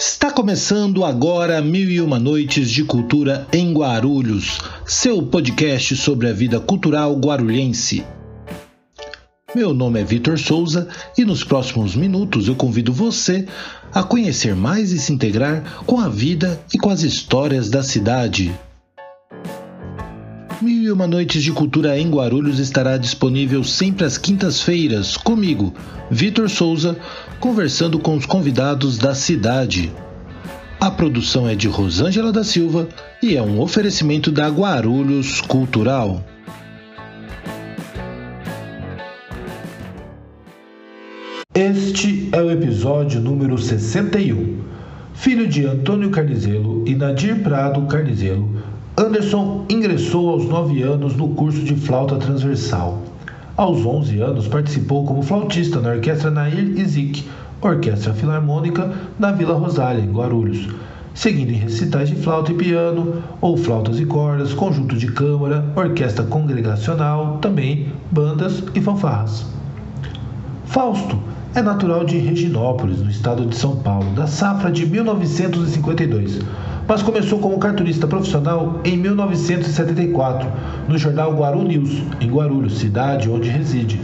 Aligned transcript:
Está 0.00 0.30
começando 0.30 1.04
agora 1.04 1.60
Mil 1.60 1.90
e 1.90 2.00
Uma 2.00 2.18
Noites 2.18 2.70
de 2.70 2.82
Cultura 2.84 3.46
em 3.52 3.70
Guarulhos, 3.74 4.58
seu 4.86 5.22
podcast 5.22 5.94
sobre 5.94 6.26
a 6.26 6.32
vida 6.32 6.58
cultural 6.58 7.14
guarulhense. 7.16 8.02
Meu 9.54 9.74
nome 9.74 10.00
é 10.00 10.04
Vitor 10.04 10.38
Souza 10.38 10.88
e 11.18 11.24
nos 11.26 11.44
próximos 11.44 11.94
minutos 11.94 12.48
eu 12.48 12.56
convido 12.56 12.94
você 12.94 13.46
a 13.92 14.02
conhecer 14.02 14.56
mais 14.56 14.90
e 14.90 14.98
se 14.98 15.12
integrar 15.12 15.84
com 15.84 16.00
a 16.00 16.08
vida 16.08 16.58
e 16.72 16.78
com 16.78 16.88
as 16.88 17.02
histórias 17.02 17.68
da 17.68 17.82
cidade. 17.82 18.50
Uma 20.92 21.06
Noites 21.06 21.42
de 21.42 21.52
Cultura 21.52 21.98
em 21.98 22.10
Guarulhos 22.10 22.58
estará 22.58 22.96
disponível 22.96 23.62
sempre 23.62 24.04
às 24.04 24.18
quintas-feiras, 24.18 25.16
comigo, 25.16 25.72
Vitor 26.10 26.50
Souza, 26.50 26.96
conversando 27.38 27.98
com 27.98 28.16
os 28.16 28.26
convidados 28.26 28.98
da 28.98 29.14
cidade. 29.14 29.92
A 30.80 30.90
produção 30.90 31.48
é 31.48 31.54
de 31.54 31.68
Rosângela 31.68 32.32
da 32.32 32.42
Silva 32.42 32.88
e 33.22 33.36
é 33.36 33.42
um 33.42 33.60
oferecimento 33.60 34.32
da 34.32 34.48
Guarulhos 34.48 35.40
Cultural. 35.40 36.24
Este 41.54 42.28
é 42.32 42.42
o 42.42 42.50
episódio 42.50 43.20
número 43.20 43.56
61. 43.58 44.58
Filho 45.14 45.46
de 45.46 45.66
Antônio 45.66 46.10
Carnizelo 46.10 46.82
e 46.86 46.94
Nadir 46.94 47.42
Prado 47.42 47.82
Carnizelo, 47.82 48.69
Anderson 49.00 49.64
ingressou 49.70 50.28
aos 50.28 50.44
9 50.44 50.82
anos 50.82 51.16
no 51.16 51.30
curso 51.30 51.64
de 51.64 51.74
flauta 51.74 52.16
transversal. 52.16 53.00
Aos 53.56 53.82
11 53.82 54.20
anos, 54.20 54.46
participou 54.46 55.06
como 55.06 55.22
flautista 55.22 55.80
na 55.80 55.92
Orquestra 55.92 56.30
Nair 56.30 56.78
Izik, 56.78 57.24
Orquestra 57.62 58.12
Filarmônica 58.12 58.92
da 59.18 59.32
Vila 59.32 59.54
Rosália, 59.54 60.04
em 60.04 60.12
Guarulhos, 60.12 60.68
seguindo 61.14 61.50
em 61.50 61.54
recitais 61.54 62.10
de 62.10 62.16
flauta 62.16 62.52
e 62.52 62.54
piano, 62.54 63.22
ou 63.40 63.56
flautas 63.56 63.98
e 63.98 64.04
cordas, 64.04 64.52
conjunto 64.52 64.94
de 64.94 65.10
câmara, 65.10 65.64
orquestra 65.74 66.26
congregacional, 66.26 67.38
também 67.38 67.86
bandas 68.10 68.62
e 68.74 68.82
fanfarras. 68.82 69.46
Fausto 70.66 71.18
é 71.54 71.62
natural 71.62 72.04
de 72.04 72.18
Reginópolis, 72.18 72.98
no 72.98 73.10
estado 73.10 73.46
de 73.46 73.56
São 73.56 73.76
Paulo, 73.76 74.10
da 74.10 74.26
safra 74.26 74.70
de 74.70 74.84
1952 74.84 76.40
mas 76.90 77.02
começou 77.02 77.38
como 77.38 77.56
cartunista 77.56 78.04
profissional 78.04 78.80
em 78.82 78.96
1974, 78.96 80.48
no 80.88 80.98
jornal 80.98 81.32
Guaru 81.36 81.62
News, 81.62 82.02
em 82.20 82.28
Guarulhos, 82.28 82.78
cidade 82.78 83.30
onde 83.30 83.48
reside. 83.48 84.00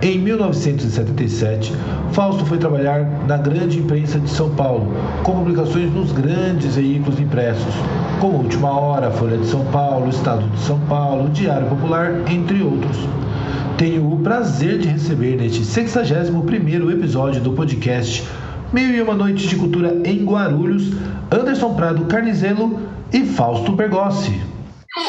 Em 0.00 0.18
1977, 0.18 1.74
Fausto 2.12 2.46
foi 2.46 2.56
trabalhar 2.56 3.04
na 3.28 3.36
grande 3.36 3.80
imprensa 3.80 4.18
de 4.18 4.30
São 4.30 4.48
Paulo, 4.54 4.94
com 5.22 5.40
publicações 5.40 5.92
nos 5.92 6.10
grandes 6.12 6.74
veículos 6.74 7.20
impressos, 7.20 7.74
como 8.18 8.38
Última 8.38 8.80
Hora, 8.80 9.10
Folha 9.10 9.36
de 9.36 9.46
São 9.46 9.66
Paulo, 9.66 10.08
Estado 10.08 10.48
de 10.54 10.60
São 10.60 10.80
Paulo, 10.88 11.28
Diário 11.28 11.66
Popular, 11.66 12.14
entre 12.30 12.62
outros. 12.62 12.96
Tenho 13.76 14.10
o 14.10 14.18
prazer 14.20 14.78
de 14.78 14.88
receber 14.88 15.36
neste 15.36 15.60
61º 15.60 16.90
episódio 16.90 17.42
do 17.42 17.52
podcast 17.52 18.26
Mil 18.72 18.88
e 18.88 19.02
Uma 19.02 19.14
Noites 19.14 19.50
de 19.50 19.56
Cultura 19.56 20.00
em 20.02 20.24
Guarulhos, 20.24 20.84
Anderson 21.30 21.74
Prado 21.74 22.06
Carnizelo 22.06 22.80
e 23.12 23.22
Fausto 23.26 23.72
Bergossi. 23.72 24.32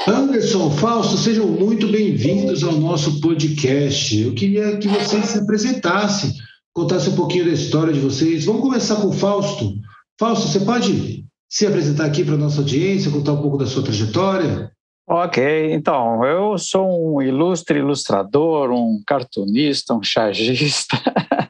Anderson, 0.05 0.69
Fausto, 0.71 1.15
sejam 1.15 1.47
muito 1.47 1.87
bem-vindos 1.87 2.61
ao 2.61 2.73
nosso 2.73 3.21
podcast. 3.21 4.21
Eu 4.21 4.33
queria 4.33 4.75
que 4.75 4.89
vocês 4.89 5.25
se 5.27 5.39
apresentassem, 5.39 6.33
contassem 6.73 7.13
um 7.13 7.15
pouquinho 7.15 7.45
da 7.45 7.51
história 7.51 7.93
de 7.93 8.01
vocês. 8.01 8.43
Vamos 8.43 8.63
começar 8.63 8.97
com 8.97 9.07
o 9.07 9.13
Fausto. 9.13 9.75
Fausto, 10.19 10.49
você 10.49 10.59
pode 10.59 11.23
se 11.49 11.65
apresentar 11.65 12.05
aqui 12.05 12.25
para 12.25 12.35
a 12.35 12.37
nossa 12.37 12.59
audiência, 12.59 13.11
contar 13.11 13.31
um 13.31 13.41
pouco 13.41 13.57
da 13.57 13.65
sua 13.65 13.83
trajetória? 13.83 14.73
Ok, 15.07 15.73
então, 15.73 16.25
eu 16.25 16.57
sou 16.57 17.15
um 17.15 17.21
ilustre 17.21 17.79
ilustrador, 17.79 18.71
um 18.71 19.01
cartunista, 19.05 19.93
um 19.93 20.01
chargista, 20.01 20.97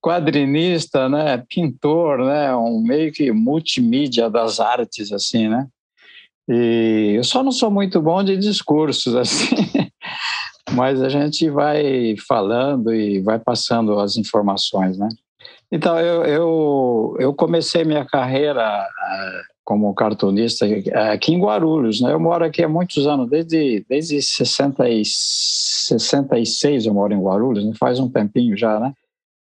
quadrinista, 0.00 1.08
né, 1.08 1.42
pintor, 1.48 2.18
né, 2.18 2.54
um 2.54 2.80
meio 2.82 3.12
que 3.12 3.30
multimídia 3.32 4.30
das 4.30 4.60
artes, 4.60 5.12
assim, 5.12 5.48
né? 5.48 5.66
E 6.48 7.14
eu 7.16 7.24
só 7.24 7.42
não 7.42 7.52
sou 7.52 7.70
muito 7.70 8.00
bom 8.00 8.22
de 8.24 8.36
discursos, 8.36 9.14
assim, 9.16 9.56
mas 10.72 11.02
a 11.02 11.08
gente 11.08 11.50
vai 11.50 12.14
falando 12.26 12.94
e 12.94 13.20
vai 13.20 13.38
passando 13.38 13.98
as 13.98 14.16
informações, 14.16 14.96
né? 14.96 15.08
Então, 15.70 15.98
eu, 16.00 16.24
eu, 16.24 17.16
eu 17.18 17.34
comecei 17.34 17.84
minha 17.84 18.04
carreira 18.04 18.82
uh, 18.82 19.58
como 19.62 19.92
cartunista 19.94 20.66
aqui 21.12 21.34
em 21.34 21.40
Guarulhos, 21.40 22.00
né? 22.00 22.10
Eu 22.10 22.18
moro 22.18 22.42
aqui 22.42 22.64
há 22.64 22.68
muitos 22.68 23.06
anos, 23.06 23.28
desde, 23.28 23.84
desde 23.86 24.22
60 24.22 24.88
e, 24.88 25.02
66 25.04 26.86
eu 26.86 26.94
moro 26.94 27.12
em 27.12 27.20
Guarulhos, 27.20 27.66
né? 27.66 27.72
faz 27.78 28.00
um 28.00 28.08
tempinho 28.08 28.56
já, 28.56 28.80
né? 28.80 28.94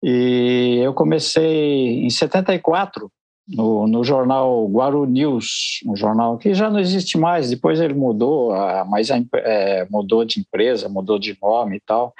E 0.06 0.80
eu 0.82 0.92
comecei 0.92 2.04
em 2.04 2.10
74 2.10 3.10
no, 3.48 3.86
no 3.86 4.04
jornal 4.04 4.68
Guaru 4.68 5.06
News, 5.06 5.80
um 5.86 5.96
jornal 5.96 6.36
que 6.36 6.52
já 6.52 6.68
não 6.68 6.78
existe 6.78 7.16
mais. 7.16 7.48
Depois 7.48 7.80
ele 7.80 7.94
mudou, 7.94 8.52
mas 8.86 9.08
é, 9.10 9.86
mudou 9.90 10.22
de 10.26 10.40
empresa, 10.40 10.90
mudou 10.90 11.18
de 11.18 11.34
nome 11.40 11.78
e 11.78 11.80
tal. 11.80 12.12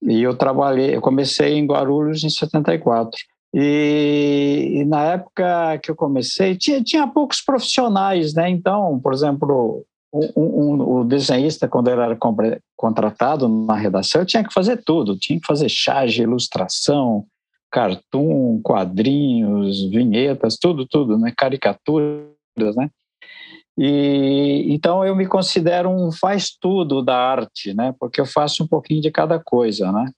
E 0.00 0.22
eu 0.22 0.36
trabalhei, 0.36 0.94
eu 0.94 1.00
comecei 1.00 1.54
em 1.54 1.66
Guarulhos 1.66 2.22
em 2.22 2.30
74. 2.30 3.18
E, 3.52 4.74
e, 4.76 4.84
na 4.84 5.02
época 5.14 5.78
que 5.78 5.90
eu 5.90 5.96
comecei, 5.96 6.56
tinha, 6.56 6.80
tinha 6.80 7.08
poucos 7.08 7.40
profissionais, 7.40 8.34
né? 8.34 8.48
Então, 8.48 9.00
por 9.00 9.12
exemplo, 9.12 9.84
um, 10.14 10.42
um, 10.42 11.00
o 11.00 11.04
desenhista, 11.04 11.66
quando 11.66 11.88
ele 11.88 12.00
era 12.00 12.16
contratado 12.76 13.48
na 13.48 13.74
redação, 13.74 14.24
tinha 14.24 14.44
que 14.44 14.52
fazer 14.52 14.82
tudo, 14.84 15.18
tinha 15.18 15.40
que 15.40 15.46
fazer 15.46 15.68
charge, 15.68 16.22
ilustração, 16.22 17.26
cartoon, 17.70 18.60
quadrinhos, 18.62 19.90
vinhetas, 19.90 20.56
tudo, 20.56 20.86
tudo, 20.86 21.18
né? 21.18 21.32
caricaturas, 21.36 22.76
né? 22.76 22.88
E 23.76 24.66
então 24.68 25.04
eu 25.04 25.16
me 25.16 25.26
considero 25.26 25.90
um 25.90 26.12
faz 26.12 26.50
tudo 26.60 27.02
da 27.02 27.16
arte, 27.16 27.74
né? 27.74 27.92
Porque 27.98 28.20
eu 28.20 28.26
faço 28.26 28.62
um 28.62 28.68
pouquinho 28.68 29.02
de 29.02 29.10
cada 29.10 29.40
coisa, 29.40 29.90
né? 29.90 30.12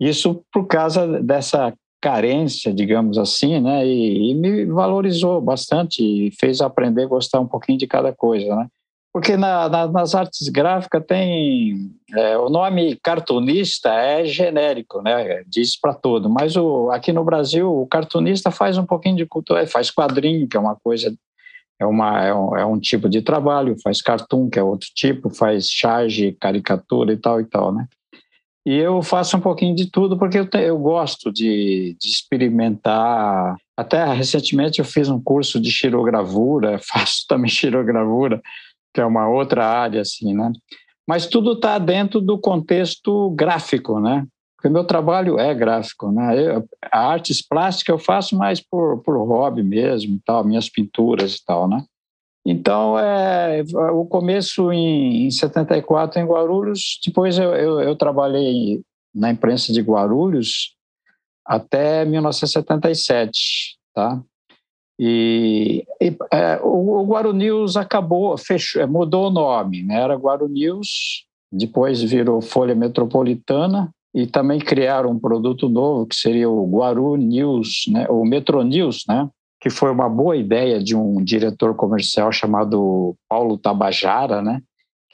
Isso 0.00 0.42
por 0.50 0.66
causa 0.66 1.20
dessa 1.22 1.74
carência, 2.00 2.72
digamos 2.72 3.18
assim, 3.18 3.60
né? 3.60 3.86
E, 3.86 4.30
e 4.30 4.34
me 4.34 4.64
valorizou 4.64 5.38
bastante 5.42 6.02
e 6.02 6.30
fez 6.40 6.62
aprender 6.62 7.02
a 7.02 7.08
gostar 7.08 7.40
um 7.40 7.46
pouquinho 7.46 7.76
de 7.76 7.86
cada 7.86 8.10
coisa, 8.10 8.56
né? 8.56 8.68
Porque 9.18 9.36
na, 9.36 9.68
na, 9.68 9.88
nas 9.88 10.14
artes 10.14 10.48
gráficas 10.48 11.04
tem 11.04 11.90
é, 12.14 12.38
o 12.38 12.48
nome 12.48 12.94
cartunista 13.02 13.88
é 13.88 14.24
genérico, 14.24 15.02
né? 15.02 15.42
Diz 15.44 15.76
para 15.76 15.92
todo. 15.92 16.30
Mas 16.30 16.54
o, 16.54 16.88
aqui 16.92 17.12
no 17.12 17.24
Brasil 17.24 17.68
o 17.68 17.84
cartunista 17.84 18.52
faz 18.52 18.78
um 18.78 18.86
pouquinho 18.86 19.16
de 19.16 19.26
cultura, 19.26 19.66
faz 19.66 19.90
quadrinho, 19.90 20.46
que 20.46 20.56
é 20.56 20.60
uma 20.60 20.76
coisa, 20.76 21.12
é, 21.80 21.84
uma, 21.84 22.24
é 22.24 22.32
um, 22.32 22.56
é 22.58 22.64
um 22.64 22.78
tipo 22.78 23.08
de 23.08 23.20
trabalho, 23.20 23.74
faz 23.82 24.00
cartoon, 24.00 24.48
que 24.48 24.56
é 24.56 24.62
outro 24.62 24.88
tipo, 24.94 25.30
faz 25.30 25.68
charge, 25.68 26.36
caricatura 26.40 27.12
e 27.12 27.16
tal 27.16 27.40
e 27.40 27.44
tal, 27.44 27.74
né? 27.74 27.88
E 28.64 28.76
eu 28.76 29.02
faço 29.02 29.36
um 29.36 29.40
pouquinho 29.40 29.74
de 29.74 29.90
tudo 29.90 30.16
porque 30.16 30.38
eu, 30.38 30.46
te, 30.46 30.58
eu 30.58 30.78
gosto 30.78 31.32
de, 31.32 31.96
de, 32.00 32.08
experimentar. 32.08 33.56
Até 33.76 34.12
recentemente 34.12 34.78
eu 34.78 34.84
fiz 34.84 35.08
um 35.08 35.20
curso 35.20 35.60
de 35.60 35.72
xirogravura, 35.72 36.78
faço 36.86 37.24
também 37.28 37.50
xirogravura 37.50 38.40
que 38.98 39.02
é 39.02 39.06
uma 39.06 39.28
outra 39.28 39.64
área, 39.64 40.00
assim, 40.00 40.34
né? 40.34 40.50
Mas 41.06 41.24
tudo 41.26 41.52
está 41.52 41.78
dentro 41.78 42.20
do 42.20 42.36
contexto 42.36 43.30
gráfico, 43.30 44.00
né? 44.00 44.26
Porque 44.56 44.68
meu 44.68 44.82
trabalho 44.82 45.38
é 45.38 45.54
gráfico, 45.54 46.10
né? 46.10 46.56
Eu, 46.56 46.68
a 46.90 46.98
artes 46.98 47.40
plásticas 47.40 47.92
eu 47.92 47.98
faço 47.98 48.36
mais 48.36 48.60
por, 48.60 49.00
por 49.04 49.16
hobby 49.24 49.62
mesmo 49.62 50.18
tal, 50.26 50.42
minhas 50.42 50.68
pinturas 50.68 51.36
e 51.36 51.44
tal, 51.44 51.68
né? 51.68 51.84
Então, 52.44 52.98
é, 52.98 53.62
o 53.92 54.04
começo 54.04 54.72
em, 54.72 55.26
em 55.26 55.30
74 55.30 56.20
em 56.20 56.26
Guarulhos, 56.26 56.98
depois 57.06 57.38
eu, 57.38 57.54
eu, 57.54 57.80
eu 57.80 57.94
trabalhei 57.94 58.82
na 59.14 59.30
imprensa 59.30 59.72
de 59.72 59.80
Guarulhos 59.80 60.74
até 61.46 62.04
1977, 62.04 63.78
tá? 63.94 64.20
E, 64.98 65.84
e 66.00 66.16
é, 66.32 66.58
o, 66.62 67.00
o 67.00 67.06
Guaru 67.06 67.32
News 67.32 67.76
acabou, 67.76 68.36
fechou, 68.36 68.82
é, 68.82 68.86
mudou 68.86 69.28
o 69.28 69.30
nome, 69.30 69.84
né? 69.84 70.00
era 70.00 70.16
Guaru 70.16 70.48
News, 70.48 71.24
depois 71.52 72.02
virou 72.02 72.40
Folha 72.40 72.74
Metropolitana 72.74 73.90
e 74.12 74.26
também 74.26 74.58
criaram 74.58 75.10
um 75.10 75.18
produto 75.18 75.68
novo 75.68 76.06
que 76.06 76.16
seria 76.16 76.50
o 76.50 76.66
Guaru 76.66 77.16
News, 77.16 77.84
né? 77.88 78.06
o 78.08 78.24
Metro 78.24 78.62
News, 78.62 79.04
né? 79.08 79.28
que 79.60 79.70
foi 79.70 79.90
uma 79.90 80.08
boa 80.08 80.36
ideia 80.36 80.82
de 80.82 80.96
um 80.96 81.22
diretor 81.22 81.74
comercial 81.74 82.32
chamado 82.32 83.14
Paulo 83.28 83.56
Tabajara, 83.56 84.42
né? 84.42 84.60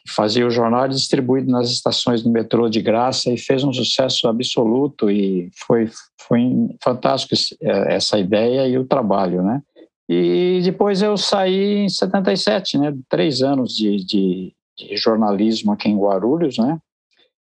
fazia 0.09 0.47
o 0.47 0.51
jornal 0.51 0.87
distribuído 0.87 1.51
nas 1.51 1.71
estações 1.71 2.23
do 2.23 2.31
metrô 2.31 2.69
de 2.69 2.81
graça 2.81 3.31
e 3.31 3.39
fez 3.39 3.65
um 3.65 3.73
sucesso 3.73 4.29
absoluto 4.29 5.11
e 5.11 5.51
foi, 5.67 5.89
foi 6.21 6.43
fantástico 6.83 7.35
é, 7.63 7.95
essa 7.95 8.19
ideia 8.19 8.69
e 8.69 8.77
o 8.77 8.85
trabalho, 8.85 9.43
né? 9.43 9.63
E 10.09 10.61
depois 10.63 11.01
eu 11.01 11.17
saí 11.17 11.85
em 11.85 11.89
77, 11.89 12.79
né? 12.79 12.95
Três 13.09 13.43
anos 13.43 13.75
de, 13.75 14.05
de, 14.05 14.55
de 14.77 14.97
jornalismo 14.97 15.73
aqui 15.73 15.89
em 15.89 15.99
Guarulhos, 15.99 16.59
né? 16.59 16.79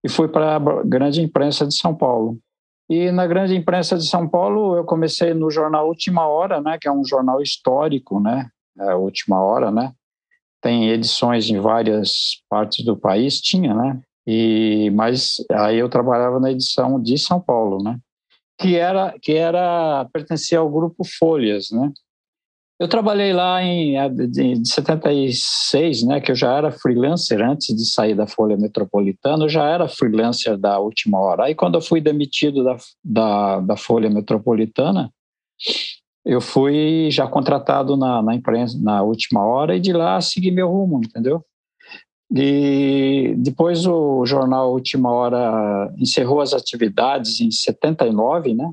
E 0.04 0.08
fui 0.08 0.28
para 0.28 0.56
a 0.56 0.82
grande 0.84 1.22
imprensa 1.22 1.66
de 1.66 1.74
São 1.74 1.94
Paulo. 1.94 2.38
E 2.88 3.10
na 3.12 3.26
grande 3.26 3.54
imprensa 3.54 3.96
de 3.96 4.06
São 4.06 4.28
Paulo 4.28 4.76
eu 4.76 4.84
comecei 4.84 5.32
no 5.32 5.50
jornal 5.50 5.86
Última 5.86 6.26
Hora, 6.26 6.60
né? 6.60 6.76
Que 6.78 6.88
é 6.88 6.92
um 6.92 7.04
jornal 7.04 7.40
histórico, 7.40 8.20
né? 8.20 8.48
É, 8.78 8.94
Última 8.94 9.40
Hora, 9.40 9.70
né? 9.70 9.92
Tem 10.60 10.90
edições 10.90 11.48
em 11.48 11.58
várias 11.58 12.42
partes 12.48 12.84
do 12.84 12.96
país, 12.96 13.40
tinha, 13.40 13.74
né? 13.74 14.00
E 14.26 14.90
mas 14.94 15.36
aí 15.50 15.78
eu 15.78 15.88
trabalhava 15.88 16.38
na 16.38 16.50
edição 16.50 17.00
de 17.00 17.16
São 17.16 17.40
Paulo, 17.40 17.82
né? 17.82 17.98
Que 18.58 18.76
era 18.76 19.14
que 19.22 19.32
era 19.32 20.06
pertencia 20.12 20.58
ao 20.58 20.68
grupo 20.68 21.04
Folhas, 21.18 21.70
né? 21.70 21.90
Eu 22.80 22.88
trabalhei 22.88 23.34
lá 23.34 23.62
em 23.62 23.94
de 24.30 24.66
76, 24.66 26.02
né, 26.04 26.18
que 26.18 26.32
eu 26.32 26.34
já 26.34 26.56
era 26.56 26.72
freelancer 26.72 27.38
antes 27.42 27.76
de 27.76 27.84
sair 27.84 28.14
da 28.14 28.26
Folha 28.26 28.56
Metropolitana, 28.56 29.44
eu 29.44 29.50
já 29.50 29.66
era 29.66 29.86
freelancer 29.86 30.56
da 30.56 30.78
última 30.78 31.20
hora. 31.20 31.44
Aí 31.44 31.54
quando 31.54 31.74
eu 31.74 31.82
fui 31.82 32.00
demitido 32.00 32.64
da, 32.64 32.76
da, 33.04 33.60
da 33.60 33.76
Folha 33.76 34.08
Metropolitana, 34.08 35.12
eu 36.24 36.40
fui 36.40 37.10
já 37.10 37.26
contratado 37.26 37.98
na, 37.98 38.22
na 38.22 38.34
imprensa 38.34 38.78
na 38.80 39.02
última 39.02 39.44
hora 39.44 39.76
e 39.76 39.80
de 39.80 39.92
lá 39.92 40.18
segui 40.22 40.50
meu 40.50 40.70
rumo, 40.70 41.02
entendeu? 41.04 41.44
E 42.34 43.34
depois 43.36 43.86
o 43.86 44.24
jornal 44.24 44.72
Última 44.72 45.10
Hora 45.10 45.92
encerrou 45.98 46.40
as 46.40 46.54
atividades 46.54 47.40
em 47.40 47.50
79, 47.50 48.54
né? 48.54 48.72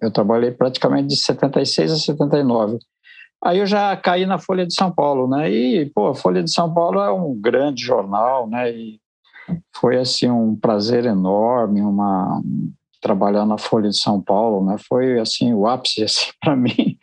Eu 0.00 0.12
trabalhei 0.12 0.52
praticamente 0.52 1.08
de 1.08 1.16
76 1.16 1.90
a 1.90 1.96
79. 1.96 2.78
Aí 3.44 3.58
eu 3.58 3.66
já 3.66 3.96
caí 3.96 4.26
na 4.26 4.38
Folha 4.38 4.66
de 4.66 4.74
São 4.74 4.90
Paulo, 4.90 5.28
né? 5.28 5.50
E, 5.50 5.86
pô, 5.90 6.08
a 6.08 6.14
Folha 6.14 6.42
de 6.42 6.50
São 6.50 6.72
Paulo 6.72 7.00
é 7.00 7.12
um 7.12 7.34
grande 7.38 7.84
jornal, 7.84 8.48
né? 8.48 8.70
E 8.70 9.00
foi, 9.74 9.96
assim, 9.96 10.30
um 10.30 10.56
prazer 10.56 11.04
enorme, 11.04 11.80
uma 11.80 12.42
trabalhar 13.00 13.46
na 13.46 13.58
Folha 13.58 13.88
de 13.88 14.00
São 14.00 14.20
Paulo, 14.20 14.64
né? 14.66 14.76
Foi, 14.88 15.20
assim, 15.20 15.52
o 15.52 15.66
ápice, 15.66 16.02
assim, 16.04 16.30
para 16.40 16.56
mim, 16.56 16.98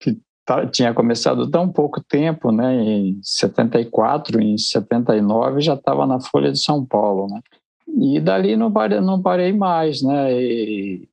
que 0.00 0.18
tá, 0.44 0.66
tinha 0.66 0.94
começado 0.94 1.50
tão 1.50 1.68
pouco 1.68 2.00
tempo, 2.02 2.52
né? 2.52 2.74
Em 2.76 3.18
74, 3.22 4.40
em 4.40 4.56
79, 4.56 5.60
já 5.60 5.74
estava 5.74 6.06
na 6.06 6.20
Folha 6.20 6.52
de 6.52 6.62
São 6.62 6.84
Paulo, 6.84 7.26
né? 7.28 7.40
E 7.88 8.20
dali 8.20 8.56
não 8.56 8.72
parei, 8.72 9.00
não 9.00 9.20
parei 9.20 9.52
mais, 9.52 10.02
né? 10.02 10.32
E, 10.32 11.08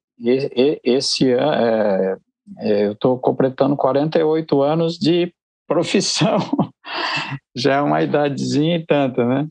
esse 0.84 1.32
é, 1.32 2.16
eu 2.62 2.94
estou 2.94 3.18
completando 3.18 3.76
48 3.76 4.62
anos 4.62 4.98
de 4.98 5.34
profissão, 5.68 6.38
já 7.56 7.76
é 7.76 7.82
uma 7.82 8.02
idadezinha 8.02 8.78
e 8.78 8.86
tanta, 8.86 9.26
né? 9.26 9.48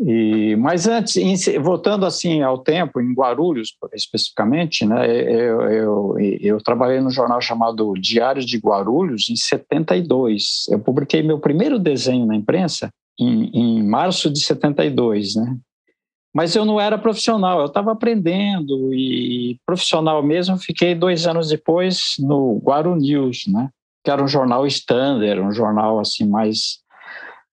E, 0.00 0.54
mas 0.56 0.86
antes, 0.86 1.16
voltando 1.60 2.06
assim 2.06 2.40
ao 2.40 2.58
tempo, 2.58 3.00
em 3.00 3.12
Guarulhos 3.12 3.74
especificamente, 3.92 4.86
né, 4.86 5.04
eu, 5.10 5.60
eu, 5.62 6.14
eu, 6.40 6.62
trabalhei 6.62 7.00
no 7.00 7.10
jornal 7.10 7.40
chamado 7.40 7.92
Diário 7.94 8.44
de 8.44 8.58
Guarulhos 8.58 9.28
em 9.28 9.34
72. 9.34 10.66
Eu 10.70 10.78
publiquei 10.78 11.20
meu 11.20 11.40
primeiro 11.40 11.80
desenho 11.80 12.26
na 12.26 12.36
imprensa 12.36 12.90
em, 13.18 13.50
em 13.52 13.82
março 13.82 14.32
de 14.32 14.40
72, 14.40 15.34
né? 15.34 15.56
Mas 16.38 16.54
eu 16.54 16.64
não 16.64 16.80
era 16.80 16.96
profissional, 16.96 17.58
eu 17.58 17.66
estava 17.66 17.90
aprendendo 17.90 18.94
e 18.94 19.58
profissional 19.66 20.22
mesmo 20.22 20.56
fiquei 20.56 20.94
dois 20.94 21.26
anos 21.26 21.48
depois 21.48 22.14
no 22.16 22.60
Guaru 22.62 22.94
News, 22.94 23.42
né? 23.48 23.70
Que 24.04 24.10
era 24.12 24.22
um 24.22 24.28
jornal 24.28 24.64
standard, 24.64 25.40
um 25.40 25.50
jornal 25.50 25.98
assim 25.98 26.28
mais 26.28 26.78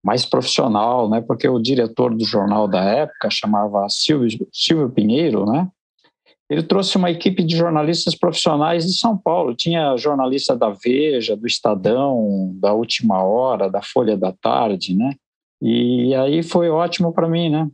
mais 0.04 0.26
profissional, 0.26 1.08
né? 1.08 1.20
Porque 1.20 1.48
o 1.48 1.60
diretor 1.60 2.12
do 2.12 2.24
jornal 2.24 2.66
da 2.66 2.82
época 2.82 3.28
chamava 3.30 3.86
Silvio, 3.88 4.48
Silvio 4.52 4.90
Pinheiro, 4.90 5.46
né? 5.46 5.68
Ele 6.50 6.64
trouxe 6.64 6.96
uma 6.96 7.08
equipe 7.08 7.44
de 7.44 7.56
jornalistas 7.56 8.16
profissionais 8.16 8.84
de 8.84 8.98
São 8.98 9.16
Paulo. 9.16 9.54
Tinha 9.54 9.96
jornalista 9.96 10.56
da 10.56 10.70
Veja, 10.70 11.36
do 11.36 11.46
Estadão, 11.46 12.50
da 12.54 12.72
Última 12.72 13.22
Hora, 13.22 13.70
da 13.70 13.80
Folha 13.80 14.16
da 14.16 14.32
Tarde, 14.32 14.96
né? 14.96 15.14
E 15.62 16.12
aí 16.16 16.42
foi 16.42 16.68
ótimo 16.68 17.12
para 17.12 17.28
mim, 17.28 17.48
né? 17.48 17.70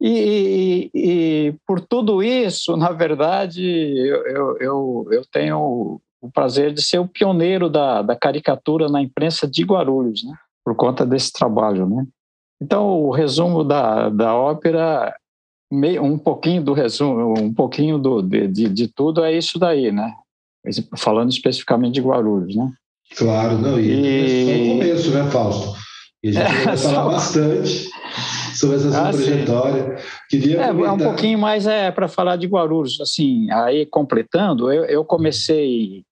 E, 0.00 0.90
e, 0.94 1.00
e, 1.48 1.54
por 1.66 1.80
tudo 1.80 2.22
isso, 2.22 2.76
na 2.76 2.90
verdade, 2.90 3.62
eu, 3.62 4.26
eu, 4.26 4.56
eu, 4.58 5.08
eu, 5.12 5.22
tenho 5.30 6.00
o 6.20 6.30
prazer 6.30 6.72
de 6.72 6.82
ser 6.82 6.98
o 6.98 7.08
pioneiro 7.08 7.68
da, 7.68 8.02
da 8.02 8.16
caricatura 8.16 8.88
na 8.88 9.02
imprensa 9.02 9.46
de 9.48 9.64
Guarulhos, 9.64 10.24
né? 10.24 10.34
por 10.64 10.74
conta 10.76 11.04
desse 11.04 11.32
trabalho. 11.32 11.88
Né? 11.88 12.06
Então, 12.60 13.00
o 13.00 13.10
resumo 13.10 13.64
da, 13.64 14.08
da 14.08 14.34
ópera, 14.34 15.14
um 15.70 16.18
pouquinho 16.18 16.62
do 16.62 16.72
resumo, 16.72 17.34
um 17.38 17.52
pouquinho 17.52 17.98
do, 17.98 18.22
de, 18.22 18.46
de, 18.46 18.68
de 18.68 18.88
tudo 18.88 19.24
é 19.24 19.32
isso 19.36 19.58
daí, 19.58 19.90
né? 19.90 20.12
falando 20.96 21.30
especificamente 21.30 21.94
de 21.94 22.00
Guarulhos. 22.00 22.54
Né? 22.54 22.72
Claro, 23.16 23.58
não, 23.58 23.78
e, 23.78 23.88
e... 23.88 24.24
é 24.24 24.46
só 24.46 24.52
o 24.52 24.78
começo, 24.78 25.10
né, 25.10 25.30
Fausto? 25.30 25.82
E 26.22 26.28
a 26.28 26.32
gente 26.32 26.64
vai 26.64 26.76
falar 26.76 27.04
bastante 27.04 27.90
sobre 28.54 28.76
essa 28.76 28.90
sua 28.90 29.08
ah, 29.08 29.12
trajetória. 29.12 29.96
Queria 30.28 30.62
é, 30.62 30.68
é, 30.68 30.72
um 30.72 30.98
pouquinho 30.98 31.38
mais 31.38 31.66
é 31.66 31.90
para 31.90 32.06
falar 32.06 32.36
de 32.36 32.46
Guarulhos. 32.46 33.00
Assim, 33.00 33.50
aí 33.50 33.84
completando, 33.86 34.72
eu, 34.72 34.84
eu 34.84 35.04
comecei 35.04 36.04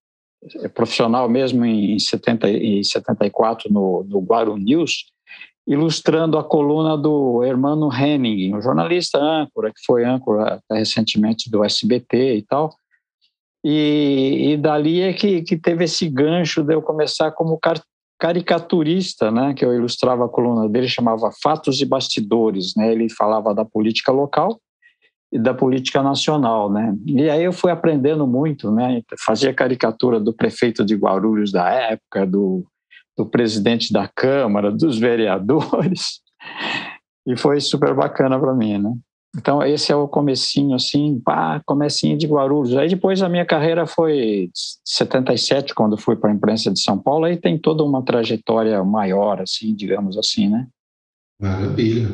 é, 0.62 0.68
profissional 0.68 1.28
mesmo 1.28 1.64
em, 1.64 1.98
70, 1.98 2.48
em 2.48 2.82
74 2.82 3.72
no, 3.72 4.04
no 4.04 4.20
Guaru 4.20 4.56
News, 4.56 5.06
ilustrando 5.66 6.38
a 6.38 6.44
coluna 6.44 6.96
do 6.96 7.44
Hermano 7.44 7.88
Henning, 7.92 8.54
um 8.54 8.62
jornalista 8.62 9.18
âncora, 9.18 9.70
que 9.70 9.84
foi 9.86 10.04
âncora 10.04 10.60
recentemente 10.70 11.50
do 11.50 11.62
SBT 11.62 12.36
e 12.36 12.42
tal. 12.42 12.74
E, 13.62 14.52
e 14.52 14.56
dali 14.56 15.02
é 15.02 15.12
que, 15.12 15.42
que 15.42 15.56
teve 15.56 15.84
esse 15.84 16.08
gancho 16.08 16.64
de 16.64 16.74
eu 16.74 16.80
começar 16.80 17.30
como 17.30 17.58
caricaturista, 18.20 19.30
né, 19.30 19.54
que 19.54 19.64
eu 19.64 19.74
ilustrava 19.74 20.26
a 20.26 20.28
coluna 20.28 20.68
dele, 20.68 20.86
chamava 20.86 21.30
Fatos 21.42 21.80
e 21.80 21.86
Bastidores, 21.86 22.74
né, 22.76 22.92
ele 22.92 23.08
falava 23.08 23.54
da 23.54 23.64
política 23.64 24.12
local 24.12 24.60
e 25.32 25.38
da 25.38 25.54
política 25.54 26.02
nacional, 26.02 26.70
né, 26.70 26.94
e 27.06 27.30
aí 27.30 27.42
eu 27.42 27.52
fui 27.52 27.72
aprendendo 27.72 28.26
muito, 28.26 28.70
né, 28.70 29.00
fazia 29.24 29.54
caricatura 29.54 30.20
do 30.20 30.34
prefeito 30.34 30.84
de 30.84 30.94
Guarulhos 30.94 31.50
da 31.50 31.70
época, 31.70 32.26
do, 32.26 32.66
do 33.16 33.24
presidente 33.24 33.90
da 33.90 34.06
Câmara, 34.06 34.70
dos 34.70 34.98
vereadores, 34.98 36.20
e 37.26 37.38
foi 37.38 37.58
super 37.58 37.94
bacana 37.94 38.38
para 38.38 38.54
mim, 38.54 38.76
né. 38.76 38.92
Então, 39.36 39.62
esse 39.62 39.92
é 39.92 39.96
o 39.96 40.08
comecinho, 40.08 40.74
assim, 40.74 41.20
pá, 41.24 41.62
comecinho 41.64 42.18
de 42.18 42.26
Guarulhos. 42.26 42.76
Aí 42.76 42.88
depois 42.88 43.22
a 43.22 43.28
minha 43.28 43.46
carreira 43.46 43.86
foi 43.86 44.50
77, 44.84 45.72
quando 45.72 45.96
fui 45.96 46.16
para 46.16 46.30
a 46.30 46.34
imprensa 46.34 46.70
de 46.70 46.80
São 46.80 46.98
Paulo, 46.98 47.26
aí 47.26 47.36
tem 47.36 47.56
toda 47.56 47.84
uma 47.84 48.04
trajetória 48.04 48.82
maior, 48.82 49.40
assim, 49.40 49.74
digamos 49.74 50.18
assim, 50.18 50.48
né? 50.48 50.66
Maravilha. 51.40 52.08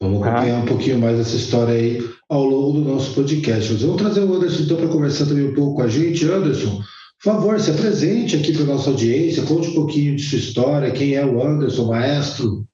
Vamos 0.00 0.22
ah. 0.22 0.30
acompanhar 0.30 0.60
ah. 0.60 0.62
um 0.62 0.66
pouquinho 0.66 0.98
mais 0.98 1.20
essa 1.20 1.36
história 1.36 1.74
aí 1.74 1.98
ao 2.28 2.44
longo 2.44 2.80
do 2.80 2.92
nosso 2.92 3.14
podcast. 3.14 3.72
Mas 3.72 3.82
vamos 3.82 4.00
trazer 4.00 4.20
o 4.20 4.34
Anderson, 4.34 4.62
então, 4.62 4.76
para 4.78 4.88
conversar 4.88 5.26
também 5.26 5.48
um 5.48 5.54
pouco 5.54 5.76
com 5.76 5.82
a 5.82 5.88
gente. 5.88 6.24
Anderson, 6.24 6.80
por 7.22 7.32
favor, 7.32 7.60
se 7.60 7.70
apresente 7.70 8.34
aqui 8.34 8.54
para 8.54 8.62
a 8.62 8.74
nossa 8.74 8.88
audiência, 8.88 9.44
conte 9.44 9.68
um 9.68 9.74
pouquinho 9.74 10.16
de 10.16 10.22
sua 10.22 10.38
história, 10.38 10.90
quem 10.90 11.14
é 11.14 11.24
o 11.24 11.42
Anderson, 11.46 11.84
maestro. 11.88 12.66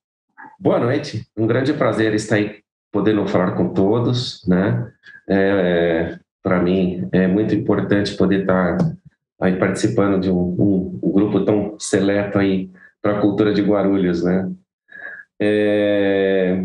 Boa 0.58 0.78
noite, 0.78 1.26
um 1.36 1.48
grande 1.48 1.72
prazer 1.72 2.14
estar 2.14 2.36
aí 2.36 2.61
podendo 2.92 3.26
falar 3.26 3.52
com 3.52 3.70
todos, 3.72 4.46
né? 4.46 4.92
É, 5.28 6.18
Para 6.42 6.62
mim 6.62 7.08
é 7.10 7.26
muito 7.26 7.54
importante 7.54 8.14
poder 8.16 8.42
estar 8.42 8.76
aí 9.40 9.56
participando 9.56 10.20
de 10.20 10.30
um, 10.30 10.36
um, 10.36 11.00
um 11.02 11.12
grupo 11.12 11.44
tão 11.44 11.76
seleto 11.78 12.38
aí 12.38 12.70
para 13.00 13.18
a 13.18 13.20
cultura 13.20 13.52
de 13.52 13.62
Guarulhos, 13.62 14.22
né? 14.22 14.50
É, 15.40 16.62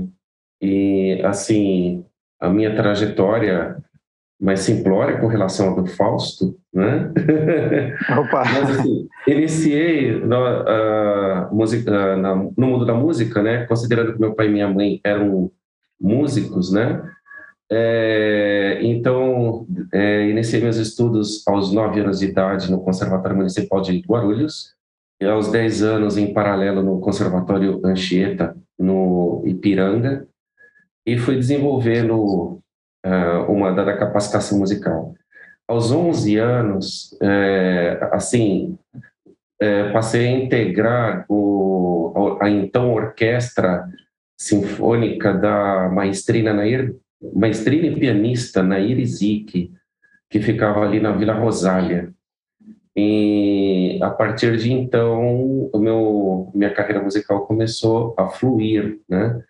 e 0.62 1.22
assim 1.24 2.06
a 2.40 2.50
minha 2.50 2.76
trajetória 2.76 3.78
mais 4.40 4.60
simplória 4.60 5.18
com 5.18 5.26
relação 5.26 5.70
ao 5.70 5.82
do 5.82 5.88
Fausto, 5.88 6.56
né? 6.72 7.12
Opa. 8.20 8.44
Mas 8.46 8.78
assim, 8.78 9.08
iniciei 9.28 10.20
no, 10.20 10.38
música, 11.52 12.16
no 12.16 12.54
mundo 12.56 12.86
da 12.86 12.94
música, 12.94 13.42
né? 13.42 13.66
Considerando 13.66 14.14
que 14.14 14.20
meu 14.20 14.36
pai 14.36 14.48
e 14.48 14.52
minha 14.52 14.68
mãe 14.68 15.00
eram 15.04 15.52
músicos, 16.00 16.72
né? 16.72 17.02
É, 17.70 18.80
então, 18.82 19.68
é, 19.94 20.30
iniciei 20.30 20.62
meus 20.62 20.78
estudos 20.78 21.46
aos 21.48 21.72
nove 21.74 22.00
anos 22.00 22.20
de 22.20 22.28
idade 22.28 22.72
no 22.72 22.82
Conservatório 22.82 23.36
Municipal 23.36 23.82
de 23.82 24.00
Guarulhos, 24.00 24.76
e 25.20 25.26
aos 25.26 25.52
10 25.52 25.84
anos 25.84 26.18
em 26.18 26.34
paralelo 26.34 26.82
no 26.84 27.00
Conservatório 27.00 27.82
Anchieta, 27.84 28.56
no 28.78 29.44
Ipiranga, 29.46 30.28
e 31.06 31.18
fui 31.18 31.36
desenvolvendo 31.36 32.62
uh, 33.06 33.52
uma 33.52 33.72
da 33.72 33.98
capacitação 33.98 34.60
musical. 34.60 35.16
Aos 35.68 35.92
11 35.92 36.38
anos, 36.38 37.18
é, 37.22 38.00
assim, 38.14 38.78
é, 39.60 39.92
passei 39.92 40.28
a 40.28 40.32
integrar 40.32 41.26
o, 41.28 42.38
a, 42.40 42.50
então 42.50 42.94
orquestra 42.94 43.86
sinfônica 44.38 45.34
da 45.34 45.90
maestrina 45.90 46.54
Nair, 46.54 46.96
maestrina 47.34 47.88
e 47.88 47.96
pianista 48.00 48.62
Nair 48.62 49.04
Zik, 49.06 49.74
que 50.30 50.40
ficava 50.40 50.82
ali 50.82 51.00
na 51.00 51.12
Vila 51.12 51.34
Rosália. 51.34 52.14
E 52.96 54.00
a 54.02 54.10
partir 54.10 54.58
de 54.58 54.72
então, 54.72 55.70
o 55.74 55.80
meu 55.80 56.52
minha 56.54 56.74
carreira 56.74 57.02
musical 57.02 57.46
começou 57.46 58.16
a 58.18 58.28
fluir, 58.28 59.00
né? 59.08 59.44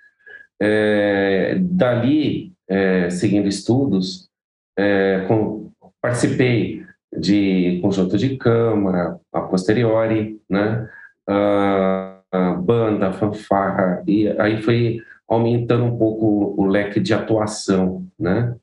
É, 0.60 1.58
dali, 1.60 2.54
é, 2.68 3.10
seguindo 3.10 3.48
estudos, 3.48 4.30
é, 4.78 5.26
com, 5.28 5.72
participei 6.02 6.84
de 7.18 7.80
conjunto 7.82 8.18
de 8.18 8.38
câmara, 8.38 9.20
a 9.32 9.42
posteriori, 9.42 10.42
né? 10.50 10.90
A, 11.26 12.17
a 12.17 12.17
banda, 12.62 13.14
fanfarra, 13.14 14.04
e 14.08 14.28
aí 14.40 14.62
foi 14.62 15.00
aumentando 15.28 15.86
um 15.86 15.98
pouco 15.98 16.56
o 16.58 16.66
leque 16.66 17.00
de 17.00 17.14
atuação, 17.14 18.06
né? 18.20 18.56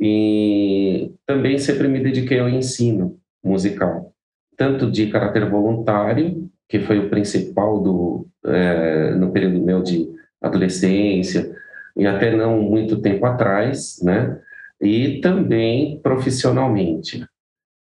E 0.00 1.12
também 1.26 1.58
sempre 1.58 1.86
me 1.86 2.00
dediquei 2.00 2.40
ao 2.40 2.48
ensino 2.48 3.18
musical, 3.44 4.12
tanto 4.56 4.90
de 4.90 5.08
caráter 5.08 5.48
voluntário, 5.48 6.50
que 6.68 6.80
foi 6.80 6.98
o 6.98 7.08
principal 7.10 7.80
do 7.80 8.26
é, 8.44 9.14
no 9.14 9.30
período 9.30 9.60
meu 9.60 9.82
de 9.82 10.08
adolescência 10.40 11.54
e 11.96 12.06
até 12.06 12.34
não 12.34 12.60
muito 12.60 13.00
tempo 13.00 13.24
atrás, 13.26 14.00
né? 14.02 14.40
E 14.80 15.20
também 15.20 16.00
profissionalmente. 16.02 17.24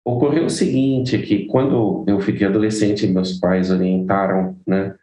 Ocorreu 0.05 0.45
o 0.45 0.49
seguinte, 0.51 1.17
que 1.17 1.47
quando 1.47 2.05
eu 2.07 2.19
fiquei 2.19 2.45
adolescente, 2.45 3.07
meus 3.07 3.39
pais 3.39 3.71
orientaram, 3.71 4.55
né? 4.65 4.93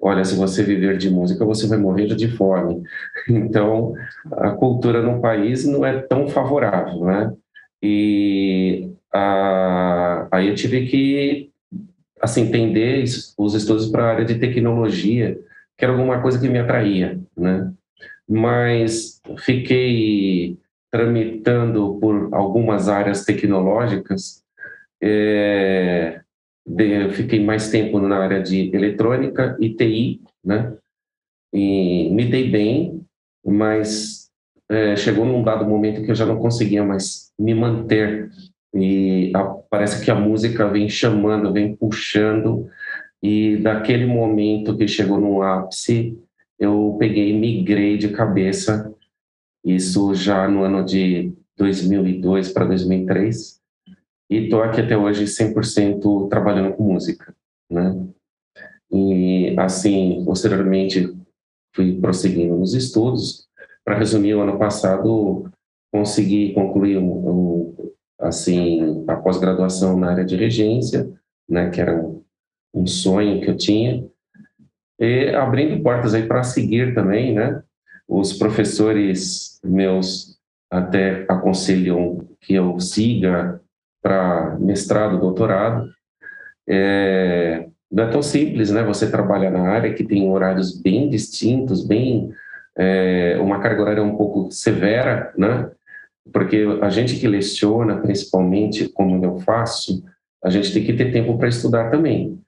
Olha, 0.00 0.24
se 0.24 0.36
você 0.36 0.62
viver 0.62 0.96
de 0.98 1.10
música, 1.10 1.44
você 1.44 1.66
vai 1.66 1.78
morrer 1.78 2.06
de 2.14 2.28
fome. 2.28 2.82
Então, 3.28 3.92
a 4.32 4.50
cultura 4.50 5.02
no 5.02 5.20
país 5.20 5.66
não 5.66 5.84
é 5.84 6.00
tão 6.02 6.28
favorável, 6.28 7.04
né? 7.04 7.32
E 7.82 8.88
a, 9.12 10.28
aí 10.30 10.48
eu 10.48 10.54
tive 10.54 10.86
que, 10.86 11.50
assim, 12.20 12.42
entender 12.42 13.02
os 13.36 13.54
estudos 13.54 13.88
para 13.90 14.04
a 14.04 14.10
área 14.10 14.24
de 14.24 14.38
tecnologia, 14.38 15.38
que 15.76 15.84
era 15.84 15.92
alguma 15.92 16.22
coisa 16.22 16.40
que 16.40 16.48
me 16.48 16.58
atraía, 16.60 17.20
né? 17.36 17.72
Mas 18.28 19.20
fiquei 19.38 20.56
tramitando 20.90 21.98
por 22.00 22.28
algumas 22.32 22.88
áreas 22.88 23.24
tecnológicas 23.24 24.41
é, 25.02 26.20
de, 26.64 27.10
fiquei 27.10 27.44
mais 27.44 27.70
tempo 27.70 27.98
na 27.98 28.18
área 28.18 28.40
de 28.40 28.74
eletrônica 28.74 29.56
e 29.60 29.70
TI, 29.74 30.20
né? 30.44 30.76
E 31.52 32.08
me 32.10 32.24
dei 32.24 32.48
bem, 32.48 33.04
mas 33.44 34.30
é, 34.70 34.96
chegou 34.96 35.24
num 35.24 35.42
dado 35.42 35.68
momento 35.68 36.02
que 36.04 36.10
eu 36.10 36.14
já 36.14 36.24
não 36.24 36.38
conseguia 36.38 36.84
mais 36.84 37.32
me 37.38 37.54
manter. 37.54 38.30
E 38.74 39.32
a, 39.34 39.44
parece 39.68 40.04
que 40.04 40.10
a 40.10 40.14
música 40.14 40.68
vem 40.68 40.88
chamando, 40.88 41.52
vem 41.52 41.76
puxando. 41.76 42.68
E 43.22 43.56
daquele 43.58 44.06
momento 44.06 44.76
que 44.76 44.88
chegou 44.88 45.20
no 45.20 45.42
ápice, 45.42 46.16
eu 46.58 46.96
peguei 46.98 47.30
e 47.30 47.38
migrei 47.38 47.98
de 47.98 48.08
cabeça, 48.10 48.92
isso 49.64 50.14
já 50.14 50.48
no 50.48 50.62
ano 50.62 50.84
de 50.84 51.32
2002 51.56 52.52
para 52.52 52.64
2003, 52.64 53.61
e 54.32 54.44
estou 54.44 54.62
aqui 54.62 54.80
até 54.80 54.96
hoje 54.96 55.24
100% 55.24 56.28
trabalhando 56.30 56.72
com 56.74 56.94
música, 56.94 57.34
né? 57.70 58.08
E 58.90 59.54
assim, 59.58 60.22
posteriormente 60.24 61.14
fui 61.74 62.00
prosseguindo 62.00 62.56
nos 62.56 62.72
estudos. 62.72 63.46
Para 63.84 63.98
resumir, 63.98 64.34
o 64.34 64.40
ano 64.40 64.58
passado 64.58 65.50
consegui 65.92 66.54
concluir 66.54 66.96
um, 66.96 67.28
um, 67.28 67.92
assim 68.18 69.04
a 69.06 69.16
pós-graduação 69.16 69.98
na 69.98 70.10
área 70.10 70.24
de 70.24 70.36
regência, 70.36 71.10
né, 71.48 71.68
que 71.68 71.80
era 71.80 71.94
um, 71.94 72.22
um 72.74 72.86
sonho 72.86 73.40
que 73.42 73.50
eu 73.50 73.56
tinha, 73.56 74.06
e 74.98 75.28
abrindo 75.34 75.82
portas 75.82 76.14
aí 76.14 76.26
para 76.26 76.42
seguir 76.42 76.94
também, 76.94 77.34
né? 77.34 77.62
Os 78.08 78.32
professores 78.32 79.60
meus 79.62 80.38
até 80.70 81.26
aconselham 81.28 82.26
que 82.40 82.54
eu 82.54 82.80
siga 82.80 83.61
para 84.02 84.56
mestrado, 84.58 85.20
doutorado. 85.20 85.88
É, 86.68 87.66
não 87.90 88.04
é 88.04 88.10
tão 88.10 88.22
simples, 88.22 88.70
né? 88.70 88.82
Você 88.84 89.10
trabalha 89.10 89.50
na 89.50 89.68
área 89.68 89.94
que 89.94 90.04
tem 90.04 90.28
horários 90.28 90.80
bem 90.80 91.08
distintos, 91.08 91.86
bem 91.86 92.30
é, 92.76 93.38
uma 93.40 93.60
carga 93.60 93.82
horária 93.82 94.02
um 94.02 94.16
pouco 94.16 94.50
severa, 94.50 95.32
né? 95.36 95.70
Porque 96.32 96.64
a 96.80 96.88
gente 96.88 97.16
que 97.16 97.28
leciona, 97.28 97.96
principalmente 97.96 98.88
como 98.88 99.22
eu 99.24 99.38
faço, 99.38 100.02
a 100.42 100.50
gente 100.50 100.72
tem 100.72 100.84
que 100.84 100.92
ter 100.92 101.12
tempo 101.12 101.36
para 101.36 101.48
estudar 101.48 101.90
também. 101.90 102.38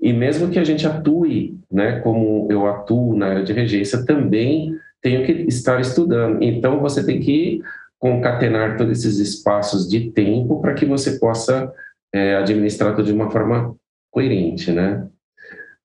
E 0.00 0.12
mesmo 0.12 0.50
que 0.50 0.58
a 0.58 0.64
gente 0.64 0.86
atue, 0.86 1.58
né, 1.70 2.00
como 2.00 2.46
eu 2.50 2.66
atuo 2.66 3.16
na 3.16 3.26
área 3.26 3.42
de 3.42 3.52
regência, 3.52 4.04
também 4.04 4.76
tenho 5.00 5.24
que 5.24 5.32
estar 5.48 5.80
estudando. 5.80 6.42
Então 6.42 6.80
você 6.80 7.04
tem 7.04 7.20
que 7.20 7.60
concatenar 8.04 8.76
todos 8.76 8.98
esses 8.98 9.18
espaços 9.18 9.88
de 9.88 10.10
tempo 10.10 10.60
para 10.60 10.74
que 10.74 10.84
você 10.84 11.18
possa 11.18 11.72
é, 12.14 12.36
administrar 12.36 12.94
tudo 12.94 13.06
de 13.06 13.14
uma 13.14 13.30
forma 13.30 13.74
coerente, 14.10 14.70
né? 14.70 15.08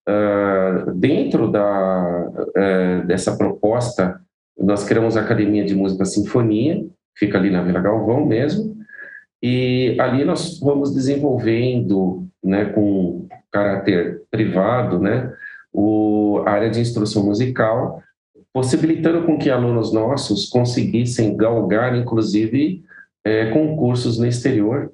Uh, 0.06 0.92
dentro 0.96 1.50
da, 1.50 2.28
uh, 2.28 3.06
dessa 3.06 3.38
proposta, 3.38 4.20
nós 4.58 4.84
criamos 4.84 5.16
a 5.16 5.22
Academia 5.22 5.64
de 5.64 5.74
Música 5.74 6.04
Sinfonia, 6.04 6.84
fica 7.16 7.38
ali 7.38 7.48
na 7.48 7.62
Vila 7.62 7.80
Galvão 7.80 8.26
mesmo, 8.26 8.76
e 9.42 9.96
ali 9.98 10.22
nós 10.22 10.60
vamos 10.60 10.92
desenvolvendo, 10.92 12.26
né, 12.44 12.66
com 12.66 13.28
caráter 13.50 14.24
privado, 14.30 14.98
né, 14.98 15.32
o, 15.72 16.42
a 16.44 16.50
área 16.50 16.68
de 16.68 16.80
instrução 16.80 17.24
musical, 17.24 18.02
possibilitando 18.52 19.24
com 19.24 19.38
que 19.38 19.50
alunos 19.50 19.92
nossos 19.92 20.48
conseguissem 20.48 21.36
galgar, 21.36 21.96
inclusive, 21.96 22.82
é, 23.24 23.50
concursos 23.50 24.18
no 24.18 24.26
exterior, 24.26 24.92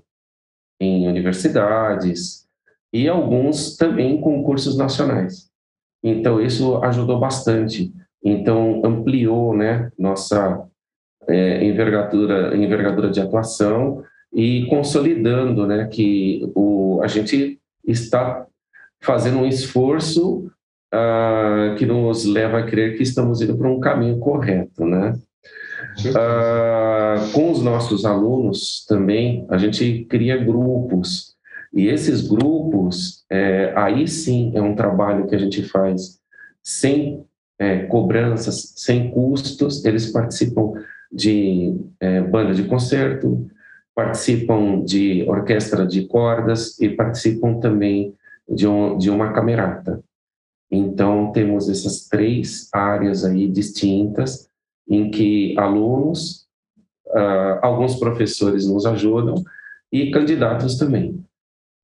em 0.81 1.09
universidades, 1.09 2.47
e 2.93 3.09
alguns 3.09 3.77
também 3.77 4.21
concursos 4.21 4.77
nacionais. 4.77 5.51
Então, 6.03 6.41
isso 6.41 6.77
ajudou 6.85 7.19
bastante. 7.19 7.93
Então, 8.23 8.83
ampliou 8.85 9.57
né, 9.57 9.91
nossa 9.99 10.67
é, 11.29 11.65
envergadura, 11.65 12.57
envergadura 12.57 13.11
de 13.11 13.21
atuação 13.21 14.05
e 14.33 14.67
consolidando 14.67 15.67
né, 15.67 15.87
que 15.87 16.51
o, 16.55 17.01
a 17.03 17.07
gente 17.07 17.59
está 17.87 18.47
fazendo 19.01 19.39
um 19.39 19.47
esforço 19.47 20.51
uh, 20.97 21.75
que 21.77 21.85
nos 21.85 22.25
leva 22.25 22.59
a 22.59 22.63
crer 22.65 22.97
que 22.97 23.03
estamos 23.03 23.41
indo 23.43 23.57
para 23.57 23.69
um 23.69 23.79
caminho 23.81 24.19
correto, 24.19 24.85
né? 24.85 25.15
Uh, 26.01 27.33
com 27.33 27.51
os 27.51 27.63
nossos 27.63 28.05
alunos 28.05 28.85
também, 28.89 29.47
a 29.49 29.59
gente 29.59 30.05
cria 30.09 30.37
grupos, 30.37 31.37
e 31.77 31.89
esses 31.89 32.27
grupos, 32.27 33.25
é, 33.29 33.71
aí 33.77 34.09
sim 34.09 34.51
é 34.55 34.63
um 34.63 34.75
trabalho 34.75 35.27
que 35.27 35.35
a 35.35 35.39
gente 35.39 35.63
faz 35.63 36.19
sem 36.63 37.23
é, 37.59 37.81
cobranças, 37.81 38.73
sem 38.77 39.11
custos, 39.11 39.85
eles 39.85 40.11
participam 40.11 40.73
de 41.13 41.77
é, 42.01 42.23
banda 42.23 42.55
de 42.55 42.65
concerto, 42.65 43.47
participam 43.95 44.83
de 44.85 45.25
orquestra 45.29 45.87
de 45.87 46.07
cordas 46.07 46.81
e 46.81 46.89
participam 46.89 47.61
também 47.61 48.15
de, 48.49 48.67
um, 48.67 48.97
de 48.97 49.11
uma 49.11 49.33
camerata. 49.33 50.03
Então, 50.71 51.33
temos 51.33 51.69
essas 51.69 52.09
três 52.09 52.69
áreas 52.73 53.25
aí 53.25 53.49
distintas 53.49 54.49
em 54.89 55.11
que 55.11 55.55
alunos, 55.59 56.47
uh, 57.09 57.59
alguns 57.63 57.97
professores 57.97 58.67
nos 58.67 58.87
ajudam 58.87 59.35
e 59.93 60.11
candidatos 60.11 60.77
também. 60.77 61.23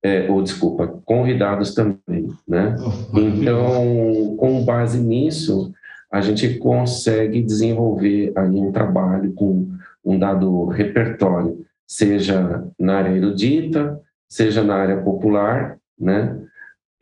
É, 0.05 0.29
ou, 0.29 0.41
desculpa, 0.41 0.99
convidados 1.05 1.73
também, 1.73 2.27
né? 2.45 2.75
Então, 3.15 4.35
com 4.35 4.65
base 4.65 4.99
nisso, 4.99 5.71
a 6.11 6.19
gente 6.19 6.57
consegue 6.59 7.41
desenvolver 7.41 8.33
aí 8.35 8.59
um 8.59 8.69
trabalho 8.69 9.31
com 9.31 9.69
um 10.03 10.19
dado 10.19 10.65
repertório, 10.65 11.65
seja 11.87 12.67
na 12.77 12.97
área 12.97 13.15
erudita, 13.15 13.97
seja 14.27 14.61
na 14.61 14.75
área 14.75 15.01
popular, 15.01 15.77
né? 15.97 16.37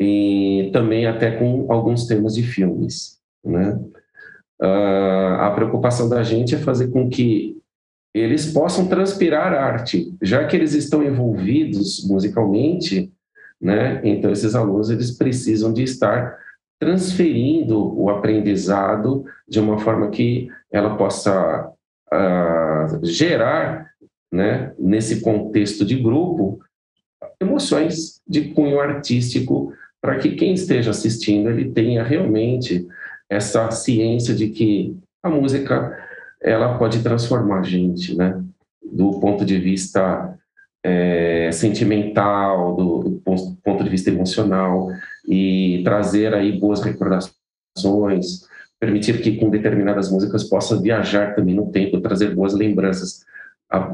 E 0.02 0.72
também 0.74 1.06
até 1.06 1.30
com 1.30 1.72
alguns 1.72 2.08
temas 2.08 2.34
de 2.34 2.42
filmes, 2.42 3.20
né? 3.46 3.80
Uh, 4.60 5.36
a 5.40 5.52
preocupação 5.52 6.10
da 6.10 6.24
gente 6.24 6.56
é 6.56 6.58
fazer 6.58 6.88
com 6.90 7.08
que 7.08 7.56
eles 8.12 8.52
possam 8.52 8.88
transpirar 8.88 9.54
arte, 9.54 10.16
já 10.20 10.46
que 10.48 10.56
eles 10.56 10.74
estão 10.74 11.04
envolvidos 11.04 12.04
musicalmente, 12.08 13.12
né? 13.62 14.02
Então 14.04 14.32
esses 14.32 14.56
alunos 14.56 14.90
eles 14.90 15.12
precisam 15.12 15.72
de 15.72 15.84
estar 15.84 16.36
transferindo 16.80 17.96
o 17.96 18.10
aprendizado 18.10 19.24
de 19.48 19.60
uma 19.60 19.78
forma 19.78 20.10
que 20.10 20.50
ela 20.72 20.98
possa 20.98 21.72
uh, 22.12 23.06
gerar, 23.06 23.92
né, 24.32 24.74
nesse 24.80 25.22
contexto 25.22 25.86
de 25.86 25.96
grupo, 25.96 26.60
emoções 27.40 28.20
de 28.28 28.46
cunho 28.54 28.80
artístico 28.80 29.74
para 30.02 30.18
que 30.18 30.32
quem 30.32 30.54
esteja 30.54 30.92
assistindo 30.92 31.50
ele 31.50 31.72
tenha 31.72 32.04
realmente 32.04 32.88
essa 33.30 33.70
ciência 33.72 34.34
de 34.34 34.50
que 34.50 34.98
a 35.24 35.30
música 35.30 35.98
ela 36.42 36.78
pode 36.78 37.04
transformar 37.04 37.60
a 37.60 37.64
gente, 37.64 38.18
né? 38.18 38.42
Do 38.84 39.20
ponto 39.20 39.46
de 39.46 39.58
vista 39.60 40.38
é, 40.84 41.52
sentimental, 41.52 42.76
do, 42.76 43.22
ponto 43.64 43.84
de 43.84 43.90
vista 43.90 44.10
emocional 44.10 44.90
e 45.28 45.82
trazer 45.84 46.34
aí 46.34 46.60
boas 46.60 46.82
recordações, 46.82 48.48
permitir 48.80 49.22
que 49.22 49.38
com 49.38 49.50
determinadas 49.50 50.12
músicas 50.12 50.44
possa 50.44 50.82
viajar 50.82 51.36
também 51.36 51.56
no 51.56 51.72
tempo, 51.72 52.02
trazer 52.02 52.34
boas 52.34 52.54
lembranças, 52.54 53.24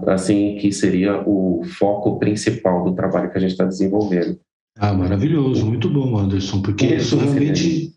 assim 0.08 0.56
que 0.56 0.72
seria 0.72 1.22
o 1.28 1.62
foco 1.78 2.18
principal 2.18 2.84
do 2.86 2.96
trabalho 2.96 3.30
que 3.30 3.38
a 3.38 3.42
gente 3.42 3.52
está 3.52 3.66
desenvolvendo. 3.66 4.40
Ah, 4.80 4.94
maravilhoso, 4.94 5.66
muito 5.66 5.90
bom, 5.90 6.18
Anderson, 6.18 6.62
porque 6.62 6.86
isso 6.86 7.18
realmente, 7.18 7.92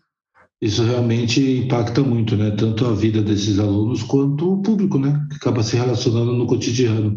isso 0.61 0.83
realmente 0.83 1.41
impacta 1.59 2.01
muito, 2.01 2.35
né? 2.35 2.51
Tanto 2.51 2.85
a 2.85 2.93
vida 2.93 3.21
desses 3.21 3.59
alunos 3.59 4.01
quanto 4.03 4.53
o 4.53 4.61
público, 4.61 4.97
né? 4.97 5.25
Que 5.29 5.35
acaba 5.35 5.61
se 5.61 5.75
relacionando 5.75 6.33
no 6.33 6.47
cotidiano. 6.47 7.15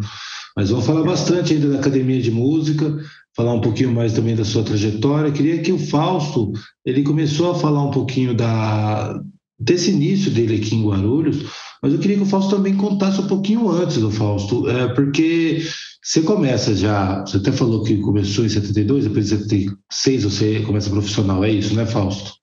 Mas 0.56 0.70
vamos 0.70 0.86
falar 0.86 1.02
bastante 1.02 1.54
ainda 1.54 1.70
da 1.70 1.78
academia 1.78 2.20
de 2.20 2.30
música, 2.30 2.96
falar 3.34 3.54
um 3.54 3.60
pouquinho 3.60 3.92
mais 3.92 4.12
também 4.12 4.36
da 4.36 4.44
sua 4.44 4.62
trajetória. 4.62 5.32
Queria 5.32 5.60
que 5.60 5.72
o 5.72 5.78
Fausto 5.78 6.52
ele 6.84 7.02
começou 7.02 7.50
a 7.50 7.54
falar 7.54 7.82
um 7.82 7.90
pouquinho 7.90 8.34
da 8.34 9.20
desse 9.58 9.90
início 9.92 10.30
dele 10.30 10.56
aqui 10.56 10.74
em 10.74 10.84
Guarulhos, 10.84 11.44
mas 11.82 11.92
eu 11.92 11.98
queria 11.98 12.16
que 12.16 12.22
o 12.22 12.26
Fausto 12.26 12.56
também 12.56 12.76
contasse 12.76 13.20
um 13.20 13.26
pouquinho 13.26 13.70
antes 13.70 13.98
do 13.98 14.10
Fausto, 14.10 14.68
é, 14.68 14.88
porque 14.88 15.62
você 16.04 16.20
começa 16.20 16.74
já, 16.76 17.22
você 17.22 17.38
até 17.38 17.50
falou 17.50 17.82
que 17.82 17.96
começou 18.02 18.44
em 18.44 18.48
72, 18.50 19.04
depois 19.04 19.30
de 19.30 19.38
76 19.38 20.24
você 20.24 20.60
começa 20.60 20.90
profissional, 20.90 21.42
é 21.42 21.50
isso, 21.50 21.74
né, 21.74 21.86
Fausto? 21.86 22.34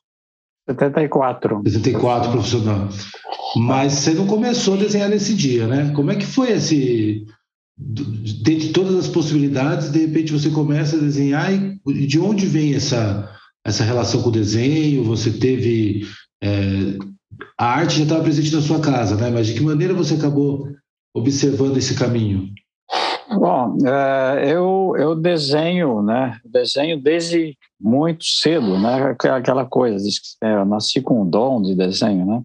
74. 0.67 1.61
74 1.63 2.31
profissional. 2.31 2.89
Mas 3.55 3.93
você 3.93 4.13
não 4.13 4.25
começou 4.25 4.73
a 4.73 4.77
desenhar 4.77 5.09
nesse 5.09 5.35
dia, 5.35 5.67
né? 5.67 5.91
Como 5.93 6.11
é 6.11 6.15
que 6.15 6.25
foi 6.25 6.51
esse. 6.51 7.25
Dentre 7.77 8.69
todas 8.69 8.95
as 8.95 9.07
possibilidades, 9.07 9.91
de 9.91 9.99
repente 9.99 10.31
você 10.31 10.49
começa 10.49 10.95
a 10.95 10.99
desenhar 10.99 11.51
e 11.53 12.07
de 12.07 12.19
onde 12.19 12.45
vem 12.45 12.75
essa, 12.75 13.29
essa 13.65 13.83
relação 13.83 14.21
com 14.21 14.29
o 14.29 14.33
desenho? 14.33 15.03
Você 15.03 15.31
teve. 15.31 16.05
É, 16.43 16.97
a 17.59 17.65
arte 17.65 17.97
já 17.97 18.03
estava 18.03 18.23
presente 18.23 18.53
na 18.53 18.61
sua 18.61 18.79
casa, 18.79 19.15
né? 19.15 19.29
Mas 19.29 19.47
de 19.47 19.53
que 19.53 19.61
maneira 19.61 19.93
você 19.93 20.15
acabou 20.15 20.67
observando 21.13 21.77
esse 21.77 21.95
caminho? 21.95 22.49
Bom, 23.33 23.77
é, 23.87 24.51
eu, 24.53 24.93
eu 24.97 25.15
desenho, 25.15 26.01
né? 26.01 26.37
Desenho 26.43 27.01
desde 27.01 27.57
muito 27.79 28.25
cedo, 28.25 28.77
né? 28.77 29.15
Aquela 29.17 29.65
coisa, 29.65 30.05
é, 30.43 30.55
eu 30.55 30.65
nasci 30.65 31.01
com 31.01 31.21
um 31.21 31.29
dom 31.29 31.61
de 31.61 31.73
desenho, 31.73 32.25
né? 32.25 32.43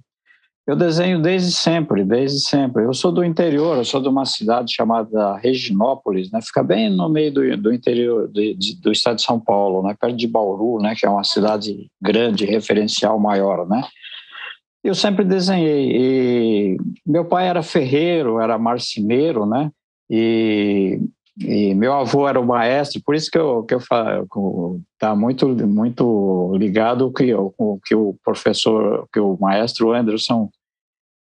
Eu 0.65 0.77
desenho 0.77 1.21
desde 1.21 1.53
sempre, 1.53 2.05
desde 2.05 2.41
sempre. 2.41 2.85
Eu 2.85 2.93
sou 2.93 3.13
do 3.13 3.25
interior, 3.25 3.77
eu 3.77 3.85
sou 3.85 4.01
de 4.01 4.09
uma 4.09 4.25
cidade 4.25 4.73
chamada 4.75 5.37
Reginópolis, 5.37 6.31
né? 6.31 6.41
Fica 6.41 6.63
bem 6.63 6.89
no 6.89 7.09
meio 7.09 7.33
do, 7.33 7.57
do 7.57 7.73
interior 7.73 8.29
de, 8.29 8.55
de, 8.55 8.81
do 8.81 8.91
estado 8.93 9.17
de 9.17 9.23
São 9.23 9.41
Paulo, 9.41 9.83
né? 9.87 9.97
Perto 10.01 10.17
de 10.17 10.27
Bauru, 10.27 10.81
né? 10.81 10.95
Que 10.97 11.07
é 11.07 11.11
uma 11.11 11.25
cidade 11.25 11.89
grande, 12.01 12.45
referencial 12.45 13.19
maior, 13.19 13.69
né? 13.69 13.85
Eu 14.83 14.95
sempre 14.95 15.25
desenhei. 15.25 15.91
E 15.95 16.77
meu 17.05 17.25
pai 17.25 17.49
era 17.49 17.63
ferreiro, 17.63 18.41
era 18.41 18.57
marceneiro, 18.57 19.47
né? 19.47 19.71
E, 20.11 21.01
e, 21.39 21.75
meu 21.75 21.93
avô 21.93 22.29
era 22.29 22.41
o 22.41 22.47
maestro, 22.47 23.03
por 23.05 23.15
isso 23.15 23.31
que 23.31 23.39
eu 23.39 23.65
que 23.65 23.75
eu 23.75 23.81
falo, 23.81 24.81
tá 24.99 25.15
muito 25.15 25.49
muito 25.67 26.53
ligado 26.57 27.13
que 27.13 27.35
o 27.35 27.81
que 27.85 27.95
o 27.95 28.17
professor, 28.25 29.09
que 29.13 29.21
o 29.21 29.37
maestro 29.41 29.93
Anderson 29.93 30.49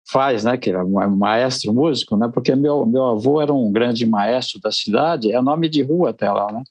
faz, 0.09 0.43
né, 0.43 0.57
que 0.57 0.71
é 0.71 0.83
maestro 1.07 1.73
músico, 1.73 2.17
né, 2.17 2.29
porque 2.33 2.55
meu 2.55 2.85
meu 2.85 3.05
avô 3.05 3.41
era 3.41 3.53
um 3.53 3.71
grande 3.71 4.05
maestro 4.05 4.59
da 4.59 4.71
cidade, 4.71 5.31
é 5.31 5.41
nome 5.41 5.69
de 5.69 5.81
rua 5.83 6.09
até 6.09 6.29
lá, 6.31 6.51
né. 6.51 6.63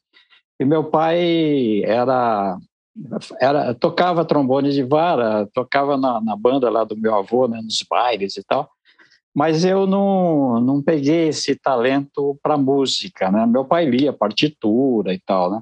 E 0.61 0.65
meu 0.65 0.85
pai 0.85 1.83
era 1.85 2.59
era 3.41 3.75
tocava 3.75 4.25
trombone 4.25 4.73
de 4.73 4.83
vara, 4.83 5.49
tocava 5.55 5.97
na, 5.97 6.21
na 6.21 6.37
banda 6.37 6.69
lá 6.69 6.85
do 6.85 6.97
meu 6.97 7.15
avô, 7.15 7.49
né, 7.49 7.61
nos 7.63 7.85
bailes 7.89 8.37
e 8.37 8.45
tal 8.45 8.69
mas 9.35 9.65
eu 9.65 9.87
não, 9.87 10.61
não 10.61 10.83
peguei 10.83 11.29
esse 11.29 11.55
talento 11.55 12.39
para 12.43 12.59
música, 12.59 13.31
né? 13.31 13.47
Meu 13.47 13.65
pai 13.65 13.87
lia 13.87 14.13
partitura 14.13 15.15
e 15.15 15.21
tal, 15.21 15.51
né? 15.51 15.61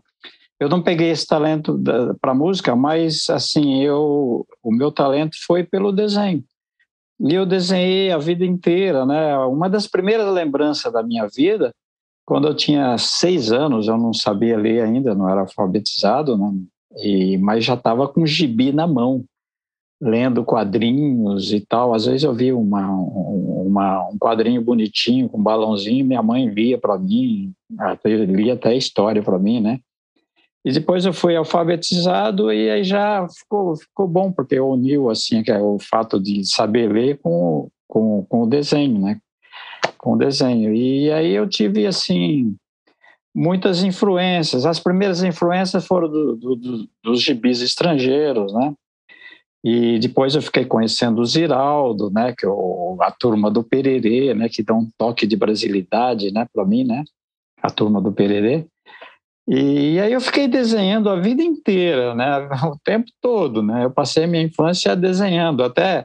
Eu 0.59 0.69
não 0.69 0.83
peguei 0.83 1.11
esse 1.11 1.27
talento 1.27 1.81
para 2.21 2.35
música, 2.35 2.75
mas 2.75 3.29
assim, 3.31 3.83
eu 3.83 4.47
o 4.63 4.73
meu 4.73 4.91
talento 4.91 5.37
foi 5.47 5.63
pelo 5.63 5.93
desenho. 5.93 6.43
E 7.21 7.35
eu 7.35 7.45
desenhei 7.45 8.11
a 8.11 8.19
vida 8.19 8.45
inteira, 8.45 9.05
né? 9.05 9.37
Uma 9.39 9.69
das 9.69 9.87
primeiras 9.87 10.33
lembranças 10.33 10.93
da 10.93 11.03
minha 11.03 11.27
vida, 11.27 11.73
quando 12.25 12.49
eu 12.49 12.55
tinha 12.55 12.97
seis 12.99 13.53
anos, 13.53 13.89
eu 13.89 13.97
não 13.99 14.13
sabia 14.13 14.57
ler 14.57 14.83
ainda, 14.83 15.15
não 15.15 15.29
era 15.29 15.41
alfabetizado, 15.43 16.37
né? 16.37 16.53
E, 16.97 17.39
mas 17.39 17.65
já 17.65 17.75
estava 17.75 18.09
com 18.09 18.27
gibi 18.27 18.73
na 18.73 18.87
mão 18.87 19.25
lendo 20.01 20.45
quadrinhos 20.45 21.53
e 21.53 21.61
tal. 21.61 21.95
Às 21.95 22.07
vezes 22.07 22.23
eu 22.23 22.33
vi 22.33 22.53
uma, 22.53 22.89
uma, 22.89 24.09
um 24.09 24.19
quadrinho 24.19 24.63
bonitinho 24.63 25.29
com 25.29 25.39
um 25.39 25.43
balãozinho, 25.43 26.05
minha 26.05 26.23
mãe 26.23 26.47
lia 26.47 26.79
para 26.79 26.99
mim, 26.99 27.53
lia 28.05 28.55
até 28.55 28.75
história 28.77 29.23
para 29.23 29.39
mim, 29.39 29.61
né? 29.61 29.81
E 30.65 30.73
depois 30.73 31.05
eu 31.05 31.13
fui 31.13 31.37
alfabetizado 31.37 32.53
e 32.53 32.69
aí 32.69 32.85
já 32.85 33.27
ficou, 33.29 33.77
ficou 33.77 34.07
bom, 34.07 34.31
porque 34.31 34.59
uniu 34.59 35.09
assim, 35.09 35.43
é 35.47 35.59
o 35.59 35.79
fato 35.79 36.21
de 36.21 36.45
saber 36.45 36.93
ler 36.93 37.19
com, 37.23 37.71
com, 37.87 38.25
com 38.29 38.43
o 38.43 38.47
desenho, 38.47 38.99
né? 39.01 39.21
Com 39.97 40.13
o 40.15 40.19
desenho. 40.19 40.75
E 40.75 41.11
aí 41.11 41.33
eu 41.33 41.49
tive, 41.49 41.87
assim, 41.87 42.55
muitas 43.35 43.83
influências. 43.83 44.67
As 44.67 44.81
primeiras 44.81 45.23
influências 45.23 45.87
foram 45.87 46.09
do, 46.11 46.37
do, 46.37 46.57
do, 46.57 46.89
dos 47.05 47.23
gibis 47.23 47.63
estrangeiros, 47.63 48.53
né? 48.53 48.75
E 49.65 49.99
depois 49.99 50.35
eu 50.35 50.43
fiquei 50.43 50.65
conhecendo 50.65 51.21
o 51.21 51.25
Ziraldo, 51.25 52.11
né, 52.11 52.33
que 52.37 52.47
é 52.47 52.49
o, 52.49 52.97
a 53.01 53.11
turma 53.11 53.51
do 53.51 53.65
Pererê, 53.65 54.33
né, 54.35 54.49
que 54.49 54.63
dá 54.63 54.75
um 54.75 54.89
toque 54.97 55.27
de 55.27 55.37
brasilidade, 55.37 56.33
né, 56.33 56.47
para 56.53 56.65
mim, 56.65 56.85
né, 56.85 57.05
a 57.61 57.71
turma 57.71 58.01
do 58.01 58.13
Pererê. 58.13 58.67
E 59.49 59.99
aí 59.99 60.13
eu 60.13 60.21
fiquei 60.21 60.47
desenhando 60.47 61.09
a 61.11 61.17
vida 61.19 61.43
inteira, 61.43 62.15
né, 62.15 62.39
o 62.67 62.79
tempo 62.85 63.11
todo, 63.21 63.63
né. 63.63 63.85
Eu 63.85 63.91
passei 63.91 64.27
minha 64.27 64.45
infância 64.45 64.95
desenhando, 64.95 65.65
até 65.65 66.05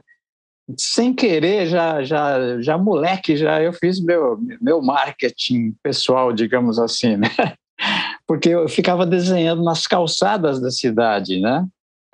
sem 0.76 1.14
querer, 1.14 1.66
já 1.66 2.02
já 2.02 2.60
já 2.60 2.78
moleque, 2.78 3.36
já 3.36 3.62
eu 3.62 3.72
fiz 3.72 4.00
meu 4.00 4.38
meu 4.60 4.82
marketing 4.82 5.74
pessoal, 5.82 6.32
digamos 6.32 6.78
assim, 6.78 7.16
né. 7.16 7.28
Porque 8.26 8.48
eu 8.48 8.68
ficava 8.68 9.04
desenhando 9.04 9.62
nas 9.62 9.86
calçadas 9.86 10.60
da 10.60 10.70
cidade, 10.70 11.38
né? 11.40 11.66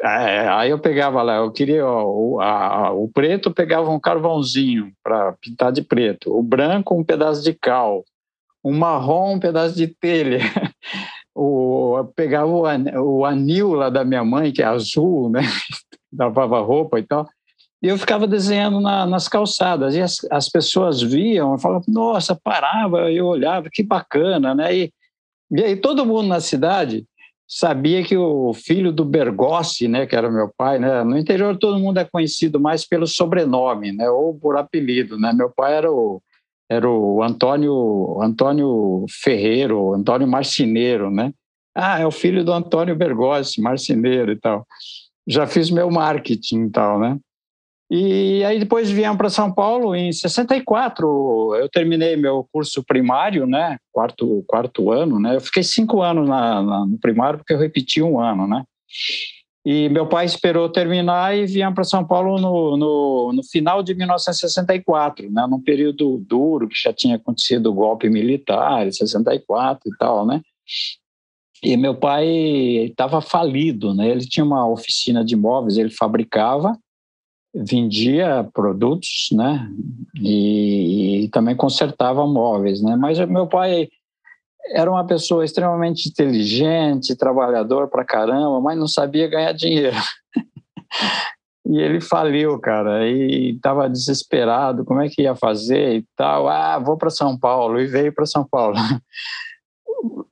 É, 0.03 0.49
aí 0.49 0.71
eu 0.71 0.79
pegava 0.79 1.23
lá, 1.23 1.37
eu 1.37 1.53
queria 1.53 1.87
o, 1.87 2.41
a, 2.41 2.91
o 2.91 3.07
preto, 3.09 3.51
pegava 3.51 3.91
um 3.91 4.01
carvãozinho 4.01 4.93
para 5.03 5.33
pintar 5.35 5.71
de 5.73 5.83
preto, 5.83 6.35
o 6.35 6.43
branco 6.43 6.99
um 6.99 7.05
pedaço 7.05 7.43
de 7.43 7.53
cal, 7.53 8.03
o 8.63 8.73
marrom 8.73 9.35
um 9.35 9.39
pedaço 9.39 9.77
de 9.77 9.89
telha, 9.89 10.39
o, 11.35 12.03
pegava 12.17 12.47
o, 12.47 12.63
o 13.03 13.27
anil 13.27 13.75
lá 13.75 13.91
da 13.91 14.03
minha 14.03 14.25
mãe, 14.25 14.53
que 14.53 14.63
é 14.63 14.65
azul, 14.65 15.29
né? 15.29 15.43
lavava 16.19 16.61
roupa 16.61 16.99
e 16.99 17.03
tal, 17.03 17.29
e 17.83 17.89
eu 17.89 17.99
ficava 17.99 18.27
desenhando 18.27 18.81
na, 18.81 19.05
nas 19.05 19.29
calçadas, 19.29 19.95
e 19.95 20.01
as, 20.01 20.19
as 20.31 20.49
pessoas 20.49 21.03
viam, 21.03 21.59
falavam, 21.59 21.85
nossa, 21.89 22.35
parava, 22.35 23.11
eu 23.13 23.27
olhava, 23.27 23.69
que 23.71 23.83
bacana, 23.83 24.55
né? 24.55 24.75
E, 24.75 24.93
e 25.51 25.63
aí 25.63 25.77
todo 25.77 26.07
mundo 26.07 26.29
na 26.29 26.41
cidade 26.41 27.05
sabia 27.53 28.05
que 28.05 28.17
o 28.17 28.55
filho 28.55 28.93
do 28.93 29.05
Bergossi, 29.05 29.89
né, 29.89 30.07
que 30.07 30.15
era 30.15 30.31
meu 30.31 30.49
pai, 30.57 30.79
né, 30.79 31.03
no 31.03 31.19
interior 31.19 31.59
todo 31.59 31.81
mundo 31.81 31.99
é 31.99 32.05
conhecido 32.05 32.61
mais 32.61 32.87
pelo 32.87 33.09
sobrenome, 33.09 33.91
né, 33.91 34.09
ou 34.09 34.33
por 34.39 34.57
apelido, 34.57 35.19
né. 35.19 35.33
Meu 35.33 35.51
pai 35.51 35.75
era 35.75 35.91
o 35.91 36.23
era 36.71 36.89
o 36.89 37.21
Antônio 37.21 38.23
Antônio 38.23 39.05
Ferreiro, 39.11 39.93
Antônio 39.93 40.29
Marcineiro, 40.29 41.11
né. 41.11 41.33
Ah, 41.75 41.99
é 41.99 42.07
o 42.07 42.13
filho 42.13 42.45
do 42.45 42.53
Antônio 42.53 42.95
Bergossi, 42.95 43.61
marceneiro 43.61 44.31
e 44.31 44.37
tal. 44.37 44.65
Já 45.27 45.47
fiz 45.47 45.71
meu 45.71 45.91
marketing 45.91 46.67
e 46.67 46.71
tal, 46.71 47.01
né? 47.01 47.19
E 47.91 48.45
aí 48.45 48.61
depois 48.61 48.89
viemos 48.89 49.19
para 49.19 49.29
São 49.29 49.53
Paulo 49.53 49.97
em 49.97 50.13
64. 50.13 51.57
Eu 51.57 51.69
terminei 51.69 52.15
meu 52.15 52.47
curso 52.53 52.85
primário, 52.85 53.47
né? 53.47 53.79
Quarto, 53.93 54.45
quarto 54.47 54.93
ano, 54.93 55.19
né? 55.19 55.35
Eu 55.35 55.41
fiquei 55.41 55.65
cinco 55.65 56.01
anos 56.01 56.29
na, 56.29 56.63
na, 56.63 56.87
no 56.87 56.99
primário 56.99 57.41
porque 57.41 57.53
eu 57.53 57.59
repeti 57.59 58.01
um 58.01 58.21
ano, 58.21 58.47
né? 58.47 58.63
E 59.67 59.89
meu 59.89 60.07
pai 60.07 60.25
esperou 60.25 60.71
terminar 60.71 61.37
e 61.37 61.47
viemos 61.47 61.75
para 61.75 61.83
São 61.83 62.07
Paulo 62.07 62.39
no, 62.41 62.77
no, 62.77 63.33
no, 63.35 63.43
final 63.43 63.83
de 63.83 63.93
1964, 63.93 65.29
né? 65.29 65.45
Num 65.51 65.61
período 65.61 66.17
duro 66.19 66.69
que 66.69 66.81
já 66.81 66.93
tinha 66.93 67.17
acontecido 67.17 67.67
o 67.67 67.75
golpe 67.75 68.09
militar, 68.09 68.87
em 68.87 68.93
64 68.93 69.91
e 69.93 69.97
tal, 69.99 70.25
né? 70.25 70.41
E 71.61 71.77
meu 71.77 71.97
pai 71.97 72.27
estava 72.27 73.21
falido, 73.21 73.93
né? 73.95 74.09
Ele 74.09 74.25
tinha 74.25 74.45
uma 74.45 74.67
oficina 74.67 75.25
de 75.25 75.35
imóveis, 75.35 75.77
ele 75.77 75.91
fabricava 75.91 76.79
vendia 77.55 78.49
produtos, 78.53 79.29
né? 79.33 79.69
E, 80.21 81.25
e, 81.25 81.29
também 81.29 81.57
consertava 81.57 82.27
móveis, 82.27 82.83
né? 82.83 82.97
Mas 82.97 83.19
meu 83.27 83.47
pai 83.47 83.89
era 84.73 84.91
uma 84.91 85.05
pessoa 85.05 85.45
extremamente 85.45 86.09
inteligente, 86.09 87.17
trabalhador 87.17 87.89
pra 87.89 88.05
caramba, 88.05 88.61
mas 88.61 88.79
não 88.79 88.87
sabia 88.87 89.29
ganhar 89.29 89.53
dinheiro. 89.53 89.97
e 91.67 91.79
ele 91.79 92.01
faliu, 92.01 92.59
cara, 92.61 93.09
e 93.09 93.57
estava 93.57 93.89
desesperado, 93.89 94.85
como 94.85 95.01
é 95.01 95.09
que 95.09 95.23
ia 95.23 95.35
fazer 95.35 95.97
e 95.97 96.07
tal. 96.17 96.49
Ah, 96.49 96.79
vou 96.79 96.97
para 96.97 97.11
São 97.11 97.39
Paulo 97.39 97.81
e 97.81 97.87
veio 97.87 98.13
para 98.13 98.27
São 98.27 98.47
Paulo. 98.49 98.77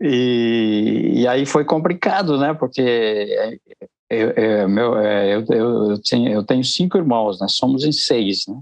E, 0.01 1.13
e, 1.15 1.29
aí 1.29 1.45
foi 1.45 1.63
complicado, 1.63 2.39
né? 2.39 2.55
Porque 2.55 3.61
eu, 4.11 4.69
meu, 4.69 4.99
é, 4.99 5.35
eu, 5.35 5.45
eu, 5.51 5.91
eu, 5.91 6.03
tenho, 6.03 6.31
eu 6.31 6.45
tenho 6.45 6.65
cinco 6.65 6.97
irmãos, 6.97 7.41
né? 7.41 7.47
Somos 7.49 7.85
em 7.85 7.93
seis, 7.93 8.45
né? 8.49 8.61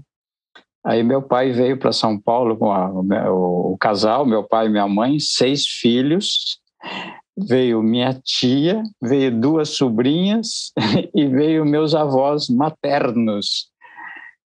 Aí 0.85 1.03
meu 1.03 1.21
pai 1.21 1.51
veio 1.51 1.77
para 1.77 1.91
São 1.91 2.17
Paulo 2.17 2.55
com 2.55 2.71
a, 2.71 2.89
o, 2.89 3.73
o, 3.73 3.77
casal, 3.77 4.25
meu 4.25 4.43
pai 4.43 4.67
e 4.67 4.69
minha 4.69 4.87
mãe, 4.87 5.19
seis 5.19 5.67
filhos. 5.67 6.59
Veio 7.37 7.83
minha 7.83 8.13
tia, 8.23 8.81
veio 9.01 9.37
duas 9.37 9.69
sobrinhas 9.69 10.71
e 11.13 11.27
veio 11.27 11.65
meus 11.65 11.93
avós 11.93 12.47
maternos. 12.47 13.69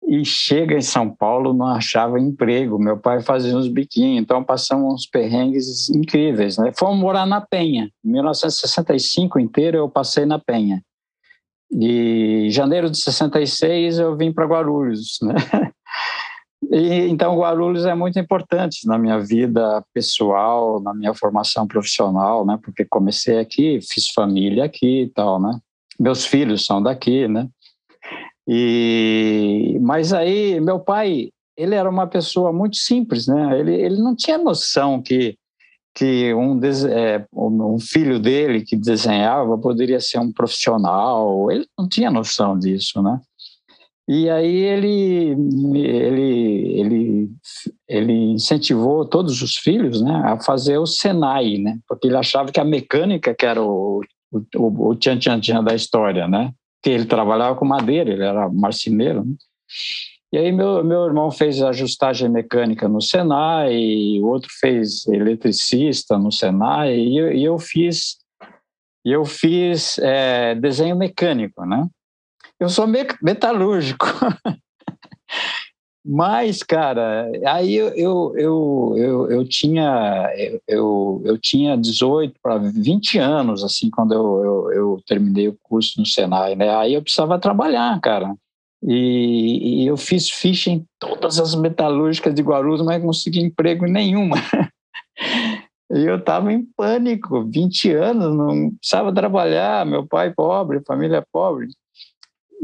E 0.07 0.25
chega 0.25 0.75
em 0.75 0.81
São 0.81 1.09
Paulo, 1.09 1.53
não 1.53 1.67
achava 1.67 2.19
emprego. 2.19 2.77
Meu 2.77 2.97
pai 2.97 3.21
fazia 3.21 3.55
uns 3.55 3.67
biquinhos, 3.67 4.21
então 4.21 4.43
passamos 4.43 4.93
uns 4.93 5.05
perrengues 5.07 5.89
incríveis. 5.89 6.57
Né? 6.57 6.71
Fomos 6.77 6.99
morar 6.99 7.25
na 7.25 7.41
Penha. 7.41 7.89
Em 8.03 8.11
1965 8.11 9.39
inteiro 9.39 9.77
eu 9.77 9.89
passei 9.89 10.25
na 10.25 10.37
Penha. 10.37 10.83
E 11.71 12.45
em 12.47 12.49
janeiro 12.49 12.89
de 12.89 12.97
66 12.97 13.97
eu 13.99 14.15
vim 14.15 14.31
para 14.31 14.45
Guarulhos. 14.45 15.19
Né? 15.23 15.35
E, 16.71 17.07
então, 17.09 17.37
Guarulhos 17.37 17.85
é 17.85 17.93
muito 17.93 18.17
importante 18.17 18.87
na 18.87 18.97
minha 18.97 19.19
vida 19.19 19.83
pessoal, 19.93 20.81
na 20.81 20.93
minha 20.93 21.13
formação 21.13 21.67
profissional, 21.67 22.45
né? 22.45 22.57
Porque 22.63 22.85
comecei 22.85 23.37
aqui, 23.37 23.79
fiz 23.81 24.07
família 24.09 24.63
aqui 24.63 25.03
e 25.03 25.09
tal, 25.09 25.41
né? 25.41 25.59
Meus 25.99 26.25
filhos 26.25 26.65
são 26.65 26.81
daqui, 26.81 27.27
né? 27.27 27.47
E, 28.47 29.77
mas 29.81 30.11
aí, 30.13 30.59
meu 30.59 30.79
pai, 30.79 31.29
ele 31.57 31.75
era 31.75 31.89
uma 31.89 32.07
pessoa 32.07 32.51
muito 32.51 32.77
simples, 32.77 33.27
né? 33.27 33.59
Ele, 33.59 33.75
ele 33.75 33.97
não 33.97 34.15
tinha 34.15 34.37
noção 34.37 35.01
que, 35.01 35.37
que 35.95 36.33
um, 36.33 36.59
é, 36.89 37.25
um 37.33 37.79
filho 37.79 38.19
dele 38.19 38.63
que 38.63 38.75
desenhava 38.75 39.57
poderia 39.57 39.99
ser 39.99 40.19
um 40.19 40.31
profissional. 40.31 41.49
Ele 41.51 41.65
não 41.77 41.87
tinha 41.87 42.11
noção 42.11 42.57
disso, 42.57 43.01
né? 43.01 43.19
E 44.07 44.29
aí 44.29 44.53
ele, 44.53 45.29
ele, 45.77 46.79
ele, 46.79 47.29
ele 47.87 48.13
incentivou 48.33 49.05
todos 49.05 49.41
os 49.41 49.55
filhos 49.55 50.01
né, 50.01 50.21
a 50.25 50.37
fazer 50.41 50.77
o 50.77 50.85
Senai, 50.85 51.57
né? 51.57 51.79
Porque 51.87 52.07
ele 52.07 52.17
achava 52.17 52.51
que 52.51 52.59
a 52.59 52.65
mecânica 52.65 53.33
que 53.33 53.45
era 53.45 53.61
o, 53.63 54.01
o, 54.33 54.89
o 54.89 54.95
tchan-tchan-tchan 54.95 55.63
da 55.63 55.73
história, 55.73 56.27
né? 56.27 56.51
Que 56.83 56.89
ele 56.89 57.05
trabalhava 57.05 57.55
com 57.55 57.65
madeira, 57.65 58.11
ele 58.11 58.23
era 58.23 58.49
marceneiro. 58.49 59.23
Né? 59.23 59.35
E 60.33 60.37
aí 60.37 60.51
meu, 60.51 60.83
meu 60.83 61.05
irmão 61.05 61.31
fez 61.31 61.61
ajustagem 61.61 62.29
mecânica 62.29 62.89
no 62.89 63.01
Senai, 63.01 64.19
o 64.19 64.25
outro 64.25 64.49
fez 64.59 65.07
eletricista 65.07 66.17
no 66.17 66.31
Senai, 66.31 66.95
e 66.95 67.17
eu, 67.17 67.31
e 67.31 67.43
eu 67.43 67.57
fiz 67.57 68.17
eu 69.05 69.25
fiz 69.25 69.97
é, 69.99 70.55
desenho 70.55 70.95
mecânico, 70.95 71.65
né? 71.65 71.87
Eu 72.57 72.69
sou 72.69 72.87
metalúrgico. 73.21 74.05
Mas, 76.05 76.61
cara, 76.61 77.31
aí 77.45 77.75
eu, 77.75 77.87
eu, 77.95 78.33
eu, 78.35 78.93
eu, 78.97 79.31
eu 79.31 79.47
tinha, 79.47 80.29
eu, 80.67 81.21
eu 81.23 81.37
tinha 81.37 81.77
18 81.77 82.35
para 82.43 82.57
20 82.57 83.17
anos, 83.19 83.63
assim, 83.63 83.89
quando 83.89 84.13
eu, 84.13 84.43
eu, 84.43 84.71
eu, 84.73 85.03
terminei 85.07 85.47
o 85.47 85.57
curso 85.63 85.99
no 85.99 86.05
Senai, 86.05 86.55
né? 86.55 86.75
Aí 86.75 86.93
eu 86.93 87.01
precisava 87.01 87.39
trabalhar, 87.39 87.97
cara. 88.01 88.35
E, 88.85 89.83
e 89.83 89.87
eu 89.87 89.95
fiz 89.95 90.29
ficha 90.29 90.69
em 90.69 90.85
todas 90.99 91.39
as 91.39 91.55
metalúrgicas 91.55 92.35
de 92.35 92.41
Guarulhos, 92.41 92.81
mas 92.81 92.99
não 92.99 93.07
consegui 93.07 93.39
emprego 93.39 93.87
em 93.87 93.91
nenhuma. 93.91 94.35
E 95.91 96.05
eu 96.05 96.17
estava 96.17 96.51
em 96.51 96.65
pânico, 96.75 97.43
20 97.43 97.91
anos, 97.91 98.35
não 98.35 98.71
precisava 98.71 99.13
trabalhar, 99.13 99.85
meu 99.85 100.07
pai 100.07 100.33
pobre, 100.33 100.81
família 100.87 101.23
pobre. 101.31 101.67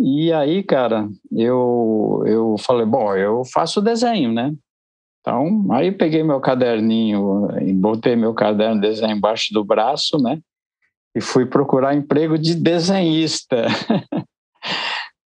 E 0.01 0.31
aí, 0.31 0.63
cara, 0.63 1.09
eu, 1.29 2.23
eu 2.25 2.55
falei, 2.57 2.85
bom, 2.85 3.13
eu 3.17 3.43
faço 3.43 3.81
desenho, 3.81 4.31
né? 4.31 4.55
Então, 5.19 5.67
aí 5.71 5.91
peguei 5.91 6.23
meu 6.23 6.39
caderninho, 6.39 7.49
botei 7.75 8.15
meu 8.15 8.33
caderno 8.33 8.75
de 8.79 8.87
desenho 8.87 9.17
embaixo 9.17 9.53
do 9.53 9.61
braço, 9.61 10.17
né? 10.17 10.39
E 11.13 11.19
fui 11.19 11.45
procurar 11.45 11.93
emprego 11.93 12.37
de 12.37 12.55
desenhista. 12.55 13.65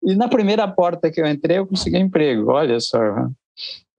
e 0.05 0.15
na 0.15 0.29
primeira 0.29 0.69
porta 0.69 1.11
que 1.11 1.21
eu 1.21 1.27
entrei, 1.27 1.59
eu 1.59 1.67
consegui 1.67 1.99
emprego, 1.99 2.53
olha 2.53 2.79
só. 2.79 3.01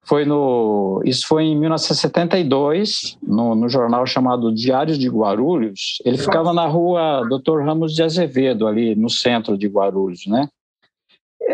Foi 0.05 0.23
no, 0.23 1.01
isso 1.03 1.27
foi 1.27 1.43
em 1.43 1.60
1972, 1.60 3.17
no, 3.21 3.55
no 3.55 3.67
jornal 3.67 4.05
chamado 4.05 4.55
Diários 4.55 4.97
de 4.97 5.10
Guarulhos. 5.10 5.97
Ele 6.05 6.17
ficava 6.17 6.53
na 6.53 6.65
rua 6.65 7.27
Dr. 7.29 7.62
Ramos 7.62 7.93
de 7.93 8.01
Azevedo, 8.01 8.67
ali 8.67 8.95
no 8.95 9.10
centro 9.10 9.57
de 9.57 9.67
Guarulhos, 9.67 10.25
né? 10.27 10.47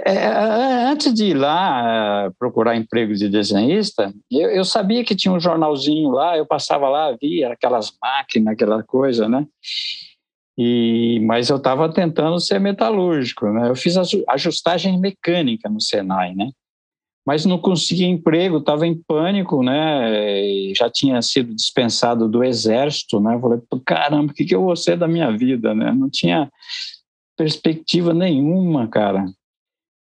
É, 0.06 0.14
é, 0.16 0.86
antes 0.86 1.14
de 1.14 1.26
ir 1.26 1.34
lá 1.34 2.26
é, 2.28 2.32
procurar 2.38 2.76
emprego 2.76 3.14
de 3.14 3.30
desenhista, 3.30 4.14
eu, 4.30 4.50
eu, 4.50 4.66
sabia 4.66 5.04
que 5.04 5.16
tinha 5.16 5.34
um 5.34 5.40
jornalzinho 5.40 6.10
lá, 6.10 6.38
eu 6.38 6.46
passava 6.46 6.90
lá, 6.90 7.16
via 7.20 7.54
aquelas 7.54 7.92
máquinas, 8.02 8.54
aquela 8.54 8.84
coisa, 8.84 9.28
né? 9.28 9.46
E, 10.58 11.20
mas 11.26 11.50
eu 11.50 11.58
estava 11.58 11.92
tentando 11.92 12.40
ser 12.40 12.60
metalúrgico, 12.60 13.48
né? 13.48 13.70
Eu 13.70 13.76
fiz 13.76 13.96
ajustagem 14.28 15.00
mecânica 15.00 15.70
no 15.70 15.80
Senai, 15.80 16.34
né? 16.34 16.50
Mas 17.26 17.46
não 17.46 17.60
consegui 17.60 18.06
emprego, 18.06 18.58
estava 18.58 18.88
em 18.88 18.96
pânico, 18.96 19.62
né? 19.62 20.74
Já 20.76 20.90
tinha 20.90 21.22
sido 21.22 21.54
dispensado 21.54 22.28
do 22.28 22.44
exército, 22.44 23.20
né? 23.20 23.36
Eu 23.36 23.42
falei, 23.42 23.60
caramba, 23.86 24.32
o 24.32 24.36
que, 24.36 24.46
que 24.46 24.56
eu 24.56 24.64
vou 24.64 24.76
ser 24.76 24.98
da 24.98 25.08
minha 25.08 25.32
vida, 25.36 25.76
né? 25.76 25.92
Não 25.92 26.10
tinha 26.10 26.50
perspectiva 27.38 28.14
nenhuma, 28.14 28.88
cara. 28.88 29.26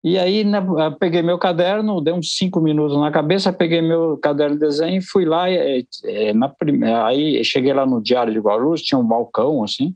E 0.05 0.19
aí 0.19 0.43
né, 0.43 0.59
peguei 0.99 1.23
meu 1.23 1.39
caderno, 1.39 1.99
dei 1.99 2.13
uns 2.13 2.35
cinco 2.35 2.61
minutos 2.61 2.95
na 2.95 3.09
cabeça, 3.09 3.51
peguei 3.51 3.81
meu 3.81 4.19
caderno 4.19 4.53
de 4.53 4.61
desenho 4.61 4.99
e 4.99 5.01
fui 5.01 5.25
lá. 5.25 5.49
E, 5.49 5.83
e, 6.03 6.31
na 6.31 6.47
primeira, 6.47 7.07
aí 7.07 7.43
cheguei 7.43 7.73
lá 7.73 7.87
no 7.87 7.99
Diário 7.99 8.31
de 8.31 8.39
Guarulhos, 8.39 8.83
tinha 8.83 8.99
um 8.99 9.03
balcão 9.03 9.63
assim, 9.63 9.95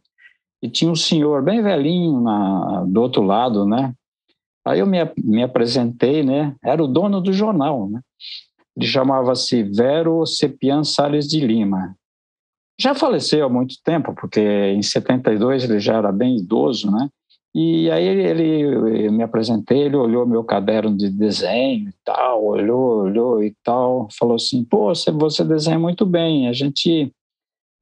e 0.64 0.68
tinha 0.68 0.90
um 0.90 0.96
senhor 0.96 1.44
bem 1.44 1.62
velhinho 1.62 2.22
na, 2.22 2.86
do 2.88 3.00
outro 3.04 3.22
lado, 3.22 3.68
né? 3.68 3.94
Aí 4.66 4.80
eu 4.80 4.88
me, 4.88 4.98
me 5.16 5.44
apresentei, 5.44 6.24
né? 6.24 6.56
Era 6.64 6.84
o 6.84 6.88
dono 6.88 7.22
do 7.22 7.32
jornal, 7.32 7.88
né? 7.88 8.02
Ele 8.76 8.88
chamava-se 8.88 9.62
Vero 9.62 10.26
Cepian 10.26 10.84
Salles 10.84 11.28
de 11.28 11.40
Lima. 11.40 11.96
Já 12.82 12.96
faleceu 12.96 13.46
há 13.46 13.50
muito 13.50 13.76
tempo, 13.84 14.16
porque 14.20 14.42
em 14.42 14.82
72 14.82 15.66
ele 15.66 15.80
já 15.80 15.98
era 15.98 16.12
bem 16.12 16.38
idoso, 16.38 16.90
né? 16.90 17.10
E 17.54 17.90
aí 17.90 18.06
ele, 18.06 18.44
ele 18.44 19.10
me 19.10 19.24
apresentei, 19.24 19.80
ele 19.80 19.96
olhou 19.96 20.26
meu 20.26 20.44
caderno 20.44 20.96
de 20.96 21.10
desenho 21.10 21.90
e 21.90 21.94
tal, 22.06 22.46
olhou, 22.46 23.04
olhou 23.04 23.44
e 23.44 23.56
tal, 23.64 24.08
falou 24.18 24.36
assim, 24.36 24.64
pô, 24.64 24.94
você, 24.94 25.12
você 25.12 25.44
desenha 25.44 25.80
muito 25.80 26.06
bem, 26.06 26.48
a 26.48 26.54
gente 26.54 27.12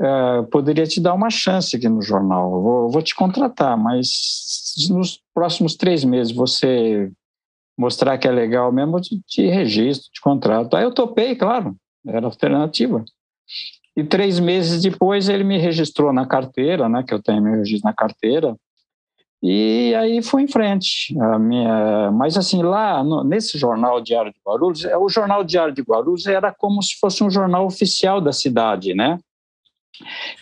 uh, 0.02 0.48
poderia 0.50 0.86
te 0.86 1.02
dar 1.02 1.14
uma 1.14 1.30
chance 1.30 1.76
aqui 1.76 1.90
no 1.90 2.02
jornal, 2.02 2.50
vou, 2.62 2.90
vou 2.90 3.02
te 3.02 3.14
contratar, 3.14 3.78
mas 3.78 4.74
nos 4.90 5.22
próximos 5.34 5.76
três 5.76 6.04
meses 6.06 6.32
você 6.32 7.12
mostrar 7.78 8.18
que 8.18 8.28
é 8.28 8.32
legal 8.32 8.72
mesmo, 8.72 8.98
eu 8.98 9.02
te, 9.02 9.22
te 9.28 9.48
registro, 9.48 10.10
te 10.12 10.22
contrato. 10.22 10.76
Aí 10.76 10.84
eu 10.84 10.94
topei, 10.94 11.36
claro, 11.36 11.76
era 12.06 12.26
alternativa. 12.26 13.04
E 13.96 14.04
três 14.04 14.40
meses 14.40 14.82
depois 14.82 15.28
ele 15.28 15.44
me 15.44 15.58
registrou 15.58 16.14
na 16.14 16.26
carteira, 16.26 16.88
né, 16.88 17.04
que 17.04 17.14
eu 17.14 17.22
tenho 17.22 17.42
meu 17.42 17.54
registro 17.54 17.88
na 17.88 17.94
carteira, 17.94 18.56
e 19.42 19.94
aí 19.96 20.22
fui 20.22 20.44
em 20.44 20.48
frente. 20.48 21.16
A 21.20 21.38
minha, 21.38 22.12
mas 22.12 22.38
assim, 22.38 22.64
lá 22.64 23.04
no, 23.04 23.24
nesse 23.24 23.58
jornal 23.58 24.02
Diário 24.02 24.32
de 24.32 24.40
Guarulhos, 24.46 24.86
é, 24.86 24.98
o 24.98 25.10
jornal 25.10 25.44
Diário 25.44 25.74
de 25.74 25.82
Guarulhos 25.82 26.26
era 26.26 26.52
como 26.52 26.82
se 26.82 26.98
fosse 27.00 27.24
um 27.24 27.30
jornal 27.30 27.66
oficial 27.66 28.20
da 28.20 28.34
cidade, 28.34 28.94
né? 28.94 29.20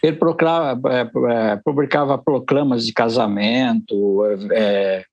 Ele 0.01 0.15
procurava, 0.17 0.81
é, 0.91 1.01
é, 1.01 1.55
publicava 1.57 2.17
proclamas 2.17 2.85
de 2.85 2.93
casamento, 2.93 4.25
é, 4.51 5.05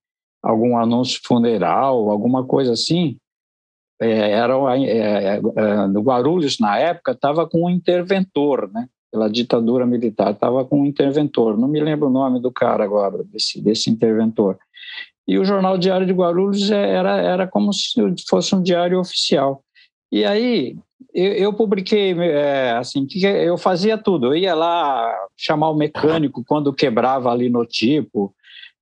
algum 0.43 0.77
anúncio 0.77 1.21
funeral, 1.25 2.11
alguma 2.11 2.45
coisa 2.45 2.73
assim. 2.73 3.17
É, 4.01 4.33
era 4.33 4.55
é, 4.55 5.41
no 5.89 6.03
Guarulhos 6.03 6.59
na 6.59 6.77
época 6.79 7.13
estava 7.13 7.49
com 7.49 7.67
um 7.67 7.71
interventor, 7.71 8.71
né? 8.73 8.89
Pela 9.13 9.29
ditadura 9.29 9.87
militar, 9.87 10.33
estava 10.33 10.65
com 10.65 10.81
um 10.81 10.87
interventor, 10.87 11.59
não 11.59 11.69
me 11.69 11.79
lembro 11.79 12.09
o 12.09 12.13
nome 12.13 12.41
do 12.41 12.51
cara 12.51 12.83
agora, 12.83 13.23
desse, 13.25 13.61
desse 13.61 13.91
interventor. 13.91 14.59
E 15.29 15.39
o 15.39 15.45
Jornal 15.45 15.77
Diário 15.77 16.07
de 16.07 16.15
Guarulhos 16.15 16.71
é, 16.71 16.95
era, 16.95 17.19
era 17.19 17.47
como 17.47 17.73
se 17.75 17.93
fosse 18.29 18.55
um 18.55 18.63
diário 18.63 18.99
oficial. 18.99 19.63
E 20.11 20.25
aí 20.25 20.77
eu, 21.15 21.33
eu 21.35 21.53
publiquei, 21.53 22.13
é, 22.19 22.73
assim, 22.73 23.07
que 23.07 23.25
eu 23.25 23.59
fazia 23.59 23.99
tudo, 23.99 24.29
eu 24.29 24.37
ia 24.37 24.55
lá 24.55 25.15
chamar 25.37 25.69
o 25.69 25.77
mecânico 25.77 26.43
quando 26.47 26.73
quebrava 26.73 27.31
ali 27.31 27.51
no 27.51 27.67
tipo, 27.67 28.35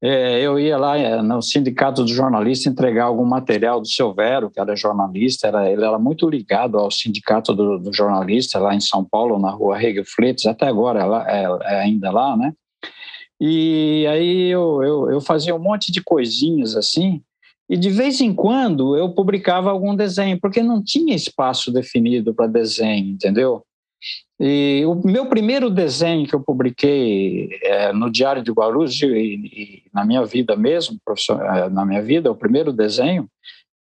é, 0.02 0.40
eu 0.40 0.58
ia 0.58 0.78
lá 0.78 0.96
é, 0.96 1.20
no 1.20 1.42
sindicato 1.42 2.02
do 2.02 2.12
jornalista 2.12 2.70
entregar 2.70 3.04
algum 3.04 3.24
material 3.24 3.80
do 3.80 3.86
seu 3.86 4.14
Vero, 4.14 4.50
que 4.50 4.58
era 4.58 4.74
jornalista, 4.74 5.48
era, 5.48 5.70
ele 5.70 5.84
era 5.84 5.98
muito 5.98 6.28
ligado 6.28 6.78
ao 6.78 6.90
sindicato 6.90 7.54
do, 7.54 7.78
do 7.78 7.92
jornalista 7.92 8.58
lá 8.58 8.74
em 8.74 8.80
São 8.80 9.04
Paulo, 9.04 9.38
na 9.38 9.50
rua 9.50 9.82
Hegel 9.82 10.04
Freitas, 10.06 10.46
até 10.46 10.66
agora 10.66 11.26
é, 11.28 11.74
é, 11.74 11.80
ainda 11.80 12.10
lá, 12.10 12.34
né? 12.34 12.52
E 13.38 14.06
aí 14.06 14.48
eu, 14.48 14.82
eu, 14.82 15.10
eu 15.10 15.20
fazia 15.20 15.54
um 15.54 15.58
monte 15.58 15.92
de 15.92 16.02
coisinhas 16.02 16.76
assim, 16.76 17.22
e 17.68 17.76
de 17.76 17.90
vez 17.90 18.20
em 18.20 18.34
quando 18.34 18.96
eu 18.96 19.14
publicava 19.14 19.70
algum 19.70 19.94
desenho, 19.94 20.40
porque 20.40 20.62
não 20.62 20.82
tinha 20.82 21.14
espaço 21.14 21.70
definido 21.70 22.34
para 22.34 22.46
desenho, 22.46 23.10
entendeu? 23.10 23.62
E 24.38 24.82
o 24.86 24.94
meu 25.06 25.26
primeiro 25.26 25.68
desenho 25.68 26.26
que 26.26 26.34
eu 26.34 26.40
publiquei 26.40 27.50
é, 27.62 27.92
no 27.92 28.10
Diário 28.10 28.42
de 28.42 28.50
Guarulhos, 28.50 29.00
e, 29.02 29.06
e, 29.06 29.82
na 29.92 30.04
minha 30.04 30.24
vida 30.24 30.56
mesmo, 30.56 30.98
é, 31.56 31.68
na 31.68 31.84
minha 31.84 32.02
vida, 32.02 32.30
o 32.30 32.36
primeiro 32.36 32.72
desenho, 32.72 33.28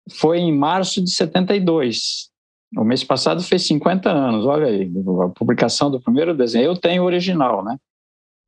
foi 0.09 0.39
em 0.39 0.51
março 0.51 1.03
de 1.03 1.11
72. 1.11 2.29
O 2.75 2.83
mês 2.83 3.03
passado 3.03 3.41
fez 3.43 3.67
50 3.67 4.09
anos, 4.09 4.45
olha 4.45 4.67
aí, 4.67 4.91
a 5.23 5.29
publicação 5.29 5.91
do 5.91 6.01
primeiro 6.01 6.35
desenho. 6.35 6.65
Eu 6.65 6.77
tenho 6.77 7.03
o 7.03 7.05
original, 7.05 7.63
né? 7.63 7.77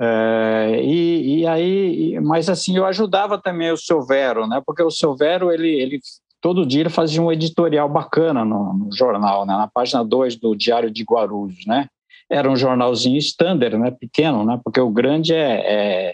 É, 0.02 0.82
e, 0.82 1.42
e, 1.42 1.48
aí, 1.48 2.20
mas 2.22 2.50
assim, 2.50 2.76
eu 2.78 2.86
ajudava 2.86 3.38
também 3.38 3.72
o 3.72 3.78
seu 3.78 4.02
Vero, 4.02 4.48
né? 4.48 4.62
Porque 4.66 4.82
o 4.82 4.90
seu 4.90 5.16
Vero, 5.16 5.52
ele, 5.52 5.70
ele 5.70 6.00
todo 6.42 6.66
dia 6.66 6.82
ele 6.82 6.90
fazia 6.90 7.22
um 7.22 7.32
editorial 7.32 7.90
bacana 7.90 8.46
no, 8.46 8.74
no 8.74 8.96
jornal, 8.96 9.46
né? 9.46 9.54
na 9.54 9.68
página 9.68 10.04
2 10.04 10.36
do 10.38 10.56
Diário 10.56 10.92
de 10.92 11.04
Guarulhos, 11.04 11.66
né? 11.66 11.88
era 12.30 12.50
um 12.50 12.56
jornalzinho 12.56 13.18
standard, 13.18 13.78
né, 13.78 13.92
pequeno, 13.92 14.46
né, 14.46 14.60
porque 14.64 14.80
o 14.80 14.90
grande 14.90 15.34
é, 15.34 16.14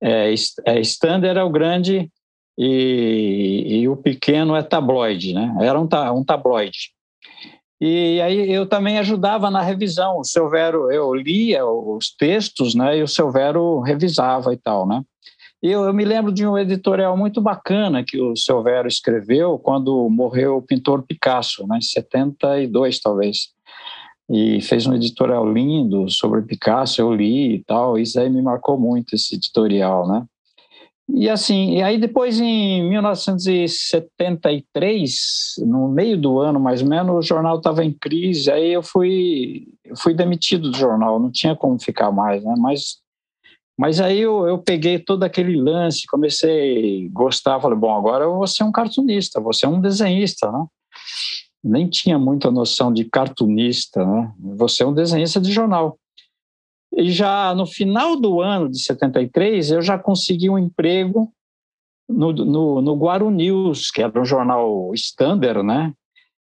é, 0.00 0.30
é, 0.30 0.34
é 0.66 0.80
standard 0.80 1.38
é 1.38 1.44
o 1.44 1.50
grande 1.50 2.10
e, 2.56 3.80
e, 3.80 3.88
o 3.88 3.96
pequeno 3.96 4.56
é 4.56 4.62
tabloide, 4.62 5.34
né, 5.34 5.54
era 5.60 5.78
um, 5.78 5.88
um 6.14 6.24
tabloide. 6.24 6.92
E 7.80 8.20
aí 8.20 8.50
eu 8.50 8.64
também 8.66 8.98
ajudava 8.98 9.50
na 9.50 9.60
revisão, 9.60 10.18
o 10.18 10.24
seu 10.24 10.48
Vero, 10.48 10.90
eu 10.90 11.12
lia 11.12 11.66
os 11.66 12.14
textos, 12.14 12.74
né, 12.74 12.98
e 12.98 13.02
o 13.02 13.08
seu 13.08 13.30
Vero 13.30 13.80
revisava 13.80 14.54
e 14.54 14.56
tal, 14.56 14.86
né. 14.86 15.02
Eu, 15.62 15.84
eu 15.84 15.94
me 15.94 16.04
lembro 16.04 16.32
de 16.32 16.46
um 16.46 16.58
editorial 16.58 17.16
muito 17.16 17.40
bacana 17.40 18.04
que 18.04 18.20
o 18.20 18.36
seu 18.36 18.62
escreveu 18.86 19.58
quando 19.58 20.08
morreu 20.10 20.56
o 20.56 20.62
pintor 20.62 21.04
Picasso, 21.04 21.66
né, 21.68 21.78
em 21.78 21.82
72 21.82 23.00
talvez 23.00 23.52
e 24.30 24.60
fez 24.62 24.86
um 24.86 24.94
editorial 24.94 25.50
lindo 25.50 26.08
sobre 26.10 26.42
Picasso, 26.42 27.00
eu 27.00 27.14
li 27.14 27.56
e 27.56 27.64
tal, 27.64 27.98
isso 27.98 28.18
aí 28.18 28.30
me 28.30 28.40
marcou 28.40 28.78
muito 28.78 29.14
esse 29.14 29.34
editorial, 29.34 30.08
né? 30.08 30.24
E 31.14 31.28
assim, 31.28 31.76
e 31.76 31.82
aí 31.82 31.98
depois 31.98 32.40
em 32.40 32.88
1973, 32.88 35.14
no 35.66 35.86
meio 35.88 36.16
do 36.16 36.38
ano 36.38 36.58
mais 36.58 36.80
ou 36.80 36.88
menos, 36.88 37.14
o 37.14 37.20
jornal 37.20 37.58
estava 37.58 37.84
em 37.84 37.92
crise, 37.92 38.50
aí 38.50 38.72
eu 38.72 38.82
fui, 38.82 39.66
fui 39.98 40.14
demitido 40.14 40.70
do 40.70 40.76
jornal, 40.76 41.20
não 41.20 41.30
tinha 41.30 41.54
como 41.54 41.78
ficar 41.78 42.10
mais, 42.10 42.42
né? 42.42 42.54
Mas, 42.56 42.96
mas 43.82 44.00
aí 44.00 44.20
eu, 44.20 44.46
eu 44.46 44.58
peguei 44.58 44.96
todo 45.00 45.24
aquele 45.24 45.60
lance, 45.60 46.06
comecei 46.06 47.04
a 47.04 47.10
gostar, 47.12 47.60
falei, 47.60 47.76
bom, 47.76 47.92
agora 47.92 48.22
eu 48.22 48.36
vou 48.36 48.46
ser 48.46 48.62
um 48.62 48.70
cartunista, 48.70 49.40
vou 49.40 49.52
ser 49.52 49.66
um 49.66 49.80
desenhista, 49.80 50.52
né? 50.52 50.64
nem 51.64 51.90
tinha 51.90 52.16
muita 52.16 52.48
noção 52.48 52.92
de 52.92 53.04
cartunista, 53.04 54.06
né? 54.06 54.32
Você 54.38 54.84
é 54.84 54.86
um 54.86 54.94
desenhista 54.94 55.40
de 55.40 55.50
jornal. 55.50 55.98
E 56.96 57.10
já 57.10 57.52
no 57.56 57.66
final 57.66 58.14
do 58.14 58.40
ano 58.40 58.70
de 58.70 58.80
73, 58.80 59.72
eu 59.72 59.82
já 59.82 59.98
consegui 59.98 60.48
um 60.48 60.58
emprego 60.58 61.32
no, 62.08 62.32
no, 62.32 62.80
no 62.80 62.96
que 63.92 64.00
era 64.00 64.20
um 64.20 64.24
jornal 64.24 64.94
standard, 64.94 65.64
né? 65.64 65.92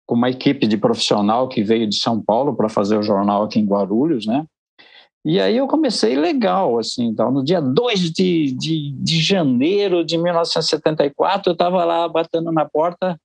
Com 0.06 0.14
uma 0.14 0.30
equipe 0.30 0.66
de 0.66 0.78
profissional 0.78 1.50
que 1.50 1.62
veio 1.62 1.86
de 1.86 1.96
São 1.96 2.18
Paulo 2.18 2.56
para 2.56 2.70
fazer 2.70 2.96
o 2.96 3.02
jornal 3.02 3.42
aqui 3.42 3.60
em 3.60 3.66
Guarulhos, 3.66 4.24
né? 4.24 4.46
E 5.28 5.40
aí 5.40 5.56
eu 5.56 5.66
comecei 5.66 6.14
legal, 6.14 6.78
assim, 6.78 7.06
então, 7.06 7.32
no 7.32 7.42
dia 7.42 7.60
2 7.60 8.12
de, 8.12 8.52
de, 8.52 8.92
de 8.92 9.20
janeiro 9.20 10.04
de 10.04 10.16
1974, 10.16 11.50
eu 11.50 11.52
estava 11.52 11.84
lá 11.84 12.08
batendo 12.08 12.52
na 12.52 12.64
porta 12.64 13.20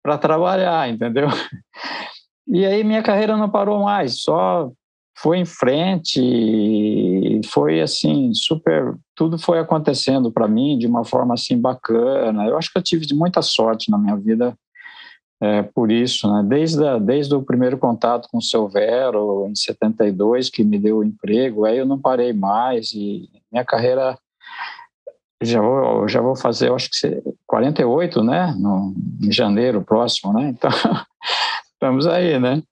para 0.00 0.16
trabalhar, 0.16 0.88
entendeu? 0.88 1.26
E 2.52 2.66
aí 2.66 2.82
minha 2.82 3.00
carreira 3.00 3.36
não 3.36 3.48
parou 3.48 3.84
mais, 3.84 4.22
só 4.22 4.72
foi 5.16 5.38
em 5.38 5.44
frente, 5.44 7.40
foi 7.46 7.80
assim, 7.80 8.34
super, 8.34 8.96
tudo 9.14 9.38
foi 9.38 9.60
acontecendo 9.60 10.32
para 10.32 10.48
mim 10.48 10.76
de 10.76 10.84
uma 10.84 11.04
forma 11.04 11.34
assim 11.34 11.56
bacana. 11.56 12.46
Eu 12.46 12.58
acho 12.58 12.72
que 12.72 12.78
eu 12.78 12.82
tive 12.82 13.06
muita 13.14 13.40
sorte 13.40 13.88
na 13.88 13.96
minha 13.96 14.16
vida 14.16 14.52
é, 15.40 15.62
por 15.62 15.90
isso, 15.90 16.30
né? 16.30 16.44
Desde, 16.46 16.86
a, 16.86 16.98
desde 16.98 17.34
o 17.34 17.42
primeiro 17.42 17.78
contato 17.78 18.28
com 18.30 18.38
o 18.38 18.42
seu 18.42 18.68
Vero, 18.68 19.46
em 19.48 19.54
72, 19.54 20.50
que 20.50 20.62
me 20.62 20.78
deu 20.78 20.98
o 20.98 21.04
emprego, 21.04 21.64
aí 21.64 21.78
eu 21.78 21.86
não 21.86 21.98
parei 21.98 22.32
mais 22.32 22.92
e 22.92 23.28
minha 23.50 23.64
carreira 23.64 24.18
já 25.42 25.60
vou, 25.60 26.06
já 26.06 26.20
vou 26.20 26.36
fazer, 26.36 26.68
eu 26.68 26.74
acho 26.74 26.90
que 26.90 27.22
48, 27.46 28.22
né? 28.22 28.54
No, 28.58 28.94
em 29.22 29.32
janeiro 29.32 29.82
próximo, 29.82 30.34
né? 30.34 30.50
Então, 30.50 30.70
estamos 31.72 32.06
aí, 32.06 32.38
né? 32.38 32.62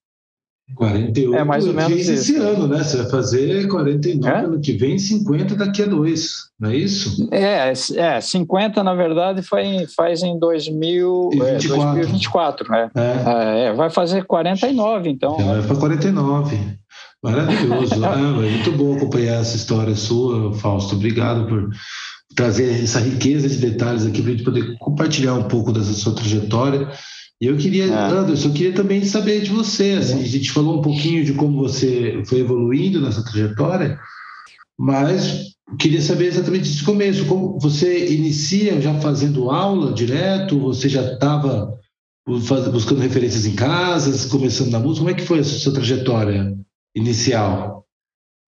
48 0.74 1.34
é 1.34 1.44
mais 1.44 1.66
ou 1.66 1.74
menos 1.74 1.98
isso. 1.98 2.12
esse 2.12 2.36
ano, 2.36 2.68
né? 2.68 2.82
Você 2.82 2.98
vai 2.98 3.10
fazer 3.10 3.68
49 3.68 4.28
é? 4.28 4.44
ano 4.44 4.60
que 4.60 4.72
vem, 4.72 4.98
50 4.98 5.56
daqui 5.56 5.82
a 5.82 5.86
dois, 5.86 6.50
não 6.58 6.70
é 6.70 6.76
isso? 6.76 7.28
É, 7.32 7.72
é 7.96 8.20
50 8.20 8.82
na 8.84 8.94
verdade 8.94 9.42
foi, 9.42 9.86
faz 9.96 10.22
em 10.22 10.38
2000, 10.38 11.30
24. 11.30 11.46
É, 11.46 11.58
2024, 11.58 12.70
né? 12.70 12.90
É. 12.94 13.64
é. 13.64 13.72
vai 13.72 13.90
fazer 13.90 14.24
49 14.24 15.08
então. 15.08 15.36
vai 15.36 15.62
para 15.62 15.76
49. 15.76 16.78
Maravilhoso, 17.22 17.98
né? 18.00 18.08
é 18.12 18.50
muito 18.50 18.72
bom 18.72 18.94
acompanhar 18.94 19.40
essa 19.40 19.56
história 19.56 19.94
sua, 19.96 20.52
Fausto. 20.54 20.94
Obrigado 20.94 21.46
por 21.46 21.70
trazer 22.34 22.84
essa 22.84 23.00
riqueza 23.00 23.48
de 23.48 23.56
detalhes 23.56 24.06
aqui 24.06 24.22
para 24.22 24.30
a 24.30 24.34
gente 24.34 24.44
poder 24.44 24.78
compartilhar 24.78 25.34
um 25.34 25.44
pouco 25.44 25.72
dessa 25.72 25.92
sua 25.92 26.14
trajetória. 26.14 26.88
E 27.40 27.46
eu 27.46 27.56
queria, 27.56 27.84
é. 27.84 27.88
Anderson, 27.88 28.48
eu 28.48 28.54
queria 28.54 28.74
também 28.74 29.04
saber 29.04 29.40
de 29.42 29.50
você. 29.50 29.92
Assim, 29.92 30.20
a 30.20 30.26
gente 30.26 30.50
falou 30.50 30.78
um 30.78 30.82
pouquinho 30.82 31.24
de 31.24 31.34
como 31.34 31.62
você 31.62 32.22
foi 32.26 32.40
evoluindo 32.40 33.00
nessa 33.00 33.24
trajetória, 33.24 33.98
mas 34.76 35.54
queria 35.78 36.00
saber 36.00 36.26
exatamente 36.26 36.68
esse 36.68 36.84
começo. 36.84 37.26
Como 37.26 37.58
você 37.58 38.12
inicia 38.12 38.80
já 38.80 38.94
fazendo 39.00 39.50
aula 39.50 39.92
direto? 39.92 40.58
Você 40.58 40.88
já 40.88 41.12
estava 41.12 41.78
buscando 42.26 43.00
referências 43.00 43.46
em 43.46 43.54
casas, 43.54 44.26
começando 44.26 44.70
na 44.70 44.80
música? 44.80 45.00
Como 45.00 45.10
é 45.10 45.14
que 45.14 45.26
foi 45.26 45.38
a 45.38 45.44
sua 45.44 45.72
trajetória 45.72 46.56
inicial? 46.94 47.86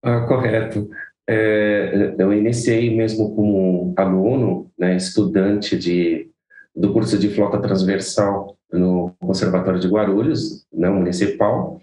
Ah, 0.03 0.21
correto. 0.21 0.89
É, 1.29 2.13
eu 2.19 2.33
iniciei 2.33 2.93
mesmo 2.93 3.33
como 3.35 3.93
aluno, 3.95 4.69
né, 4.77 4.97
estudante 4.97 5.77
de, 5.77 6.29
do 6.75 6.91
curso 6.91 7.17
de 7.17 7.29
flauta 7.29 7.61
transversal 7.61 8.57
no 8.71 9.13
Conservatório 9.19 9.79
de 9.79 9.87
Guarulhos, 9.87 10.65
né, 10.73 10.89
municipal. 10.89 11.81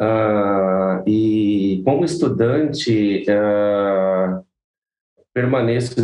Ah, 0.00 1.02
e 1.06 1.82
como 1.84 2.04
estudante, 2.04 3.24
ah, 3.30 4.42
permaneço, 5.32 5.94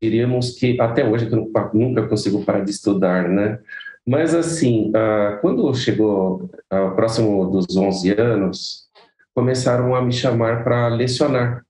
diríamos 0.00 0.52
que 0.58 0.80
até 0.80 1.04
hoje 1.04 1.26
que 1.28 1.34
eu 1.34 1.50
nunca 1.74 2.08
consigo 2.08 2.44
parar 2.44 2.64
de 2.64 2.70
estudar, 2.70 3.28
né? 3.28 3.60
Mas 4.06 4.34
assim, 4.34 4.92
ah, 4.94 5.38
quando 5.40 5.74
chegou 5.74 6.50
próximo 6.96 7.50
dos 7.50 7.76
11 7.76 8.12
anos, 8.12 8.88
começaram 9.34 9.94
a 9.94 10.02
me 10.02 10.12
chamar 10.12 10.64
para 10.64 10.88
lecionar. 10.88 11.64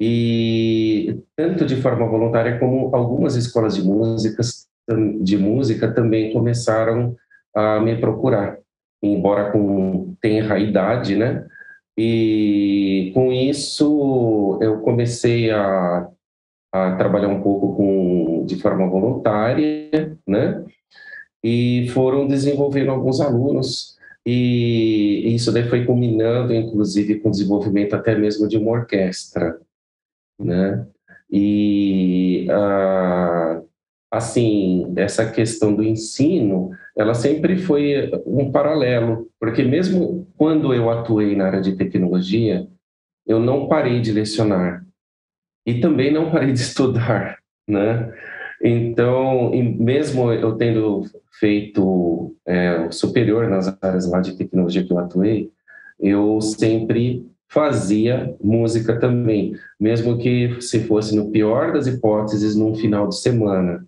E 0.00 1.22
tanto 1.36 1.64
de 1.64 1.76
forma 1.76 2.06
voluntária 2.06 2.58
como 2.58 2.94
algumas 2.94 3.36
escolas 3.36 3.76
de 3.76 3.82
músicas 3.82 4.68
de 5.22 5.36
música 5.36 5.90
também 5.92 6.32
começaram 6.32 7.16
a 7.54 7.80
me 7.80 7.96
procurar, 7.98 8.58
embora 9.02 9.50
com 9.50 10.14
tenra 10.20 10.58
idade, 10.58 11.16
né? 11.16 11.46
E 11.96 13.12
com 13.14 13.32
isso 13.32 14.58
eu 14.60 14.80
comecei 14.80 15.50
a, 15.50 16.08
a 16.72 16.96
trabalhar 16.96 17.28
um 17.28 17.42
pouco 17.42 17.76
com 17.76 18.44
de 18.46 18.56
forma 18.56 18.88
voluntária, 18.88 20.18
né? 20.26 20.64
E 21.42 21.88
foram 21.90 22.26
desenvolvendo 22.26 22.90
alguns 22.90 23.20
alunos 23.20 23.94
e 24.26 25.34
isso 25.34 25.52
daí 25.52 25.68
foi 25.68 25.84
culminando, 25.84 26.54
inclusive, 26.54 27.20
com 27.20 27.28
o 27.28 27.30
desenvolvimento 27.30 27.94
até 27.94 28.16
mesmo 28.16 28.48
de 28.48 28.56
uma 28.56 28.70
orquestra, 28.70 29.60
né? 30.40 30.86
E 31.30 32.46
ah, 32.50 33.62
assim 34.16 34.92
essa 34.96 35.30
questão 35.30 35.74
do 35.74 35.82
ensino, 35.82 36.70
ela 36.96 37.14
sempre 37.14 37.56
foi 37.56 38.10
um 38.26 38.50
paralelo, 38.50 39.28
porque 39.40 39.62
mesmo 39.62 40.26
quando 40.36 40.72
eu 40.72 40.90
atuei 40.90 41.34
na 41.36 41.46
área 41.46 41.60
de 41.60 41.76
tecnologia, 41.76 42.66
eu 43.26 43.40
não 43.40 43.68
parei 43.68 44.00
de 44.00 44.12
lecionar 44.12 44.84
e 45.66 45.80
também 45.80 46.12
não 46.12 46.30
parei 46.30 46.52
de 46.52 46.60
estudar, 46.60 47.38
né? 47.68 48.12
Então, 48.62 49.50
mesmo 49.78 50.32
eu 50.32 50.56
tendo 50.56 51.02
feito 51.38 52.34
é, 52.46 52.90
superior 52.90 53.48
nas 53.48 53.76
áreas 53.82 54.10
lá 54.10 54.20
de 54.20 54.36
tecnologia 54.36 54.84
que 54.84 54.92
eu 54.92 54.98
atuei, 54.98 55.50
eu 56.00 56.40
sempre 56.40 57.26
fazia 57.48 58.34
música 58.42 58.98
também, 58.98 59.54
mesmo 59.78 60.18
que 60.18 60.60
se 60.60 60.80
fosse 60.80 61.14
no 61.14 61.30
pior 61.30 61.72
das 61.72 61.86
hipóteses 61.86 62.56
num 62.56 62.74
final 62.74 63.08
de 63.08 63.16
semana. 63.16 63.86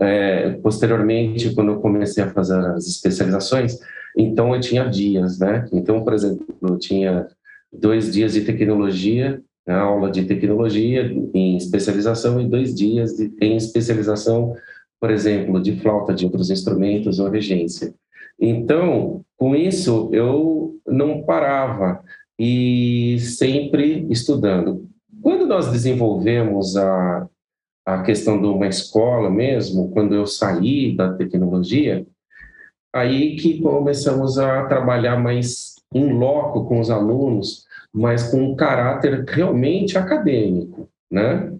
É, 0.00 0.50
posteriormente, 0.62 1.54
quando 1.54 1.72
eu 1.72 1.80
comecei 1.80 2.24
a 2.24 2.30
fazer 2.30 2.58
as 2.58 2.86
especializações, 2.86 3.78
então 4.16 4.54
eu 4.54 4.60
tinha 4.60 4.88
dias, 4.88 5.38
né? 5.38 5.66
Então, 5.72 6.02
por 6.02 6.14
exemplo, 6.14 6.46
eu 6.62 6.78
tinha 6.78 7.26
dois 7.72 8.12
dias 8.12 8.32
de 8.32 8.40
tecnologia, 8.40 9.40
né, 9.66 9.74
aula 9.74 10.10
de 10.10 10.24
tecnologia 10.24 11.02
em 11.34 11.56
especialização 11.56 12.40
e 12.40 12.48
dois 12.48 12.74
dias 12.74 13.12
de, 13.16 13.32
em 13.40 13.56
especialização, 13.56 14.54
por 15.00 15.10
exemplo, 15.10 15.60
de 15.62 15.76
flauta 15.80 16.12
de 16.12 16.24
outros 16.24 16.50
instrumentos 16.50 17.18
ou 17.18 17.28
regência. 17.28 17.94
Então, 18.40 19.22
com 19.36 19.54
isso, 19.54 20.08
eu 20.12 20.76
não 20.86 21.22
parava 21.22 22.02
e 22.38 23.18
sempre 23.20 24.06
estudando. 24.10 24.88
Quando 25.22 25.46
nós 25.46 25.70
desenvolvemos 25.70 26.76
a, 26.76 27.28
a 27.94 28.02
questão 28.02 28.40
de 28.40 28.46
uma 28.46 28.66
escola 28.66 29.30
mesmo, 29.30 29.90
quando 29.90 30.14
eu 30.14 30.26
saí 30.26 30.96
da 30.96 31.12
tecnologia, 31.12 32.06
aí 32.92 33.36
que 33.36 33.60
começamos 33.60 34.38
a 34.38 34.64
trabalhar 34.64 35.16
mais 35.18 35.76
em 35.92 36.12
loco 36.12 36.66
com 36.66 36.80
os 36.80 36.90
alunos, 36.90 37.64
mas 37.92 38.30
com 38.30 38.42
um 38.42 38.56
caráter 38.56 39.24
realmente 39.26 39.98
acadêmico, 39.98 40.88
né? 41.10 41.52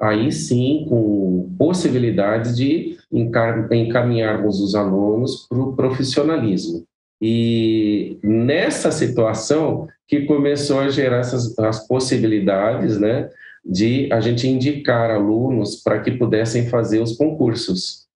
Aí 0.00 0.32
sim, 0.32 0.86
com 0.88 1.54
possibilidades 1.58 2.56
de 2.56 2.96
encaminharmos 3.12 4.60
os 4.60 4.74
alunos 4.74 5.46
para 5.48 5.58
o 5.58 5.76
profissionalismo. 5.76 6.84
E 7.20 8.18
nessa 8.22 8.90
situação 8.90 9.86
que 10.08 10.22
começou 10.22 10.80
a 10.80 10.88
gerar 10.88 11.18
essas 11.18 11.56
as 11.58 11.86
possibilidades, 11.86 12.98
né, 12.98 13.28
de 13.70 14.12
a 14.12 14.20
gente 14.20 14.48
indicar 14.48 15.12
alunos 15.12 15.76
para 15.76 16.00
que 16.00 16.10
pudessem 16.10 16.68
fazer 16.68 17.00
os 17.00 17.16
concursos. 17.16 18.08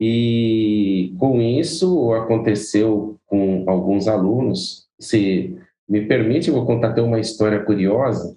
E 0.00 1.12
com 1.18 1.42
isso 1.42 2.14
aconteceu 2.14 3.18
com 3.26 3.64
alguns 3.66 4.06
alunos, 4.06 4.86
se 5.00 5.58
me 5.88 6.06
permite, 6.06 6.48
eu 6.48 6.54
vou 6.54 6.64
contar 6.66 6.90
até 6.90 7.02
uma 7.02 7.18
história 7.18 7.58
curiosa. 7.64 8.32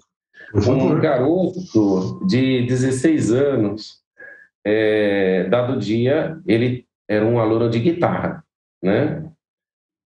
Um 0.66 0.98
garoto 0.98 2.26
de 2.26 2.66
16 2.66 3.32
anos, 3.32 4.00
é, 4.64 5.44
dado 5.44 5.78
dia, 5.78 6.36
ele 6.46 6.84
era 7.08 7.24
um 7.24 7.38
aluno 7.38 7.70
de 7.70 7.78
guitarra, 7.78 8.42
né? 8.82 9.29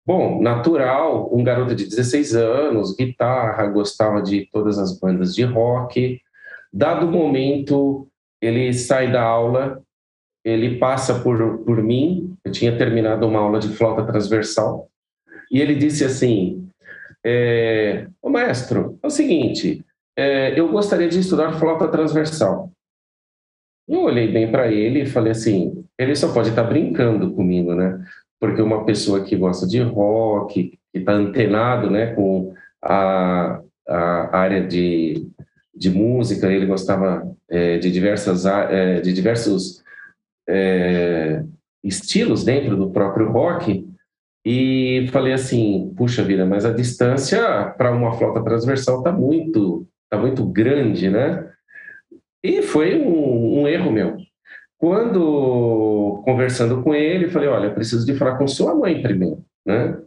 Bom, 0.06 0.42
natural, 0.42 1.34
um 1.34 1.44
garoto 1.44 1.74
de 1.74 1.86
16 1.86 2.36
anos, 2.36 2.96
guitarra, 2.96 3.66
gostava 3.68 4.22
de 4.22 4.50
todas 4.52 4.78
as 4.78 5.00
bandas 5.00 5.34
de 5.34 5.44
rock. 5.44 6.22
Dado 6.72 7.08
momento, 7.08 8.08
ele 8.42 8.74
sai 8.74 9.10
da 9.10 9.22
aula, 9.22 9.82
ele 10.44 10.78
passa 10.78 11.20
por, 11.22 11.60
por 11.60 11.82
mim, 11.82 12.36
eu 12.44 12.52
tinha 12.52 12.78
terminado 12.78 13.26
uma 13.26 13.40
aula 13.40 13.60
de 13.60 13.70
flauta 13.70 14.06
transversal, 14.06 14.90
e 15.50 15.62
ele 15.62 15.76
disse 15.76 16.04
assim: 16.04 16.68
é, 17.26 18.08
"O 18.22 18.30
maestro, 18.30 19.00
é 19.02 19.08
o 19.08 19.10
seguinte, 19.10 19.86
é, 20.18 20.60
eu 20.60 20.70
gostaria 20.70 21.08
de 21.08 21.20
estudar 21.20 21.54
flauta 21.54 21.88
transversal. 21.88 22.70
Eu 23.88 24.02
olhei 24.02 24.32
bem 24.32 24.52
para 24.52 24.72
ele 24.72 25.04
e 25.04 25.06
falei 25.06 25.32
assim: 25.32 25.86
ele 25.98 26.16
só 26.16 26.34
pode 26.34 26.50
estar 26.50 26.64
tá 26.64 26.70
brincando 26.70 27.34
comigo, 27.34 27.74
né? 27.74 28.06
Porque 28.44 28.62
uma 28.62 28.84
pessoa 28.84 29.24
que 29.24 29.38
gosta 29.38 29.66
de 29.66 29.80
rock, 29.80 30.78
que 30.92 31.00
está 31.00 31.14
antenado 31.14 31.90
né, 31.90 32.08
com 32.08 32.54
a, 32.84 33.62
a 33.88 34.38
área 34.38 34.68
de, 34.68 35.30
de 35.74 35.90
música, 35.90 36.52
ele 36.52 36.66
gostava 36.66 37.26
é, 37.50 37.78
de, 37.78 37.90
diversas, 37.90 38.46
é, 38.46 39.00
de 39.00 39.14
diversos 39.14 39.82
é, 40.46 41.42
estilos 41.82 42.44
dentro 42.44 42.76
do 42.76 42.92
próprio 42.92 43.32
rock, 43.32 43.88
e 44.46 45.08
falei 45.14 45.32
assim, 45.32 45.94
puxa 45.96 46.22
vida, 46.22 46.46
mas 46.46 46.66
a 46.66 46.74
distância 46.74 47.74
para 47.78 47.94
uma 47.94 48.12
flauta 48.12 48.44
transversal 48.44 48.98
está 48.98 49.14
muito, 49.14 49.88
tá 50.10 50.18
muito 50.18 50.46
grande, 50.46 51.10
né? 51.10 51.50
E 52.44 52.62
foi 52.62 53.00
um, 53.00 53.62
um 53.62 53.68
erro 53.70 53.90
meu, 53.90 54.18
quando 54.84 56.22
conversando 56.26 56.84
com 56.84 56.94
ele, 56.94 57.30
falei: 57.30 57.48
olha, 57.48 57.74
preciso 57.74 58.06
de 58.06 58.14
falar 58.16 58.38
com 58.38 58.46
sua 58.46 58.76
mãe 58.76 59.02
primeiro, 59.02 59.42
né? 59.66 59.98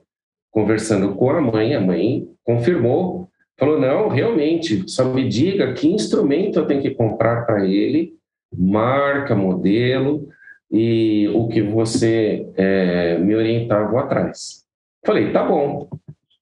Conversando 0.51 1.15
com 1.15 1.31
a 1.31 1.41
mãe, 1.41 1.75
a 1.75 1.81
mãe 1.81 2.29
confirmou, 2.45 3.27
falou: 3.59 3.81
não, 3.81 4.09
realmente, 4.09 4.85
só 4.87 5.07
me 5.07 5.27
diga 5.27 5.73
que 5.73 5.89
instrumento 5.89 6.59
eu 6.59 6.67
tenho 6.67 6.83
que 6.83 6.91
comprar 6.91 7.47
para 7.47 7.65
ele, 7.65 8.17
marca, 8.55 9.35
modelo 9.35 10.29
e 10.71 11.27
o 11.29 11.49
que 11.49 11.63
você 11.63 12.47
é, 12.55 13.17
me 13.17 13.35
orientar, 13.35 13.91
vou 13.91 13.99
atrás. 13.99 14.63
Falei: 15.07 15.33
tá 15.33 15.43
bom. 15.43 15.89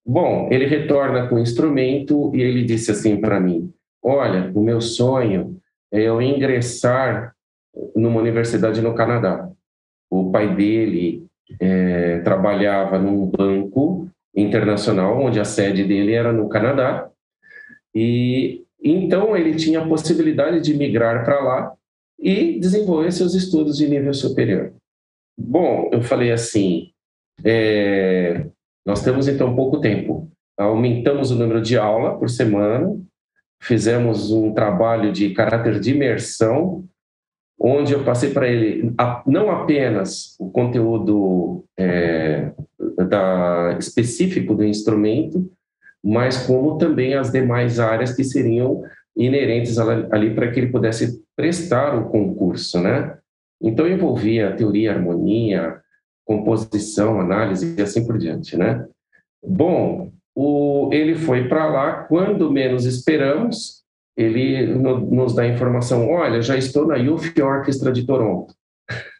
Bom, 0.04 0.48
ele 0.50 0.66
retorna 0.66 1.28
com 1.28 1.36
o 1.36 1.40
instrumento 1.40 2.34
e 2.34 2.42
ele 2.42 2.64
disse 2.64 2.90
assim 2.90 3.20
para 3.20 3.38
mim: 3.38 3.72
olha, 4.02 4.50
o 4.52 4.60
meu 4.60 4.80
sonho 4.80 5.56
é 5.92 6.00
eu 6.00 6.20
ingressar 6.20 7.33
numa 7.94 8.20
universidade 8.20 8.80
no 8.80 8.94
Canadá. 8.94 9.48
O 10.10 10.30
pai 10.30 10.54
dele 10.54 11.26
é, 11.60 12.20
trabalhava 12.20 12.98
num 12.98 13.26
banco 13.26 14.08
internacional, 14.34 15.20
onde 15.20 15.38
a 15.38 15.44
sede 15.44 15.84
dele 15.84 16.12
era 16.12 16.32
no 16.32 16.48
Canadá, 16.48 17.08
e 17.94 18.64
então 18.82 19.36
ele 19.36 19.54
tinha 19.54 19.80
a 19.80 19.86
possibilidade 19.86 20.60
de 20.60 20.74
migrar 20.74 21.24
para 21.24 21.40
lá 21.40 21.72
e 22.18 22.58
desenvolver 22.58 23.12
seus 23.12 23.34
estudos 23.34 23.76
de 23.76 23.88
nível 23.88 24.12
superior. 24.12 24.72
Bom, 25.38 25.88
eu 25.92 26.02
falei 26.02 26.32
assim, 26.32 26.90
é, 27.44 28.46
nós 28.84 29.02
temos 29.02 29.26
então 29.28 29.54
pouco 29.54 29.80
tempo, 29.80 30.30
aumentamos 30.58 31.30
o 31.30 31.36
número 31.36 31.62
de 31.62 31.78
aula 31.78 32.18
por 32.18 32.28
semana, 32.28 32.96
fizemos 33.60 34.30
um 34.30 34.52
trabalho 34.52 35.12
de 35.12 35.30
caráter 35.30 35.80
de 35.80 35.92
imersão 35.92 36.84
onde 37.58 37.92
eu 37.92 38.04
passei 38.04 38.30
para 38.30 38.48
ele 38.48 38.92
não 39.26 39.50
apenas 39.50 40.36
o 40.38 40.50
conteúdo 40.50 41.64
é, 41.78 42.52
da, 43.08 43.76
específico 43.78 44.54
do 44.54 44.64
instrumento, 44.64 45.50
mas 46.02 46.46
como 46.46 46.76
também 46.76 47.14
as 47.14 47.30
demais 47.30 47.80
áreas 47.80 48.14
que 48.14 48.24
seriam 48.24 48.82
inerentes 49.16 49.78
ali 49.78 50.34
para 50.34 50.50
que 50.50 50.60
ele 50.60 50.72
pudesse 50.72 51.22
prestar 51.36 51.96
o 51.96 52.10
concurso, 52.10 52.80
né? 52.80 53.16
Então 53.62 53.88
envolvia 53.88 54.54
teoria, 54.54 54.92
harmonia, 54.92 55.80
composição, 56.24 57.20
análise 57.20 57.74
e 57.78 57.82
assim 57.82 58.06
por 58.06 58.18
diante, 58.18 58.56
né? 58.56 58.84
Bom, 59.42 60.10
o, 60.34 60.90
ele 60.92 61.14
foi 61.14 61.48
para 61.48 61.66
lá 61.66 61.92
quando 62.04 62.50
menos 62.50 62.84
esperamos, 62.84 63.83
ele 64.16 64.66
nos 64.74 65.34
dá 65.34 65.46
informação: 65.46 66.10
olha, 66.10 66.40
já 66.42 66.56
estou 66.56 66.86
na 66.86 66.96
Youth 66.96 67.38
Orchestra 67.40 67.92
de 67.92 68.06
Toronto. 68.06 68.54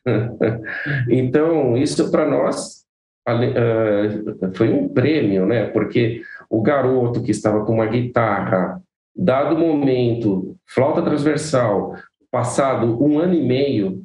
então, 1.09 1.77
isso 1.77 2.11
para 2.11 2.29
nós 2.29 2.85
uh, 3.29 4.55
foi 4.55 4.73
um 4.73 4.89
prêmio, 4.89 5.47
né? 5.47 5.67
Porque 5.67 6.23
o 6.49 6.63
garoto 6.63 7.23
que 7.23 7.31
estava 7.31 7.65
com 7.65 7.75
uma 7.75 7.87
guitarra, 7.87 8.81
dado 9.17 9.59
momento, 9.59 10.57
flauta 10.67 11.03
transversal, 11.03 11.97
passado 12.31 13.03
um 13.03 13.19
ano 13.19 13.35
e 13.35 13.43
meio, 13.43 14.05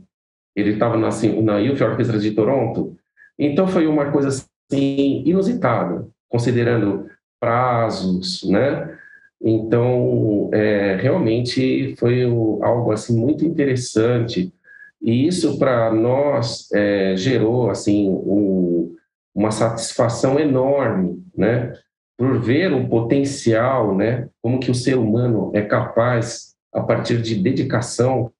ele 0.55 0.71
estava 0.71 0.97
na, 0.97 1.07
assim, 1.07 1.41
na 1.41 1.57
Youth 1.57 1.81
Orchestra 1.81 2.19
de 2.19 2.31
Toronto, 2.31 2.95
então 3.37 3.67
foi 3.67 3.87
uma 3.87 4.11
coisa 4.11 4.27
assim 4.27 5.23
inusitada, 5.25 6.07
considerando 6.27 7.07
prazos, 7.39 8.43
né? 8.43 8.98
Então, 9.41 10.49
é, 10.53 10.95
realmente 10.95 11.95
foi 11.97 12.25
o, 12.25 12.59
algo 12.61 12.91
assim 12.91 13.17
muito 13.17 13.45
interessante 13.45 14.53
e 15.01 15.27
isso 15.27 15.57
para 15.57 15.93
nós 15.93 16.69
é, 16.73 17.15
gerou 17.15 17.69
assim 17.69 18.09
um, 18.09 18.95
uma 19.33 19.51
satisfação 19.51 20.37
enorme, 20.39 21.23
né? 21.35 21.73
Por 22.17 22.41
ver 22.41 22.73
o 22.73 22.89
potencial, 22.89 23.95
né? 23.95 24.27
Como 24.41 24.59
que 24.59 24.69
o 24.69 24.75
ser 24.75 24.97
humano 24.97 25.51
é 25.53 25.61
capaz, 25.61 26.53
a 26.73 26.81
partir 26.81 27.21
de 27.21 27.35
dedicação, 27.35 28.31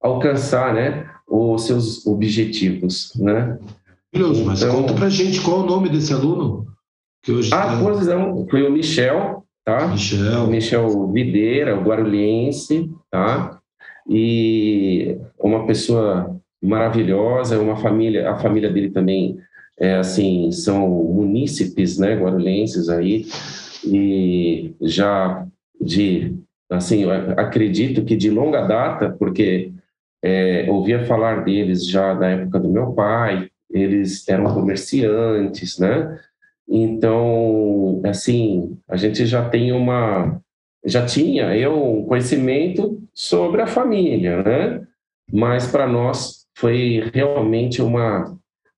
alcançar, 0.00 0.72
né? 0.72 1.10
Os 1.28 1.66
seus 1.66 2.06
objetivos, 2.06 3.12
né? 3.16 3.58
Maravilhoso, 4.14 4.46
mas 4.46 4.62
então, 4.62 4.76
conta 4.80 4.94
pra 4.94 5.10
gente 5.10 5.42
qual 5.42 5.60
é 5.60 5.64
o 5.64 5.66
nome 5.66 5.90
desse 5.90 6.12
aluno 6.12 6.66
que 7.22 7.32
hoje. 7.32 7.50
Ah, 7.52 7.66
tá... 7.66 7.80
pois 7.82 8.06
não, 8.06 8.46
foi 8.48 8.66
o 8.66 8.72
Michel, 8.72 9.45
tá? 9.66 9.88
Michel. 9.88 10.46
Michel 10.46 11.12
Videira, 11.12 11.76
o 11.76 11.82
guarulhense, 11.82 12.88
tá? 13.10 13.58
E 14.08 15.18
uma 15.38 15.66
pessoa 15.66 16.40
maravilhosa, 16.62 17.58
uma 17.58 17.76
família, 17.76 18.30
a 18.30 18.38
família 18.38 18.70
dele 18.72 18.90
também 18.90 19.36
é 19.78 19.96
assim, 19.96 20.50
são 20.52 20.88
munícipes, 20.88 21.98
né, 21.98 22.14
guarulhenses 22.14 22.88
aí, 22.88 23.26
e 23.84 24.74
já 24.80 25.46
de, 25.78 26.34
assim, 26.70 27.04
acredito 27.36 28.04
que 28.04 28.16
de 28.16 28.30
longa 28.30 28.62
data, 28.62 29.10
porque 29.10 29.72
é, 30.24 30.64
ouvia 30.70 31.04
falar 31.04 31.44
deles 31.44 31.86
já 31.86 32.14
da 32.14 32.28
época 32.28 32.58
do 32.58 32.70
meu 32.70 32.92
pai, 32.92 33.50
eles 33.70 34.26
eram 34.28 34.54
comerciantes, 34.54 35.78
né, 35.78 36.18
então, 36.68 38.00
assim, 38.04 38.78
a 38.88 38.96
gente 38.96 39.24
já 39.26 39.48
tem 39.48 39.72
uma, 39.72 40.40
já 40.84 41.06
tinha 41.06 41.56
eu 41.56 41.82
um 41.82 42.04
conhecimento 42.04 43.02
sobre 43.14 43.62
a 43.62 43.66
família, 43.66 44.42
né? 44.42 44.86
Mas 45.32 45.66
para 45.66 45.86
nós 45.86 46.46
foi 46.56 47.10
realmente 47.12 47.82
uma 47.82 48.36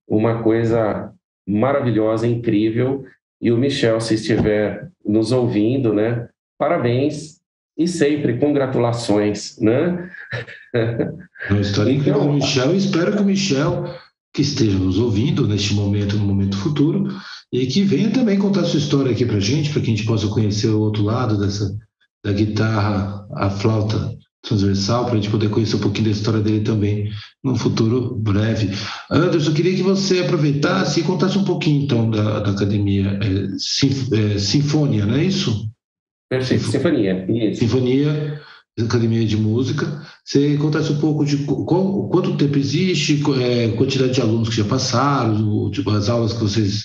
uma 0.08 0.42
coisa 0.42 1.12
maravilhosa, 1.46 2.26
incrível. 2.26 3.04
E 3.40 3.52
o 3.52 3.58
Michel, 3.58 4.00
se 4.00 4.14
estiver 4.14 4.90
nos 5.04 5.32
ouvindo, 5.32 5.92
né? 5.92 6.28
Parabéns 6.58 7.38
e 7.76 7.86
sempre 7.86 8.38
congratulações, 8.38 9.58
né? 9.60 10.10
Uma 11.50 11.60
história 11.60 11.92
incrível 11.92 12.22
então, 12.22 12.32
Michel. 12.32 12.74
Espero 12.74 13.12
que 13.12 13.22
o 13.22 13.24
Michel, 13.24 13.84
que 14.38 14.42
esteja 14.42 14.78
nos 14.78 14.98
ouvindo 14.98 15.48
neste 15.48 15.74
momento, 15.74 16.16
no 16.16 16.24
momento 16.24 16.56
futuro, 16.56 17.12
e 17.52 17.66
que 17.66 17.82
venha 17.82 18.08
também 18.08 18.38
contar 18.38 18.62
sua 18.62 18.78
história 18.78 19.10
aqui 19.10 19.26
para 19.26 19.40
gente, 19.40 19.70
para 19.70 19.82
que 19.82 19.88
a 19.88 19.96
gente 19.96 20.06
possa 20.06 20.28
conhecer 20.28 20.68
o 20.68 20.78
outro 20.78 21.02
lado 21.02 21.36
dessa 21.36 21.76
da 22.24 22.32
guitarra 22.32 23.26
à 23.32 23.50
flauta 23.50 24.16
transversal, 24.40 25.06
para 25.06 25.14
a 25.14 25.16
gente 25.16 25.28
poder 25.28 25.50
conhecer 25.50 25.74
um 25.74 25.80
pouquinho 25.80 26.04
da 26.04 26.12
história 26.12 26.38
dele 26.38 26.60
também 26.60 27.10
no 27.42 27.56
futuro 27.56 28.14
breve. 28.14 28.70
Anderson, 29.10 29.50
eu 29.50 29.54
queria 29.54 29.74
que 29.74 29.82
você 29.82 30.20
aproveitasse 30.20 31.00
e 31.00 31.02
contasse 31.02 31.36
um 31.36 31.44
pouquinho, 31.44 31.82
então, 31.82 32.08
da, 32.08 32.38
da 32.38 32.52
academia 32.52 33.18
é, 33.20 33.48
Sinf, 33.58 34.12
é, 34.12 34.38
Sinfonia, 34.38 35.04
não 35.04 35.16
é 35.16 35.24
isso? 35.24 35.68
Perfeito, 36.30 36.62
Sinf 36.62 36.76
Sinfonia. 36.76 37.26
Isso. 37.28 37.58
Sinfonia, 37.58 38.40
Academia 38.84 39.26
de 39.26 39.36
Música. 39.36 40.02
Você 40.24 40.56
contasse 40.56 40.92
um 40.92 41.00
pouco 41.00 41.24
de 41.24 41.44
qual, 41.44 42.08
quanto 42.08 42.36
tempo 42.36 42.58
existe, 42.58 43.22
é, 43.42 43.68
quantidade 43.76 44.12
de 44.12 44.20
alunos 44.20 44.48
que 44.48 44.56
já 44.56 44.64
passaram, 44.64 45.70
tipo, 45.70 45.90
as 45.90 46.08
aulas 46.08 46.32
que 46.32 46.40
vocês 46.40 46.84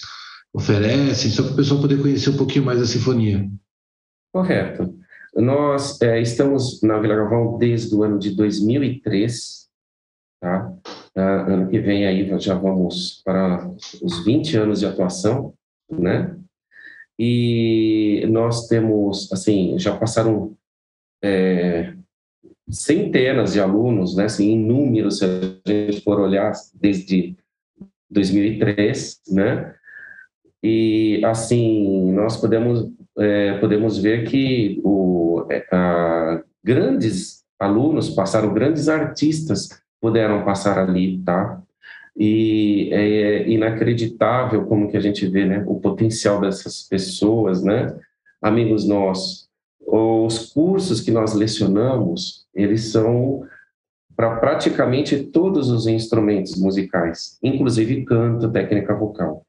oferecem, 0.54 1.32
só 1.32 1.44
para 1.44 1.54
o 1.54 1.56
pessoal 1.56 1.82
poder 1.82 2.02
conhecer 2.02 2.30
um 2.30 2.38
pouquinho 2.38 2.66
mais 2.66 2.80
da 2.80 2.86
Sinfonia. 2.86 3.50
Correto. 4.32 4.96
Nós 5.36 6.00
é, 6.02 6.22
estamos 6.22 6.82
na 6.84 7.00
Vila 7.00 7.16
Galvão 7.16 7.58
desde 7.58 7.96
o 7.96 8.04
ano 8.04 8.20
de 8.20 8.36
2003, 8.36 9.68
tá? 10.40 10.72
Ah, 11.16 11.54
ano 11.54 11.70
que 11.70 11.80
vem 11.80 12.06
aí 12.06 12.40
já 12.40 12.56
vamos 12.56 13.22
para 13.24 13.70
os 14.02 14.24
20 14.26 14.58
anos 14.58 14.80
de 14.80 14.86
atuação, 14.86 15.54
né? 15.92 16.36
E 17.18 18.26
nós 18.30 18.68
temos, 18.68 19.32
assim, 19.32 19.78
já 19.78 19.96
passaram 19.96 20.56
é, 21.24 21.94
centenas 22.70 23.54
de 23.54 23.62
alunos, 23.62 24.16
né? 24.16 24.26
Assim, 24.26 24.52
inúmeros, 24.52 25.20
se 25.20 25.26
a 25.26 25.30
gente 25.66 26.02
for 26.02 26.20
olhar 26.20 26.52
desde 26.74 27.36
2003, 28.10 29.22
né? 29.32 29.74
E, 30.62 31.22
assim, 31.26 32.12
nós 32.14 32.38
podemos, 32.38 32.90
é, 33.18 33.58
podemos 33.58 33.98
ver 33.98 34.26
que 34.26 34.82
o, 34.84 35.46
é, 35.50 35.66
a, 35.72 36.44
grandes 36.64 37.44
alunos 37.60 38.10
passaram, 38.10 38.54
grandes 38.54 38.88
artistas 38.88 39.70
puderam 40.00 40.44
passar 40.44 40.78
ali, 40.78 41.20
tá? 41.20 41.62
E 42.16 42.90
é 42.92 43.50
inacreditável 43.50 44.66
como 44.66 44.90
que 44.90 44.96
a 44.96 45.00
gente 45.00 45.28
vê, 45.28 45.46
né, 45.46 45.64
o 45.66 45.80
potencial 45.80 46.40
dessas 46.40 46.84
pessoas, 46.84 47.64
né? 47.64 47.98
Amigos 48.42 48.88
nossos, 48.88 49.43
os 49.86 50.52
cursos 50.54 51.02
que 51.02 51.12
nós 51.12 51.34
lecionamos, 51.34 52.46
eles 52.54 52.92
são 52.92 53.44
para 54.16 54.36
praticamente 54.38 55.18
todos 55.24 55.70
os 55.70 55.88
instrumentos 55.88 56.56
musicais, 56.56 57.38
inclusive 57.42 58.06
canto, 58.06 58.52
técnica 58.52 58.94
vocal. 58.94 59.46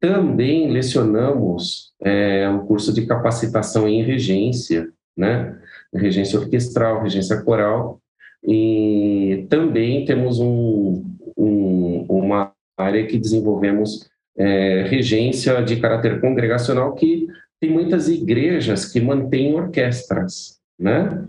Também 0.00 0.70
lecionamos 0.70 1.92
é, 2.00 2.48
um 2.48 2.66
curso 2.66 2.92
de 2.92 3.06
capacitação 3.06 3.88
em 3.88 4.02
regência, 4.02 4.88
né? 5.16 5.58
Regência 5.94 6.38
orquestral, 6.38 7.02
regência 7.02 7.40
coral, 7.42 8.00
e 8.44 9.46
também 9.48 10.04
temos 10.04 10.38
um, 10.38 11.02
um, 11.36 12.04
uma 12.08 12.52
área 12.76 13.06
que 13.06 13.18
desenvolvemos 13.18 14.08
é, 14.36 14.82
regência 14.82 15.62
de 15.62 15.76
caráter 15.76 16.20
congregacional, 16.20 16.94
que 16.94 17.26
tem 17.60 17.70
muitas 17.70 18.08
igrejas 18.08 18.90
que 18.90 19.00
mantêm 19.00 19.54
orquestras, 19.54 20.60
né? 20.78 21.26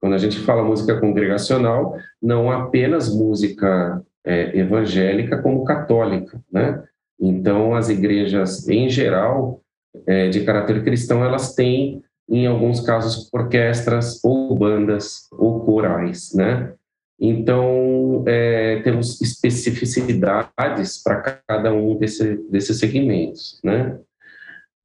Quando 0.00 0.14
a 0.14 0.18
gente 0.18 0.38
fala 0.40 0.64
música 0.64 0.98
congregacional, 0.98 1.96
não 2.22 2.50
apenas 2.50 3.14
música 3.14 4.02
é, 4.24 4.58
evangélica, 4.58 5.42
como 5.42 5.64
católica, 5.64 6.40
né? 6.50 6.82
Então, 7.18 7.74
as 7.74 7.90
igrejas, 7.90 8.66
em 8.68 8.88
geral, 8.88 9.60
é, 10.06 10.28
de 10.28 10.44
caráter 10.44 10.82
cristão, 10.82 11.22
elas 11.22 11.54
têm, 11.54 12.02
em 12.28 12.46
alguns 12.46 12.80
casos, 12.80 13.28
orquestras 13.32 14.24
ou 14.24 14.56
bandas 14.56 15.28
ou 15.32 15.60
corais, 15.60 16.32
né? 16.34 16.72
Então, 17.18 18.24
é, 18.26 18.80
temos 18.82 19.20
especificidades 19.20 21.02
para 21.02 21.42
cada 21.46 21.74
um 21.74 21.98
desse, 21.98 22.36
desses 22.50 22.78
segmentos, 22.78 23.60
né? 23.62 23.98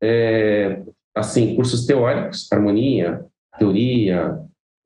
É, 0.08 0.84
assim, 1.16 1.56
cursos 1.56 1.86
teóricos, 1.88 2.48
harmonia, 2.52 3.26
teoria, 3.58 4.38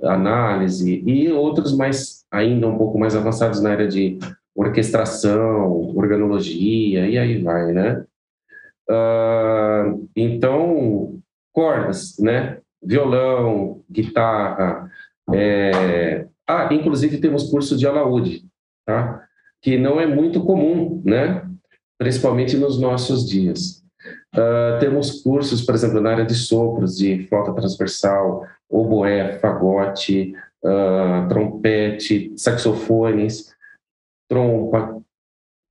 análise 0.02 1.04
e 1.06 1.30
outros 1.30 1.76
mais 1.76 2.24
ainda 2.32 2.68
um 2.68 2.78
pouco 2.78 2.98
mais 2.98 3.16
avançados 3.16 3.62
na 3.62 3.72
área 3.72 3.88
de 3.88 4.18
orquestração, 4.56 5.94
organologia, 5.96 7.08
e 7.08 7.18
aí 7.18 7.42
vai, 7.42 7.74
né? 7.74 8.06
Uh, 8.90 10.10
então, 10.16 11.20
cordas, 11.54 12.18
né? 12.20 12.60
Violão, 12.82 13.82
guitarra, 13.92 14.90
é... 15.34 16.26
ah, 16.48 16.74
inclusive 16.74 17.20
temos 17.20 17.50
curso 17.52 17.76
de 17.76 17.86
alaúde, 17.86 18.46
tá? 18.86 19.26
Que 19.62 19.78
não 19.78 20.00
é 20.00 20.06
muito 20.06 20.44
comum, 20.46 21.02
né? 21.04 21.46
Principalmente 21.98 22.56
nos 22.56 22.80
nossos 22.80 23.28
dias. 23.28 23.84
Uh, 24.36 24.80
temos 24.80 25.22
cursos, 25.22 25.62
por 25.62 25.76
exemplo, 25.76 26.00
na 26.00 26.12
área 26.12 26.26
de 26.26 26.36
sopros, 26.36 26.98
de 26.98 27.28
flauta 27.28 27.54
transversal, 27.54 28.46
oboé, 28.70 29.38
fagote, 29.40 30.34
uh, 30.64 31.28
trompete, 31.28 32.34
saxofones, 32.38 33.54
trompa, 34.30 35.02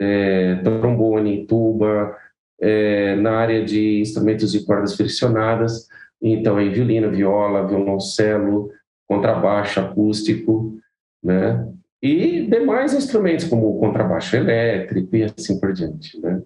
é, 0.01 0.57
trombone, 0.57 1.47
tuba, 1.47 2.16
é, 2.61 3.16
na 3.16 3.39
área 3.39 3.64
de 3.64 4.01
instrumentos 4.01 4.53
de 4.53 4.64
cordas 4.64 4.95
friccionadas, 4.95 5.89
então 6.20 6.57
aí 6.57 6.68
violino, 6.68 7.11
viola, 7.11 7.66
violoncelo, 7.66 8.70
contrabaixo 9.09 9.81
acústico, 9.81 10.79
né? 11.22 11.66
E 12.01 12.47
demais 12.47 12.95
instrumentos 12.95 13.47
como 13.47 13.79
contrabaixo 13.81 14.37
elétrico 14.37 15.16
e 15.16 15.24
assim 15.24 15.59
por 15.59 15.72
diante, 15.72 16.20
né? 16.20 16.43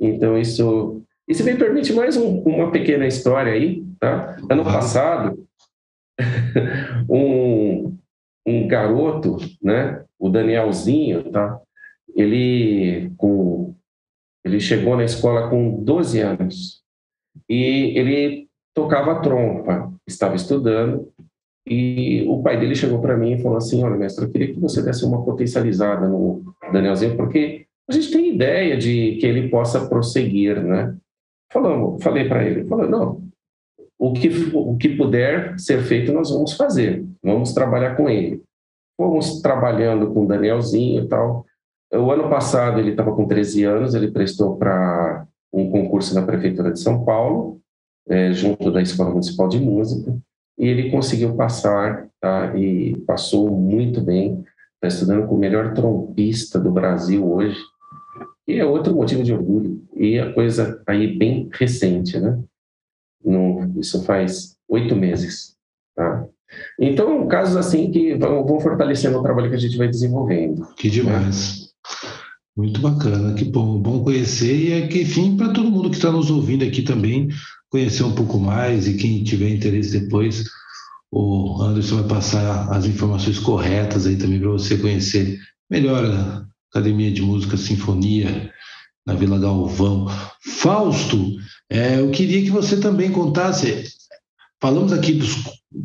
Então, 0.00 0.38
isso. 0.38 1.02
E 1.30 1.34
se 1.34 1.44
me 1.44 1.54
permite 1.54 1.92
mais 1.92 2.16
um, 2.16 2.40
uma 2.40 2.72
pequena 2.72 3.06
história 3.06 3.52
aí, 3.52 3.84
tá? 4.00 4.36
Ano 4.50 4.64
passado, 4.64 5.46
um, 7.08 7.96
um 8.44 8.66
garoto, 8.66 9.36
né? 9.62 10.04
O 10.18 10.28
Danielzinho, 10.28 11.30
tá? 11.30 11.60
Ele, 12.16 13.12
com, 13.16 13.76
ele 14.44 14.58
chegou 14.58 14.96
na 14.96 15.04
escola 15.04 15.48
com 15.48 15.84
12 15.84 16.18
anos 16.18 16.82
e 17.48 17.96
ele 17.96 18.48
tocava 18.74 19.22
trompa, 19.22 19.88
estava 20.08 20.34
estudando 20.34 21.12
e 21.64 22.24
o 22.26 22.42
pai 22.42 22.58
dele 22.58 22.74
chegou 22.74 23.00
para 23.00 23.16
mim 23.16 23.34
e 23.34 23.40
falou 23.40 23.56
assim: 23.58 23.84
Olha, 23.84 23.96
mestre, 23.96 24.24
eu 24.24 24.32
queria 24.32 24.52
que 24.52 24.58
você 24.58 24.82
desse 24.82 25.04
uma 25.04 25.24
potencializada 25.24 26.08
no 26.08 26.42
Danielzinho, 26.72 27.16
porque 27.16 27.66
a 27.88 27.92
gente 27.92 28.10
tem 28.10 28.34
ideia 28.34 28.76
de 28.76 29.16
que 29.20 29.26
ele 29.26 29.48
possa 29.48 29.88
prosseguir, 29.88 30.60
né? 30.60 30.96
Falamos, 31.52 32.02
falei 32.02 32.28
para 32.28 32.44
ele: 32.44 32.66
falou, 32.66 32.88
Não, 32.88 33.22
o 33.98 34.12
que, 34.12 34.28
o 34.54 34.76
que 34.76 34.96
puder 34.96 35.58
ser 35.58 35.82
feito, 35.82 36.12
nós 36.12 36.30
vamos 36.30 36.52
fazer, 36.52 37.04
vamos 37.22 37.52
trabalhar 37.52 37.96
com 37.96 38.08
ele. 38.08 38.42
Fomos 38.96 39.40
trabalhando 39.40 40.12
com 40.12 40.24
o 40.24 40.28
Danielzinho 40.28 41.04
e 41.04 41.08
tal. 41.08 41.46
O 41.92 42.10
ano 42.10 42.28
passado 42.28 42.78
ele 42.78 42.90
estava 42.90 43.14
com 43.14 43.26
13 43.26 43.64
anos, 43.64 43.94
ele 43.94 44.10
prestou 44.10 44.56
para 44.56 45.26
um 45.52 45.70
concurso 45.70 46.14
na 46.14 46.22
Prefeitura 46.22 46.72
de 46.72 46.78
São 46.78 47.04
Paulo, 47.04 47.60
é, 48.08 48.32
junto 48.32 48.70
da 48.70 48.80
Escola 48.80 49.10
Municipal 49.10 49.48
de 49.48 49.58
Música 49.58 50.14
e 50.60 50.68
ele 50.68 50.90
conseguiu 50.90 51.34
passar, 51.34 52.06
tá? 52.20 52.54
E 52.54 52.94
passou 53.06 53.50
muito 53.50 54.02
bem. 54.02 54.44
Está 54.74 54.88
estudando 54.88 55.26
com 55.26 55.34
o 55.34 55.38
melhor 55.38 55.72
trompista 55.72 56.60
do 56.60 56.70
Brasil 56.70 57.26
hoje. 57.26 57.58
E 58.46 58.58
é 58.58 58.64
outro 58.64 58.94
motivo 58.94 59.22
de 59.22 59.32
orgulho. 59.32 59.82
E 59.96 60.18
a 60.18 60.32
coisa 60.32 60.82
aí 60.86 61.16
bem 61.16 61.48
recente, 61.52 62.18
né? 62.18 62.42
No, 63.24 63.72
isso 63.78 64.02
faz 64.04 64.56
oito 64.68 64.96
meses, 64.96 65.56
tá? 65.94 66.26
Então, 66.78 67.26
casos 67.28 67.56
assim 67.56 67.90
que 67.90 68.14
vão, 68.14 68.44
vão 68.44 68.60
fortalecendo 68.60 69.18
o 69.18 69.22
trabalho 69.22 69.50
que 69.50 69.56
a 69.56 69.60
gente 69.60 69.76
vai 69.76 69.88
desenvolvendo. 69.88 70.66
Que 70.76 70.90
demais. 70.90 71.60
Né? 71.60 71.66
Muito 72.56 72.80
bacana, 72.80 73.34
que 73.34 73.44
bom, 73.44 73.78
bom 73.78 74.02
conhecer 74.02 74.54
e 74.54 74.72
é 74.72 74.86
que, 74.88 75.02
enfim, 75.02 75.36
para 75.36 75.52
todo 75.52 75.70
mundo 75.70 75.88
que 75.88 75.96
está 75.96 76.10
nos 76.10 76.30
ouvindo 76.30 76.64
aqui 76.64 76.82
também, 76.82 77.28
conhecer 77.70 78.02
um 78.02 78.14
pouco 78.14 78.38
mais 78.38 78.88
e 78.88 78.96
quem 78.96 79.22
tiver 79.22 79.48
interesse 79.48 79.98
depois, 79.98 80.44
o 81.10 81.62
Anderson 81.62 81.96
vai 81.96 82.08
passar 82.08 82.70
as 82.70 82.86
informações 82.86 83.38
corretas 83.38 84.06
aí 84.06 84.16
também 84.16 84.40
para 84.40 84.50
você 84.50 84.76
conhecer 84.76 85.38
melhor 85.70 86.04
a 86.04 86.44
Academia 86.70 87.10
de 87.10 87.22
Música 87.22 87.56
Sinfonia 87.56 88.50
na 89.06 89.14
Vila 89.14 89.38
Galvão. 89.38 90.06
Fausto, 90.40 91.36
é, 91.68 92.00
eu 92.00 92.10
queria 92.10 92.42
que 92.42 92.50
você 92.50 92.78
também 92.78 93.10
contasse. 93.10 93.84
Falamos 94.60 94.92
aqui 94.92 95.12
dos 95.12 95.36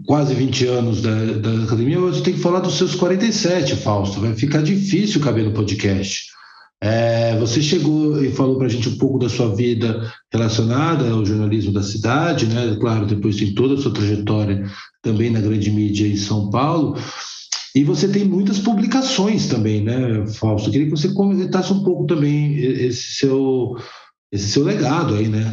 quase 0.05 0.33
20 0.33 0.67
anos 0.67 1.01
da, 1.01 1.15
da 1.15 1.63
academia, 1.63 1.99
mas 1.99 2.17
você 2.17 2.23
tem 2.23 2.33
que 2.33 2.41
falar 2.41 2.59
dos 2.59 2.75
seus 2.75 2.95
47, 2.95 3.75
Fausto. 3.77 4.19
Vai 4.19 4.33
ficar 4.33 4.61
difícil 4.61 5.21
caber 5.21 5.45
no 5.45 5.53
podcast. 5.53 6.35
É, 6.81 7.35
você 7.39 7.61
chegou 7.61 8.23
e 8.23 8.31
falou 8.31 8.57
para 8.57 8.67
a 8.67 8.69
gente 8.69 8.89
um 8.89 8.97
pouco 8.97 9.17
da 9.17 9.29
sua 9.29 9.55
vida 9.55 10.11
relacionada 10.31 11.09
ao 11.09 11.25
jornalismo 11.25 11.71
da 11.71 11.81
cidade, 11.81 12.45
né? 12.47 12.77
Claro, 12.79 13.05
depois 13.05 13.37
tem 13.37 13.55
toda 13.55 13.75
a 13.75 13.77
sua 13.77 13.93
trajetória 13.93 14.69
também 15.01 15.31
na 15.31 15.39
grande 15.39 15.71
mídia 15.71 16.07
em 16.07 16.17
São 16.17 16.49
Paulo. 16.49 16.95
E 17.75 17.83
você 17.83 18.09
tem 18.09 18.23
muitas 18.23 18.57
publicações 18.57 19.49
também, 19.49 19.83
né, 19.83 20.25
Fausto? 20.27 20.69
Eu 20.69 20.71
queria 20.71 20.87
que 20.87 20.95
você 20.95 21.13
comentasse 21.13 21.73
um 21.73 21.83
pouco 21.83 22.05
também 22.05 22.55
esse 22.57 23.15
seu, 23.15 23.75
esse 24.31 24.47
seu 24.47 24.63
legado 24.63 25.15
aí, 25.15 25.27
né? 25.27 25.43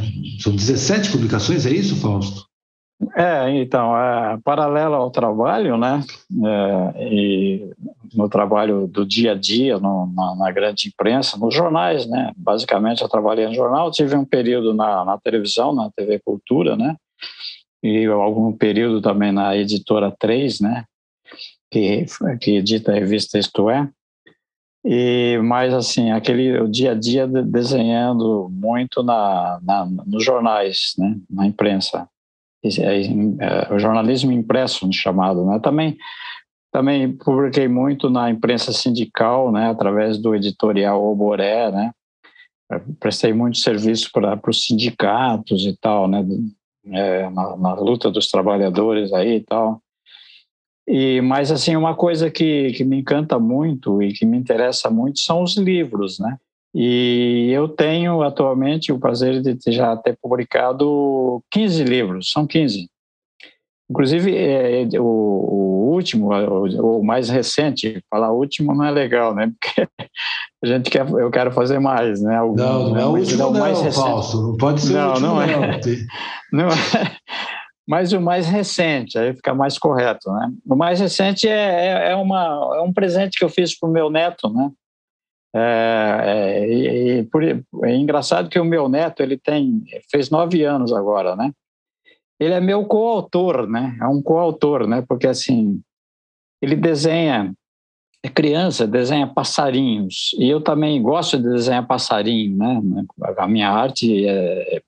São 0.41 0.55
17 0.55 1.11
publicações, 1.11 1.66
é 1.66 1.70
isso, 1.70 1.97
Fausto? 1.97 2.47
É, 3.16 3.51
então, 3.61 3.97
é, 3.99 4.39
paralelo 4.45 4.95
ao 4.95 5.11
trabalho, 5.11 5.77
né, 5.77 6.05
é, 6.47 7.12
e 7.12 7.73
no 8.14 8.29
trabalho 8.29 8.87
do 8.87 9.05
dia 9.05 9.33
a 9.33 9.35
dia, 9.35 9.77
no, 9.79 10.07
na, 10.14 10.37
na, 10.37 10.53
grande 10.53 10.87
imprensa, 10.87 11.37
nos 11.37 11.53
jornais, 11.53 12.07
né, 12.07 12.33
basicamente 12.37 13.03
eu 13.03 13.09
trabalhei 13.09 13.47
no 13.49 13.55
jornal, 13.55 13.91
tive 13.91 14.14
um 14.14 14.25
período 14.25 14.73
na, 14.73 15.05
na 15.05 15.18
televisão, 15.18 15.75
na 15.75 15.91
TV 15.91 16.20
Cultura, 16.25 16.77
né, 16.77 16.95
e 17.83 18.07
algum 18.07 18.53
período 18.53 19.03
também 19.03 19.33
na 19.33 19.57
editora 19.57 20.14
3, 20.16 20.61
né, 20.61 20.85
que, 21.73 22.07
que 22.41 22.57
edita 22.59 22.93
a 22.93 22.95
revista 22.95 23.39
Isto 23.39 23.70
É, 23.70 23.89
e 24.85 25.39
mais 25.39 25.73
assim 25.73 26.11
aquele 26.11 26.61
o 26.61 26.68
dia 26.68 26.93
a 26.93 26.95
dia 26.95 27.27
desenhando 27.27 28.49
muito 28.51 29.03
na, 29.03 29.61
na 29.62 29.87
nos 30.07 30.25
jornais 30.25 30.95
né 30.99 31.16
na 31.31 31.47
imprensa 31.47 32.09
é, 32.64 33.03
é, 33.03 33.75
o 33.75 33.79
jornalismo 33.79 34.31
impresso 34.31 34.89
chamado, 34.93 35.45
né? 35.45 35.59
Também 35.59 35.97
também 36.70 37.12
publiquei 37.18 37.68
muito 37.68 38.09
na 38.09 38.31
imprensa 38.31 38.73
sindical, 38.73 39.53
né? 39.53 39.68
Através 39.68 40.16
do 40.16 40.35
editorial 40.35 41.05
Oboré, 41.05 41.70
né? 41.70 41.91
Prestei 42.99 43.33
muito 43.35 43.59
serviço 43.59 44.11
para 44.11 44.41
os 44.49 44.64
sindicatos 44.64 45.66
e 45.66 45.77
tal, 45.77 46.09
né? 46.09 46.25
É, 46.87 47.29
na, 47.31 47.57
na, 47.57 47.75
luta 47.75 48.11
dos 48.11 48.29
trabalhadores 48.29 49.12
aí 49.12 49.37
e 49.37 49.41
tal. 49.41 49.82
E 50.87 51.20
mas 51.20 51.53
assim 51.53 51.76
uma 51.76 51.95
coisa 51.95 52.30
que 52.30 52.72
que 52.72 52.85
me 52.85 52.99
encanta 52.99 53.39
muito 53.39 54.03
e 54.03 54.12
que 54.12 54.26
me 54.26 54.37
interessa 54.37 54.91
muito 54.91 55.20
são 55.20 55.43
os 55.43 55.57
livros, 55.57 56.18
né? 56.18 56.37
E 56.74 57.51
eu 57.53 57.68
tenho 57.68 58.22
atualmente 58.22 58.93
o 58.93 58.99
prazer 58.99 59.43
de 59.43 59.59
já 59.72 59.95
ter 59.97 60.16
publicado 60.20 61.43
15 61.51 61.85
livros, 61.85 62.30
são 62.30 62.47
15. 62.47 62.89
Inclusive, 63.91 64.35
é, 64.35 64.89
o, 64.99 65.05
o, 65.05 65.93
último, 65.93 66.33
o, 66.33 66.99
o, 66.99 67.05
mais 67.05 67.28
recente, 67.28 68.03
falar 68.09 68.33
último 68.33 68.74
não 68.74 68.87
é 68.87 68.91
legal, 68.91 69.35
né? 69.35 69.53
Porque 69.61 69.87
a 70.64 70.66
gente 70.66 70.89
quer, 70.89 71.07
eu 71.07 71.30
quero 71.30 71.53
fazer 71.53 71.78
mais, 71.78 72.22
né? 72.22 72.37
Algum, 72.37 72.57
não, 72.57 72.89
não 72.89 72.97
é 72.97 73.05
o 73.05 73.11
último, 73.11 73.39
não, 73.39 73.53
mais 73.53 73.83
recente. 73.83 74.03
falso. 74.03 74.43
Não 74.43 74.57
pode 74.57 74.80
ser 74.80 74.95
não, 74.95 75.09
o 75.09 75.11
último, 75.11 75.26
não. 75.26 75.43
É, 75.43 75.78
não 76.51 76.68
é. 76.72 77.16
Mas 77.93 78.14
o 78.14 78.20
mais 78.22 78.47
recente, 78.47 79.18
aí 79.18 79.34
fica 79.34 79.55
mais 79.55 79.76
correto, 79.76 80.32
né? 80.32 80.51
O 80.64 80.74
mais 80.74 80.99
recente 80.99 81.47
é, 81.47 81.88
é, 81.88 82.12
é 82.12 82.16
uma, 82.16 82.76
é 82.78 82.80
um 82.80 82.90
presente 82.90 83.38
que 83.38 83.45
eu 83.45 83.51
fiz 83.51 83.78
para 83.78 83.86
o 83.86 83.93
meu 83.93 84.09
neto, 84.09 84.49
né? 84.49 84.70
É, 85.55 86.22
é, 86.24 86.72
e, 86.72 87.22
por, 87.24 87.45
é 87.45 87.95
engraçado 87.95 88.49
que 88.49 88.59
o 88.59 88.64
meu 88.64 88.88
neto 88.88 89.22
ele 89.22 89.36
tem 89.36 89.84
fez 90.11 90.30
nove 90.30 90.64
anos 90.64 90.90
agora, 90.90 91.36
né? 91.36 91.53
Ele 92.40 92.55
é 92.55 92.61
meu 92.62 92.86
coautor, 92.86 93.68
né? 93.68 93.95
É 94.01 94.07
um 94.07 94.22
coautor, 94.22 94.86
né? 94.86 95.05
Porque 95.07 95.26
assim 95.26 95.78
ele 96.62 96.76
desenha 96.76 97.53
é 98.22 98.28
criança, 98.30 98.86
desenha 98.86 99.26
passarinhos 99.26 100.34
e 100.38 100.49
eu 100.49 100.62
também 100.62 101.03
gosto 101.03 101.36
de 101.36 101.47
desenhar 101.47 101.86
passarinho, 101.86 102.57
né? 102.57 103.05
A 103.36 103.47
minha 103.47 103.68
arte 103.68 104.26
é, 104.26 104.82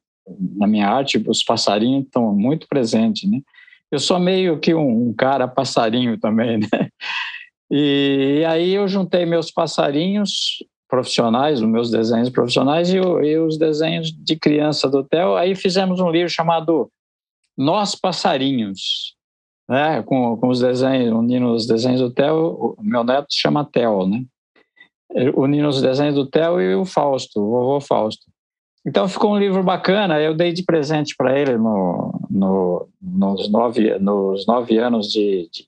na 0.57 0.66
minha 0.66 0.89
arte 0.89 1.22
os 1.27 1.43
passarinhos 1.43 2.05
estão 2.05 2.33
muito 2.35 2.66
presentes, 2.68 3.31
né? 3.31 3.41
Eu 3.91 3.99
sou 3.99 4.18
meio 4.18 4.59
que 4.59 4.75
um, 4.75 5.09
um 5.09 5.14
cara 5.14 5.47
passarinho 5.47 6.18
também, 6.18 6.59
né? 6.72 6.89
E 7.70 8.45
aí 8.47 8.72
eu 8.72 8.87
juntei 8.87 9.25
meus 9.25 9.51
passarinhos 9.51 10.59
profissionais, 10.89 11.61
os 11.61 11.68
meus 11.68 11.91
desenhos 11.91 12.31
profissionais 12.31 12.89
e, 12.93 12.97
e 12.97 13.39
os 13.39 13.59
desenhos 13.59 14.12
de 14.12 14.37
criança 14.37 14.89
do 14.89 15.03
Theo. 15.03 15.35
Aí 15.35 15.55
fizemos 15.55 15.99
um 16.01 16.11
livro 16.11 16.29
chamado 16.29 16.91
Nós 17.57 17.95
Passarinhos, 17.95 19.16
né? 19.68 20.03
com, 20.03 20.37
com 20.37 20.49
os 20.49 20.61
desenhos, 20.61 21.12
unindo 21.12 21.53
os 21.53 21.66
desenhos 21.66 22.01
do 22.01 22.11
Theo. 22.11 22.77
Meu 22.81 23.03
neto 23.03 23.27
chama 23.31 23.64
Theo, 23.64 24.07
né? 24.07 24.25
Unindo 25.37 25.68
os 25.68 25.81
desenhos 25.81 26.14
do 26.14 26.27
Theo 26.27 26.61
e 26.61 26.75
o 26.75 26.85
Fausto, 26.85 27.41
o 27.41 27.51
vovô 27.51 27.81
Fausto. 27.81 28.27
Então 28.87 29.09
ficou 29.09 29.32
um 29.32 29.39
livro 29.39 29.62
bacana. 29.62 30.20
Eu 30.20 30.35
dei 30.35 30.53
de 30.53 30.62
presente 30.62 31.14
para 31.16 31.39
ele 31.39 31.57
no, 31.57 32.20
no, 32.30 32.89
nos, 33.01 33.51
nove, 33.51 33.99
nos 33.99 34.47
nove 34.47 34.76
anos 34.78 35.11
de, 35.11 35.49
de 35.51 35.66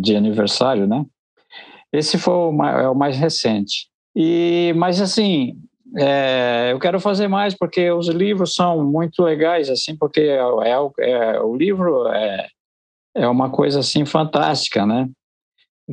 de 0.00 0.16
aniversário, 0.16 0.86
né? 0.86 1.04
Esse 1.92 2.18
foi 2.18 2.34
o 2.34 2.52
mais, 2.52 2.84
é 2.84 2.88
o 2.88 2.94
mais 2.94 3.16
recente. 3.16 3.88
E, 4.14 4.72
mas 4.76 5.00
assim, 5.00 5.56
é, 5.96 6.70
eu 6.72 6.78
quero 6.78 6.98
fazer 7.00 7.28
mais 7.28 7.54
porque 7.56 7.90
os 7.90 8.08
livros 8.08 8.54
são 8.54 8.84
muito 8.84 9.22
legais, 9.22 9.70
assim, 9.70 9.96
porque 9.96 10.20
é, 10.20 10.38
é, 10.38 11.10
é, 11.10 11.40
o 11.40 11.54
livro 11.54 12.08
é, 12.08 12.48
é 13.14 13.28
uma 13.28 13.50
coisa 13.50 13.80
assim 13.80 14.04
fantástica, 14.04 14.84
né? 14.84 15.08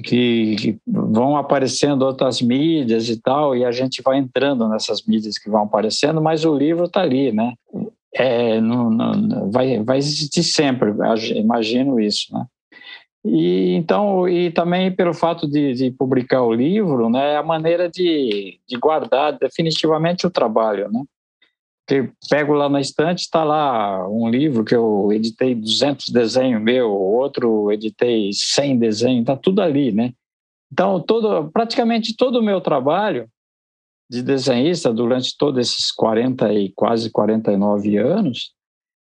Que, 0.04 0.56
que, 0.56 0.78
vão 0.88 1.36
aparecendo 1.36 2.04
outras 2.04 2.42
mídias 2.42 3.10
e 3.10 3.22
tal, 3.22 3.56
e 3.56 3.66
a 3.66 3.72
gente 3.72 4.02
vai 4.02 4.18
entrando 4.18 4.68
nessas 4.70 5.06
mídias 5.06 5.38
que 5.38 5.50
vão 5.50 5.64
aparecendo, 5.64 6.22
mas 6.22 6.46
o 6.46 6.56
livro 6.56 6.86
está 6.86 7.02
ali, 7.02 7.34
né? 7.34 7.54
É, 8.16 8.62
não, 8.62 8.90
não, 8.90 9.52
vai, 9.52 9.84
vai 9.84 9.98
existir 9.98 10.44
sempre, 10.44 10.94
imagino 11.36 12.00
isso, 12.00 12.34
né? 12.34 12.46
E 13.24 13.76
então 13.76 14.28
e 14.28 14.50
também 14.50 14.92
pelo 14.92 15.14
fato 15.14 15.48
de, 15.48 15.74
de, 15.74 15.92
publicar 15.92 16.42
o 16.42 16.54
livro, 16.54 17.10
né, 17.10 17.34
é 17.34 17.38
a 17.38 17.44
maneira 17.44 17.88
de, 17.88 18.60
de 18.68 18.78
guardar 18.78 19.38
definitivamente 19.38 20.26
o 20.26 20.32
trabalho, 20.32 20.90
né? 20.92 21.04
Pego 22.30 22.54
lá 22.54 22.70
na 22.70 22.80
estante, 22.80 23.20
está 23.20 23.44
lá 23.44 24.08
um 24.08 24.30
livro 24.30 24.64
que 24.64 24.76
eu 24.76 25.12
editei 25.12 25.56
200 25.56 26.10
desenhos 26.10 26.62
meu, 26.62 26.92
outro 26.92 27.72
editei 27.72 28.32
100 28.34 28.80
desenhos, 28.80 29.22
está 29.22 29.36
tudo 29.36 29.62
ali, 29.62 29.92
né? 29.92 30.14
Então, 30.72 31.00
todo, 31.02 31.52
praticamente 31.52 32.16
todo 32.16 32.40
o 32.40 32.44
meu 32.44 32.62
trabalho 32.62 33.28
de 34.10 34.22
desenhista 34.22 34.94
durante 34.94 35.38
todos 35.38 35.60
esses 35.60 35.92
40 35.92 36.54
e 36.54 36.72
quase 36.74 37.10
49 37.10 37.98
anos, 37.98 38.54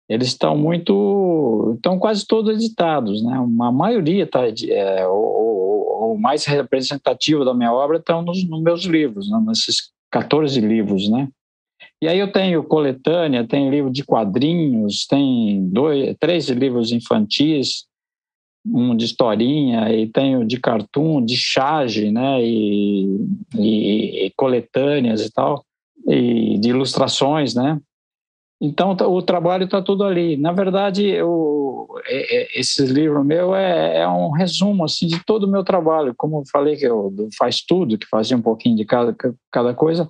eles 0.07 0.29
estão 0.29 0.57
muito, 0.57 1.73
estão 1.75 1.97
quase 1.97 2.25
todos 2.25 2.53
editados, 2.53 3.23
né? 3.23 3.39
Uma 3.39 3.71
maioria 3.71 4.23
está, 4.23 4.41
é, 4.47 5.07
o, 5.07 6.13
o, 6.13 6.17
mais 6.19 6.45
representativo 6.45 7.45
da 7.45 7.53
minha 7.53 7.73
obra 7.73 7.97
estão 7.97 8.21
nos, 8.21 8.47
nos 8.47 8.61
meus 8.61 8.84
livros, 8.84 9.29
né? 9.29 9.41
nesses 9.47 9.91
14 10.11 10.59
livros, 10.59 11.09
né? 11.09 11.29
E 12.04 12.08
aí 12.10 12.20
eu 12.20 12.30
tenho 12.30 12.62
coletânea, 12.66 13.47
tem 13.47 13.70
livro 13.70 13.89
de 13.89 14.04
quadrinhos, 14.04 15.08
tem 15.08 15.70
dois, 15.70 16.14
três 16.20 16.49
livros 16.49 16.91
infantis, 16.91 17.86
um 18.66 18.93
de 18.93 19.06
historinha, 19.06 19.89
e 19.89 20.06
tenho 20.08 20.45
de 20.45 20.60
cartoon, 20.60 21.24
de 21.24 21.38
charge, 21.38 22.12
né, 22.12 22.43
e, 22.43 23.06
e, 23.56 24.26
e 24.26 24.34
coletâneas 24.36 25.26
e 25.26 25.32
tal, 25.32 25.64
e 26.06 26.60
de 26.60 26.72
ilustrações, 26.72 27.56
né. 27.56 27.80
Então 28.60 28.91
o 28.91 29.22
trabalho 29.22 29.64
está 29.64 29.82
tudo 29.82 30.04
ali. 30.04 30.36
Na 30.36 30.51
verdade, 30.51 31.08
eu, 31.08 31.88
esse 32.54 32.86
livro 32.86 33.24
meu 33.24 33.56
é, 33.56 33.99
é, 33.99 34.08
um 34.10 34.32
resumo 34.32 34.84
assim 34.84 35.08
de 35.08 35.24
todo 35.24 35.45
o 35.45 35.49
meu 35.49 35.64
trabalho. 35.64 36.14
Como 36.18 36.39
eu 36.39 36.43
falei 36.51 36.76
que 36.76 36.86
eu 36.86 37.14
faz 37.38 37.62
tudo, 37.62 37.97
que 37.97 38.08
fazia 38.08 38.36
um 38.36 38.41
pouquinho 38.41 38.76
de 38.76 38.84
cada, 38.84 39.16
cada 39.49 39.74
coisa, 39.74 40.10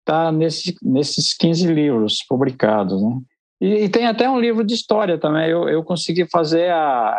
está 0.00 0.32
nesse, 0.32 0.76
nesses 0.82 1.32
15 1.34 1.66
livros 1.72 2.24
publicados, 2.28 3.00
né? 3.02 3.20
E, 3.60 3.84
e, 3.84 3.88
tem 3.88 4.06
até 4.06 4.28
um 4.28 4.40
livro 4.40 4.64
de 4.64 4.74
história 4.74 5.18
também. 5.18 5.48
Eu, 5.48 5.68
eu 5.68 5.84
consegui 5.84 6.26
fazer 6.26 6.70
a, 6.70 7.10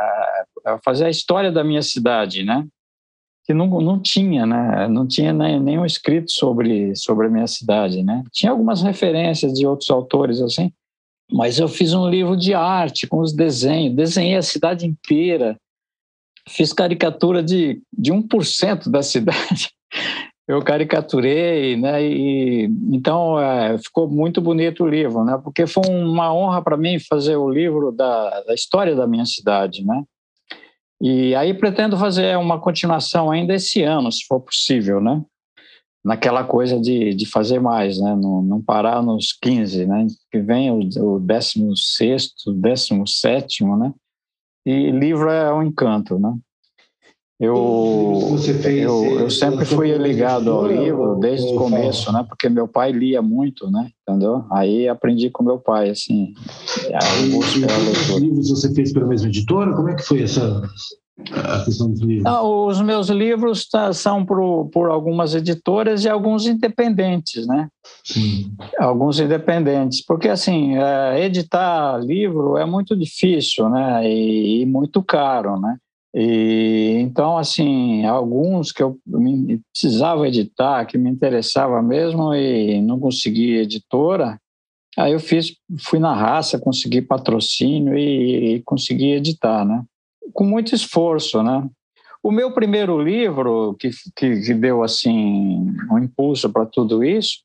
a, 0.65 0.79
fazer 0.83 1.05
a 1.05 1.09
história 1.09 1.51
da 1.51 1.63
minha 1.63 1.81
cidade, 1.81 2.43
né? 2.43 2.65
Que 3.45 3.53
não, 3.53 3.67
não 3.79 3.99
tinha, 3.99 4.45
né? 4.45 4.87
Não 4.87 5.07
tinha 5.07 5.31
nem, 5.31 5.59
nenhum 5.59 5.85
escrito 5.85 6.31
sobre, 6.31 6.95
sobre 6.95 7.27
a 7.27 7.29
minha 7.29 7.47
cidade, 7.47 8.03
né? 8.03 8.23
Tinha 8.31 8.51
algumas 8.51 8.81
referências 8.81 9.53
de 9.53 9.67
outros 9.67 9.89
autores, 9.89 10.41
assim, 10.41 10.71
mas 11.31 11.59
eu 11.59 11.67
fiz 11.67 11.93
um 11.93 12.09
livro 12.09 12.35
de 12.35 12.53
arte 12.53 13.07
com 13.07 13.19
os 13.19 13.33
desenhos, 13.33 13.95
desenhei 13.95 14.35
a 14.35 14.41
cidade 14.41 14.85
inteira, 14.85 15.57
fiz 16.49 16.73
caricatura 16.73 17.41
de, 17.41 17.81
de 17.93 18.11
1% 18.11 18.89
da 18.89 19.01
cidade 19.01 19.69
eu 20.51 20.61
caricaturei, 20.61 21.77
né? 21.77 22.03
E 22.03 22.65
então 22.91 23.39
é, 23.39 23.77
ficou 23.77 24.09
muito 24.09 24.41
bonito 24.41 24.83
o 24.83 24.87
livro, 24.87 25.23
né? 25.23 25.39
Porque 25.41 25.65
foi 25.65 25.83
uma 25.87 26.33
honra 26.33 26.61
para 26.61 26.75
mim 26.75 26.99
fazer 26.99 27.37
o 27.37 27.49
livro 27.49 27.89
da, 27.89 28.41
da, 28.41 28.53
história 28.53 28.93
da 28.93 29.07
minha 29.07 29.25
cidade, 29.25 29.85
né? 29.85 30.03
E 31.01 31.33
aí 31.35 31.53
pretendo 31.53 31.95
fazer 31.97 32.37
uma 32.37 32.59
continuação 32.59 33.31
ainda 33.31 33.55
esse 33.55 33.81
ano, 33.81 34.11
se 34.11 34.25
for 34.27 34.41
possível, 34.41 34.99
né? 34.99 35.23
Naquela 36.03 36.43
coisa 36.43 36.77
de, 36.77 37.13
de 37.13 37.25
fazer 37.25 37.61
mais, 37.61 37.97
né? 37.97 38.13
Não, 38.13 38.41
não 38.41 38.61
parar 38.61 39.01
nos 39.01 39.31
15, 39.41 39.85
né? 39.85 40.05
Que 40.29 40.39
vem 40.39 40.69
o, 40.69 40.79
o 41.15 41.19
16, 41.19 42.33
17, 42.45 43.63
né? 43.63 43.93
E 44.65 44.91
livro 44.91 45.29
é 45.29 45.53
um 45.53 45.63
encanto, 45.63 46.19
né? 46.19 46.35
Eu, 47.41 48.37
fez, 48.61 48.83
eu, 48.83 49.19
eu, 49.21 49.29
sempre 49.31 49.65
fui 49.65 49.91
ligado 49.97 50.51
ao 50.51 50.67
livro 50.67 51.15
desde 51.15 51.47
o 51.47 51.55
começo, 51.55 52.13
né? 52.13 52.23
Porque 52.29 52.47
meu 52.47 52.67
pai 52.67 52.91
lia 52.91 53.19
muito, 53.19 53.67
né? 53.71 53.89
Entendeu? 54.07 54.45
Aí 54.51 54.87
aprendi 54.87 55.31
com 55.31 55.43
meu 55.43 55.57
pai, 55.57 55.89
assim. 55.89 56.35
Aí, 56.87 57.35
os 57.35 57.55
livros 58.21 58.47
você 58.47 58.71
fez 58.75 58.93
pela 58.93 59.07
mesma 59.07 59.27
editora? 59.27 59.73
Como 59.73 59.89
é 59.89 59.95
que 59.95 60.03
foi 60.03 60.21
essa 60.21 60.61
a 61.31 61.65
questão 61.65 61.89
dos 61.89 62.01
livros? 62.01 62.23
Não, 62.23 62.67
os 62.67 62.79
meus 62.79 63.09
livros 63.09 63.67
tá, 63.67 63.91
são 63.91 64.23
por, 64.23 64.69
por 64.69 64.91
algumas 64.91 65.33
editoras 65.33 66.03
e 66.03 66.09
alguns 66.09 66.45
independentes, 66.45 67.47
né? 67.47 67.69
Sim. 68.03 68.51
Alguns 68.77 69.19
independentes, 69.19 70.05
porque 70.05 70.29
assim 70.29 70.77
é, 70.77 71.25
editar 71.25 71.97
livro 71.97 72.55
é 72.57 72.65
muito 72.67 72.95
difícil, 72.95 73.67
né? 73.67 74.07
E, 74.07 74.61
e 74.61 74.65
muito 74.67 75.01
caro, 75.01 75.59
né? 75.59 75.75
E 76.13 76.97
então, 76.99 77.37
assim, 77.37 78.05
alguns 78.05 78.71
que 78.71 78.83
eu 78.83 78.99
precisava 79.71 80.27
editar, 80.27 80.85
que 80.85 80.97
me 80.97 81.09
interessava 81.09 81.81
mesmo 81.81 82.33
e 82.33 82.81
não 82.81 82.99
conseguia 82.99 83.63
editora, 83.63 84.39
aí 84.97 85.13
eu 85.13 85.19
fiz, 85.19 85.55
fui 85.79 85.99
na 85.99 86.13
raça, 86.13 86.59
consegui 86.59 87.01
patrocínio 87.01 87.97
e, 87.97 88.55
e 88.55 88.63
consegui 88.63 89.11
editar, 89.13 89.65
né? 89.65 89.83
Com 90.33 90.43
muito 90.43 90.75
esforço, 90.75 91.41
né? 91.41 91.67
O 92.23 92.31
meu 92.31 92.53
primeiro 92.53 93.01
livro, 93.01 93.75
que, 93.79 93.89
que, 94.15 94.41
que 94.41 94.53
deu, 94.53 94.83
assim, 94.83 95.65
um 95.91 95.97
impulso 95.97 96.51
para 96.51 96.65
tudo 96.65 97.03
isso, 97.03 97.39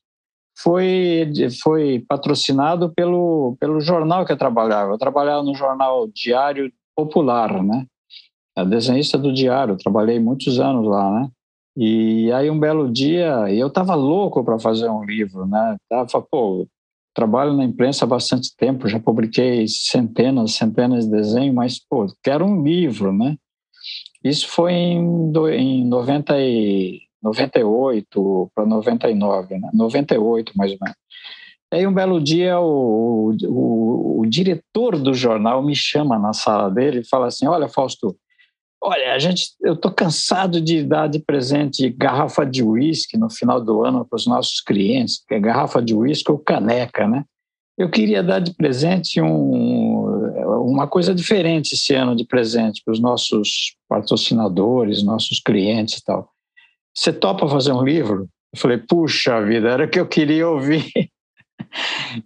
foi, 0.59 1.31
foi 1.62 2.05
patrocinado 2.07 2.93
pelo, 2.93 3.57
pelo 3.59 3.81
jornal 3.81 4.27
que 4.27 4.33
eu 4.33 4.37
trabalhava. 4.37 4.93
Eu 4.93 4.99
trabalhava 4.99 5.43
no 5.43 5.55
jornal 5.55 6.07
Diário 6.09 6.71
Popular, 6.95 7.62
né? 7.62 7.87
A 8.57 8.64
desenhista 8.64 9.18
do 9.18 9.32
Diário, 9.32 9.76
trabalhei 9.76 10.18
muitos 10.18 10.59
anos 10.59 10.86
lá, 10.86 11.20
né? 11.20 11.28
E 11.76 12.32
aí 12.32 12.50
um 12.50 12.59
belo 12.59 12.90
dia, 12.90 13.52
eu 13.52 13.66
estava 13.66 13.94
louco 13.94 14.42
para 14.42 14.59
fazer 14.59 14.88
um 14.88 15.04
livro, 15.04 15.46
né? 15.46 15.76
Tava, 15.90 16.22
pô, 16.22 16.66
trabalho 17.14 17.52
na 17.52 17.64
imprensa 17.64 18.07
há 18.07 18.09
bastante 18.09 18.57
tempo, 18.57 18.88
já 18.88 18.98
publiquei 18.98 19.68
centenas, 19.68 20.52
centenas 20.52 21.04
de 21.04 21.11
desenhos, 21.11 21.54
mas 21.54 21.78
pô, 21.78 22.07
quero 22.22 22.46
um 22.46 22.62
livro, 22.62 23.12
né? 23.12 23.36
Isso 24.24 24.48
foi 24.48 24.72
em, 24.72 25.30
do, 25.30 25.48
em 25.48 25.86
90 25.86 26.40
e, 26.40 27.02
98 27.22 28.50
para 28.54 28.64
99, 28.64 29.59
né? 29.59 29.70
98 29.74 30.52
mais 30.57 30.72
ou 30.72 30.78
menos. 30.80 30.96
Aí 31.72 31.86
um 31.86 31.92
belo 31.92 32.20
dia 32.20 32.61
o, 32.61 33.34
o, 33.44 34.20
o, 34.20 34.26
diretor 34.26 34.96
do 34.96 35.12
jornal 35.12 35.62
me 35.62 35.74
chama 35.74 36.18
na 36.18 36.32
sala 36.32 36.70
dele 36.70 37.00
e 37.00 37.09
fala 37.09 37.26
assim, 37.26 37.46
olha 37.46 37.68
Fausto, 37.68 38.16
Olha, 38.89 39.14
a 39.14 39.18
gente, 39.18 39.49
eu 39.62 39.72
estou 39.72 39.91
cansado 39.91 40.61
de 40.61 40.84
dar 40.84 41.09
de 41.09 41.18
presente 41.18 41.91
garrafa 41.91 42.47
de 42.47 42.62
uísque 42.62 43.18
no 43.18 43.28
final 43.28 43.61
do 43.61 43.84
ano 43.84 44.07
para 44.07 44.14
os 44.14 44.28
nossos 44.28 44.61
clientes, 44.61 45.24
que 45.26 45.34
é 45.34 45.41
garrafa 45.41 45.82
de 45.82 45.93
uísque 45.93 46.30
ou 46.30 46.39
caneca, 46.39 47.09
né? 47.09 47.24
Eu 47.76 47.91
queria 47.91 48.22
dar 48.22 48.39
de 48.39 48.55
presente 48.55 49.20
um, 49.20 50.05
uma 50.62 50.87
coisa 50.87 51.12
diferente 51.12 51.74
esse 51.74 51.95
ano 51.97 52.14
de 52.14 52.24
presente 52.24 52.80
para 52.84 52.93
os 52.93 53.01
nossos 53.01 53.74
patrocinadores, 53.89 55.03
nossos 55.03 55.41
clientes 55.41 55.99
e 55.99 56.05
tal. 56.05 56.30
Você 56.95 57.12
topa 57.12 57.49
fazer 57.49 57.72
um 57.72 57.82
livro? 57.82 58.28
Eu 58.55 58.61
falei, 58.61 58.78
puxa 58.78 59.45
vida, 59.45 59.68
era 59.68 59.87
o 59.87 59.91
que 59.91 59.99
eu 59.99 60.07
queria 60.07 60.49
ouvir. 60.49 60.84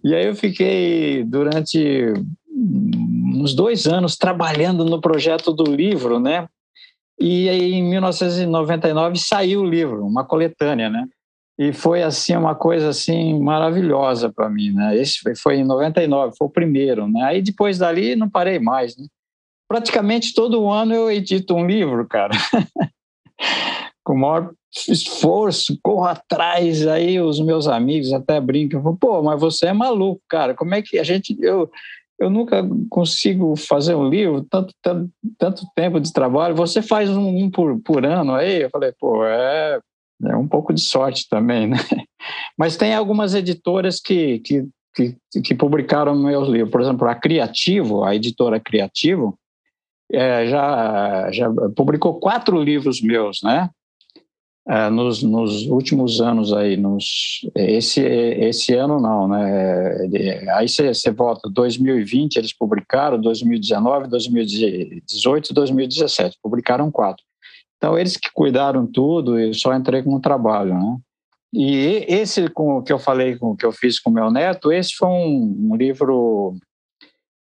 E 0.03 0.13
aí 0.13 0.27
eu 0.27 0.35
fiquei 0.35 1.23
durante 1.23 2.13
uns 2.61 3.53
dois 3.55 3.87
anos 3.87 4.15
trabalhando 4.15 4.85
no 4.85 5.01
projeto 5.01 5.51
do 5.51 5.63
livro, 5.63 6.19
né? 6.19 6.47
E 7.19 7.49
aí, 7.49 7.73
em 7.73 7.83
1999 7.83 9.17
saiu 9.17 9.61
o 9.61 9.65
livro, 9.65 10.05
uma 10.05 10.23
coletânea, 10.23 10.89
né? 10.89 11.07
E 11.57 11.73
foi 11.73 12.01
assim 12.01 12.35
uma 12.35 12.55
coisa 12.55 12.89
assim 12.89 13.39
maravilhosa 13.39 14.31
para 14.31 14.49
mim, 14.49 14.71
né? 14.71 14.97
Esse 14.97 15.19
foi 15.35 15.57
em 15.57 15.63
99, 15.63 16.35
foi 16.37 16.47
o 16.47 16.51
primeiro, 16.51 17.07
né? 17.07 17.23
Aí 17.23 17.41
depois 17.41 17.77
dali 17.77 18.15
não 18.15 18.29
parei 18.29 18.59
mais, 18.59 18.97
né? 18.97 19.05
Praticamente 19.67 20.33
todo 20.33 20.69
ano 20.69 20.93
eu 20.93 21.11
edito 21.11 21.53
um 21.53 21.65
livro, 21.65 22.07
cara. 22.07 22.33
Com 24.03 24.13
o 24.13 24.17
maior 24.17 24.51
esforço, 24.87 25.77
corro 25.83 26.05
atrás, 26.05 26.87
aí 26.87 27.19
os 27.19 27.39
meus 27.39 27.67
amigos 27.67 28.11
até 28.13 28.39
brincam, 28.39 28.95
pô, 28.95 29.21
mas 29.21 29.39
você 29.39 29.67
é 29.67 29.73
maluco, 29.73 30.21
cara, 30.27 30.55
como 30.55 30.73
é 30.73 30.81
que 30.81 30.97
a 30.97 31.03
gente, 31.03 31.37
eu, 31.41 31.69
eu 32.21 32.29
nunca 32.29 32.63
consigo 32.87 33.55
fazer 33.55 33.95
um 33.95 34.07
livro, 34.07 34.45
tanto, 34.47 34.73
tanto, 34.79 35.11
tanto 35.39 35.65
tempo 35.75 35.99
de 35.99 36.13
trabalho, 36.13 36.55
você 36.55 36.79
faz 36.79 37.09
um, 37.09 37.27
um, 37.27 37.49
por, 37.49 37.81
por 37.81 38.05
ano 38.05 38.35
aí? 38.35 38.61
Eu 38.61 38.69
falei, 38.69 38.93
pô, 38.99 39.25
é, 39.25 39.79
é 40.25 40.35
um 40.35 40.47
pouco 40.47 40.71
de 40.71 40.81
sorte 40.81 41.27
também, 41.27 41.65
né? 41.67 41.77
Mas 42.55 42.77
tem 42.77 42.93
algumas 42.93 43.33
editoras 43.33 43.99
que, 43.99 44.37
que, 44.39 44.67
que, 44.93 45.17
que 45.41 45.55
publicaram 45.55 46.15
meus 46.15 46.47
livros, 46.47 46.69
por 46.71 46.81
exemplo, 46.81 47.07
a 47.07 47.15
Criativo, 47.15 48.03
a 48.03 48.15
editora 48.15 48.59
Criativo, 48.59 49.35
é, 50.11 50.45
já, 50.45 51.31
já 51.31 51.49
publicou 51.75 52.19
quatro 52.19 52.61
livros 52.61 53.01
meus, 53.01 53.39
né? 53.43 53.67
É, 54.67 54.89
nos, 54.89 55.23
nos, 55.23 55.65
últimos 55.65 56.21
anos 56.21 56.53
aí, 56.53 56.77
nos, 56.77 57.41
esse, 57.55 58.01
esse 58.01 58.73
ano 58.75 58.99
não, 58.99 59.27
né? 59.27 60.07
Aí 60.55 60.67
você 60.67 61.11
volta 61.11 61.49
2020, 61.49 62.35
eles 62.35 62.53
publicaram, 62.53 63.19
2019, 63.19 64.07
2018 64.07 65.53
2017, 65.53 66.37
publicaram 66.41 66.91
quatro. 66.91 67.23
Então, 67.77 67.97
eles 67.97 68.15
que 68.15 68.29
cuidaram 68.31 68.85
tudo, 68.85 69.39
eu 69.39 69.53
só 69.55 69.73
entrei 69.73 70.03
com 70.03 70.13
o 70.13 70.21
trabalho, 70.21 70.75
né? 70.75 70.97
E 71.51 72.05
esse 72.07 72.47
com 72.47 72.81
que 72.83 72.93
eu 72.93 72.99
falei, 72.99 73.35
com 73.37 73.57
que 73.57 73.65
eu 73.65 73.71
fiz 73.71 73.99
com 73.99 74.11
meu 74.11 74.29
neto, 74.29 74.71
esse 74.71 74.93
foi 74.93 75.09
um, 75.09 75.71
um 75.71 75.75
livro 75.75 76.55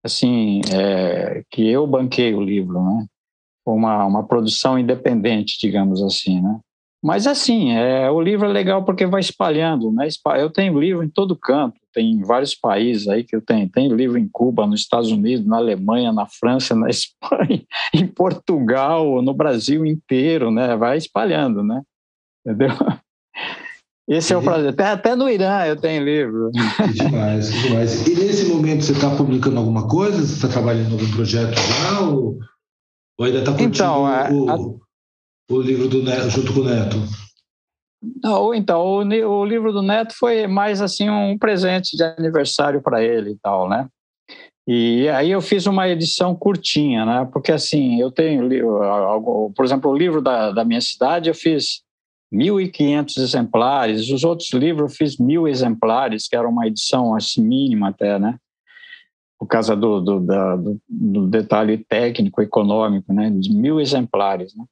assim 0.04 0.62
é, 0.72 1.44
que 1.50 1.68
eu 1.68 1.86
banquei 1.88 2.34
o 2.36 2.42
livro, 2.42 2.82
né? 2.82 3.06
Uma, 3.66 4.06
uma 4.06 4.26
produção 4.26 4.78
independente, 4.78 5.58
digamos 5.60 6.02
assim, 6.04 6.40
né? 6.40 6.60
Mas 7.04 7.28
assim, 7.28 7.74
é, 7.74 8.10
o 8.10 8.20
livro 8.20 8.46
é 8.48 8.52
legal 8.52 8.84
porque 8.84 9.06
vai 9.06 9.22
espalhando, 9.22 9.92
né? 9.92 10.08
Eu 10.40 10.50
tenho 10.50 10.80
livro 10.80 11.04
em 11.04 11.10
todo 11.10 11.36
canto, 11.36 11.80
tem 11.94 12.22
vários 12.22 12.56
países 12.56 13.08
aí 13.08 13.24
que 13.24 13.36
eu 13.36 13.42
tenho. 13.42 13.70
Tem 13.70 13.88
livro 13.88 14.18
em 14.18 14.28
Cuba, 14.28 14.66
nos 14.66 14.82
Estados 14.82 15.12
Unidos, 15.12 15.46
na 15.46 15.58
Alemanha, 15.58 16.12
na 16.12 16.26
França, 16.26 16.76
na 16.76 16.90
Espanha, 16.90 17.64
em 17.94 18.08
Portugal, 18.08 19.22
no 19.22 19.34
Brasil 19.34 19.86
inteiro, 19.86 20.50
né? 20.50 20.76
Vai 20.76 20.98
espalhando, 20.98 21.64
né? 21.64 21.82
Entendeu? 22.46 22.72
Esse 24.08 24.34
é 24.34 24.38
o 24.38 24.42
prazer. 24.42 24.70
Até, 24.70 24.86
até 24.86 25.16
no 25.16 25.30
Irã 25.30 25.66
eu 25.66 25.76
tenho 25.76 26.04
livro. 26.04 26.50
Que 26.52 26.94
demais, 26.94 27.50
que 27.50 27.68
demais. 27.68 28.08
E 28.08 28.16
nesse 28.16 28.46
momento 28.48 28.84
você 28.84 28.94
está 28.94 29.14
publicando 29.16 29.58
alguma 29.60 29.88
coisa? 29.88 30.26
Você 30.26 30.34
está 30.34 30.48
trabalhando 30.48 30.90
em 30.90 30.94
algum 30.94 31.12
projeto 31.12 31.56
já? 31.56 32.00
Ou, 32.02 32.40
ou 33.20 33.26
ainda 33.26 33.40
está 33.40 33.52
curtindo 33.52 33.76
então, 33.76 34.10
é, 34.10 34.32
o, 34.32 34.50
a 34.50 34.87
o 35.50 35.62
livro 35.62 35.88
do 35.88 36.04
Neto, 36.04 36.30
junto 36.30 36.54
com 36.54 36.60
o 36.62 36.66
Neto? 36.66 36.98
Não, 38.24 38.54
então, 38.54 38.82
o, 38.82 39.40
o 39.40 39.46
livro 39.46 39.72
do 39.72 39.82
Neto 39.82 40.14
foi 40.18 40.48
mais 40.48 40.82
assim 40.82 41.10
um 41.10 41.38
presente 41.38 41.96
de 41.96 42.04
aniversário 42.04 42.82
para 42.82 43.04
ele 43.04 43.32
e 43.32 43.38
tal, 43.38 43.68
né? 43.68 43.88
E 44.68 45.08
aí 45.10 45.32
eu 45.32 45.42
fiz 45.42 45.66
uma 45.66 45.88
edição 45.88 46.36
curtinha, 46.36 47.06
né? 47.06 47.30
Porque 47.32 47.52
assim, 47.52 48.02
eu 48.02 48.12
tenho, 48.12 48.50
por 49.56 49.64
exemplo, 49.64 49.90
o 49.90 49.98
livro 49.98 50.22
da, 50.22 50.52
da 50.52 50.66
minha 50.66 50.82
cidade 50.82 51.30
eu 51.30 51.36
fiz 51.36 51.82
1.500 52.34 53.18
exemplares, 53.18 54.10
os 54.10 54.26
outros 54.26 54.52
livros 54.52 54.92
eu 54.92 54.98
fiz 54.98 55.18
mil 55.18 55.48
exemplares, 55.48 56.28
que 56.28 56.36
era 56.36 56.48
uma 56.48 56.68
edição 56.68 57.16
assim 57.16 57.42
mínima 57.42 57.90
até, 57.90 58.20
né? 58.20 58.38
Por 59.40 59.48
causa 59.48 59.76
do, 59.76 60.02
do, 60.02 60.20
da, 60.20 60.56
do, 60.58 60.82
do 60.90 61.28
detalhe 61.28 61.78
técnico, 61.78 62.42
econômico, 62.42 63.14
né? 63.14 63.30
De 63.30 63.54
mil 63.54 63.80
exemplares, 63.80 64.54
né? 64.54 64.66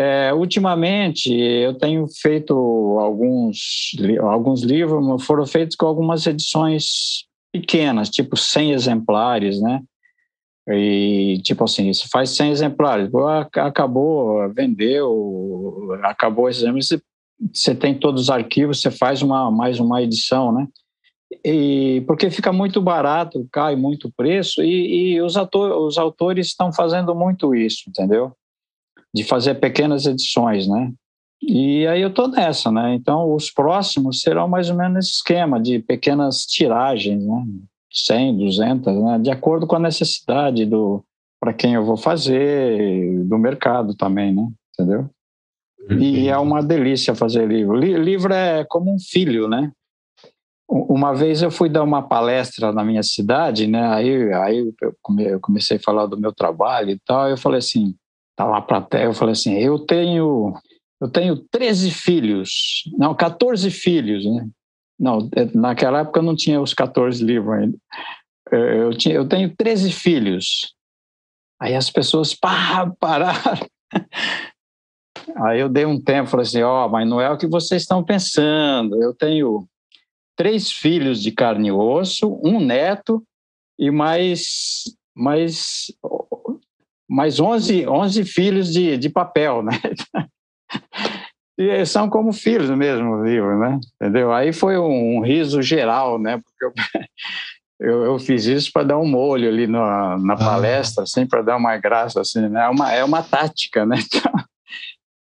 É, 0.00 0.32
ultimamente, 0.32 1.34
eu 1.34 1.74
tenho 1.74 2.06
feito 2.06 2.54
alguns, 3.00 3.90
alguns 4.20 4.62
livros, 4.62 5.24
foram 5.24 5.44
feitos 5.44 5.74
com 5.74 5.86
algumas 5.86 6.24
edições 6.24 7.24
pequenas, 7.52 8.08
tipo 8.08 8.36
100 8.36 8.70
exemplares, 8.70 9.60
né? 9.60 9.82
E, 10.68 11.40
tipo 11.42 11.64
assim, 11.64 11.92
você 11.92 12.06
faz 12.08 12.30
100 12.30 12.50
exemplares, 12.52 13.10
acabou, 13.56 14.48
vendeu, 14.54 15.88
acabou 16.04 16.48
esses 16.48 16.62
exemplares, 16.62 17.02
você 17.52 17.74
tem 17.74 17.92
todos 17.98 18.22
os 18.22 18.30
arquivos, 18.30 18.80
você 18.80 18.92
faz 18.92 19.20
uma, 19.20 19.50
mais 19.50 19.80
uma 19.80 20.00
edição, 20.00 20.52
né? 20.52 20.68
E, 21.44 22.04
porque 22.06 22.30
fica 22.30 22.52
muito 22.52 22.80
barato, 22.80 23.48
cai 23.50 23.74
muito 23.74 24.12
preço, 24.16 24.62
e, 24.62 25.14
e 25.14 25.20
os, 25.20 25.36
ator, 25.36 25.76
os 25.84 25.98
autores 25.98 26.46
estão 26.46 26.72
fazendo 26.72 27.16
muito 27.16 27.52
isso, 27.52 27.82
entendeu? 27.88 28.32
De 29.14 29.24
fazer 29.24 29.56
pequenas 29.56 30.06
edições, 30.06 30.66
né? 30.66 30.92
E 31.40 31.86
aí 31.86 32.02
eu 32.02 32.12
tô 32.12 32.26
nessa, 32.26 32.70
né? 32.70 32.94
Então 32.94 33.34
os 33.34 33.50
próximos 33.50 34.20
serão 34.20 34.48
mais 34.48 34.70
ou 34.70 34.76
menos 34.76 35.06
esse 35.06 35.16
esquema 35.16 35.60
de 35.60 35.78
pequenas 35.78 36.44
tiragens, 36.44 37.24
né? 37.24 37.44
100, 37.90 38.38
200, 38.38 39.02
né? 39.02 39.18
De 39.18 39.30
acordo 39.30 39.66
com 39.66 39.76
a 39.76 39.80
necessidade 39.80 40.64
do 40.66 41.02
para 41.40 41.54
quem 41.54 41.74
eu 41.74 41.84
vou 41.84 41.96
fazer, 41.96 43.24
do 43.24 43.38
mercado 43.38 43.94
também, 43.94 44.34
né? 44.34 44.48
Entendeu? 44.72 45.08
E 45.96 46.28
é 46.28 46.36
uma 46.36 46.62
delícia 46.62 47.14
fazer 47.14 47.46
livro. 47.46 47.76
Livro 47.76 48.34
é 48.34 48.64
como 48.64 48.92
um 48.92 48.98
filho, 48.98 49.48
né? 49.48 49.72
Uma 50.68 51.14
vez 51.14 51.40
eu 51.40 51.50
fui 51.50 51.68
dar 51.68 51.82
uma 51.82 52.02
palestra 52.02 52.72
na 52.72 52.84
minha 52.84 53.02
cidade, 53.02 53.66
né? 53.66 53.86
Aí, 53.94 54.32
aí 54.34 54.74
eu 55.20 55.40
comecei 55.40 55.78
a 55.78 55.80
falar 55.80 56.06
do 56.06 56.20
meu 56.20 56.32
trabalho 56.32 56.90
e 56.90 56.98
tal. 57.06 57.30
Eu 57.30 57.38
falei 57.38 57.58
assim: 57.58 57.94
tá 58.38 58.44
lá 58.44 58.62
para 58.62 58.80
terra, 58.80 59.04
eu 59.04 59.12
falei 59.12 59.32
assim, 59.32 59.54
eu 59.58 59.80
tenho 59.80 60.54
eu 61.00 61.08
tenho 61.10 61.36
13 61.50 61.90
filhos, 61.90 62.84
não, 62.96 63.14
14 63.14 63.70
filhos, 63.70 64.24
né? 64.24 64.48
Não, 64.98 65.28
é, 65.36 65.44
naquela 65.54 66.00
época 66.00 66.22
não 66.22 66.34
tinha 66.34 66.60
os 66.60 66.74
14 66.74 67.22
livros 67.22 67.52
ainda. 67.52 67.78
Eu, 68.50 68.96
tinha, 68.96 69.14
eu 69.14 69.28
tenho 69.28 69.54
13 69.54 69.92
filhos. 69.92 70.74
Aí 71.60 71.74
as 71.74 71.88
pessoas 71.88 72.34
pá, 72.34 72.90
pararam. 72.98 73.66
Aí 75.36 75.60
eu 75.60 75.68
dei 75.68 75.84
um 75.84 76.00
tempo, 76.00 76.30
falei 76.30 76.46
assim, 76.46 76.62
ó, 76.62 76.86
oh, 76.86 76.88
mas 76.88 77.08
não 77.08 77.20
é 77.20 77.30
o 77.30 77.38
que 77.38 77.46
vocês 77.46 77.82
estão 77.82 78.02
pensando. 78.02 79.00
Eu 79.00 79.14
tenho 79.14 79.68
três 80.36 80.72
filhos 80.72 81.22
de 81.22 81.30
carne 81.30 81.68
e 81.68 81.72
osso, 81.72 82.40
um 82.42 82.58
neto 82.58 83.22
e 83.78 83.90
mais, 83.90 84.82
mais 85.14 85.92
mais 87.08 87.40
11, 87.40 87.86
11 87.88 88.24
filhos 88.24 88.72
de, 88.72 88.96
de 88.96 89.08
papel, 89.08 89.62
né? 89.62 89.72
E 91.60 91.84
são 91.84 92.08
como 92.08 92.32
filhos 92.32 92.70
mesmo, 92.70 93.20
vivo, 93.20 93.58
né? 93.58 93.80
Entendeu? 93.96 94.32
Aí 94.32 94.52
foi 94.52 94.78
um, 94.78 95.16
um 95.16 95.20
riso 95.20 95.60
geral, 95.60 96.16
né? 96.16 96.38
Porque 96.38 96.64
eu, 96.64 96.72
eu, 97.80 98.04
eu 98.04 98.18
fiz 98.20 98.46
isso 98.46 98.70
para 98.72 98.84
dar 98.84 98.98
um 98.98 99.04
molho 99.04 99.48
ali 99.48 99.66
na, 99.66 100.16
na 100.18 100.34
ah. 100.34 100.36
palestra, 100.36 101.02
assim, 101.02 101.26
para 101.26 101.42
dar 101.42 101.56
uma 101.56 101.76
graça, 101.76 102.20
assim, 102.20 102.48
né? 102.48 102.64
É 102.64 102.68
uma, 102.68 102.92
é 102.92 103.02
uma 103.02 103.24
tática, 103.24 103.84
né? 103.84 103.96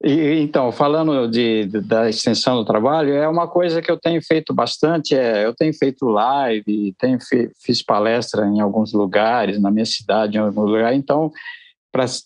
E, 0.04 0.40
então, 0.40 0.70
falando 0.70 1.26
de, 1.26 1.64
de, 1.64 1.80
da 1.80 2.08
extensão 2.08 2.54
do 2.54 2.64
trabalho, 2.66 3.14
é 3.14 3.26
uma 3.26 3.48
coisa 3.48 3.80
que 3.80 3.90
eu 3.90 3.98
tenho 3.98 4.22
feito 4.22 4.52
bastante. 4.52 5.16
É, 5.16 5.44
eu 5.44 5.54
tenho 5.54 5.72
feito 5.72 6.06
live, 6.06 6.94
tenho 6.98 7.18
fe, 7.18 7.50
fiz 7.64 7.82
palestra 7.82 8.46
em 8.46 8.60
alguns 8.60 8.92
lugares, 8.92 9.60
na 9.60 9.70
minha 9.70 9.86
cidade, 9.86 10.36
em 10.36 10.40
algum 10.40 10.62
lugar. 10.62 10.94
Então, 10.94 11.32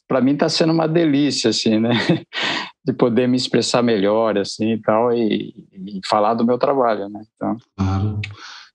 para 0.09 0.21
mim 0.21 0.33
está 0.33 0.49
sendo 0.49 0.73
uma 0.73 0.87
delícia, 0.87 1.51
assim, 1.51 1.79
né? 1.79 1.91
De 2.85 2.93
poder 2.95 3.29
me 3.29 3.37
expressar 3.37 3.83
melhor, 3.83 4.39
assim, 4.39 4.73
e 4.73 4.81
tal, 4.81 5.13
e, 5.13 5.55
e 5.73 6.01
falar 6.07 6.35
do 6.35 6.47
meu 6.47 6.59
trabalho, 6.59 7.09
né? 7.09 7.21
Então... 7.35 7.57
Claro. 7.77 8.21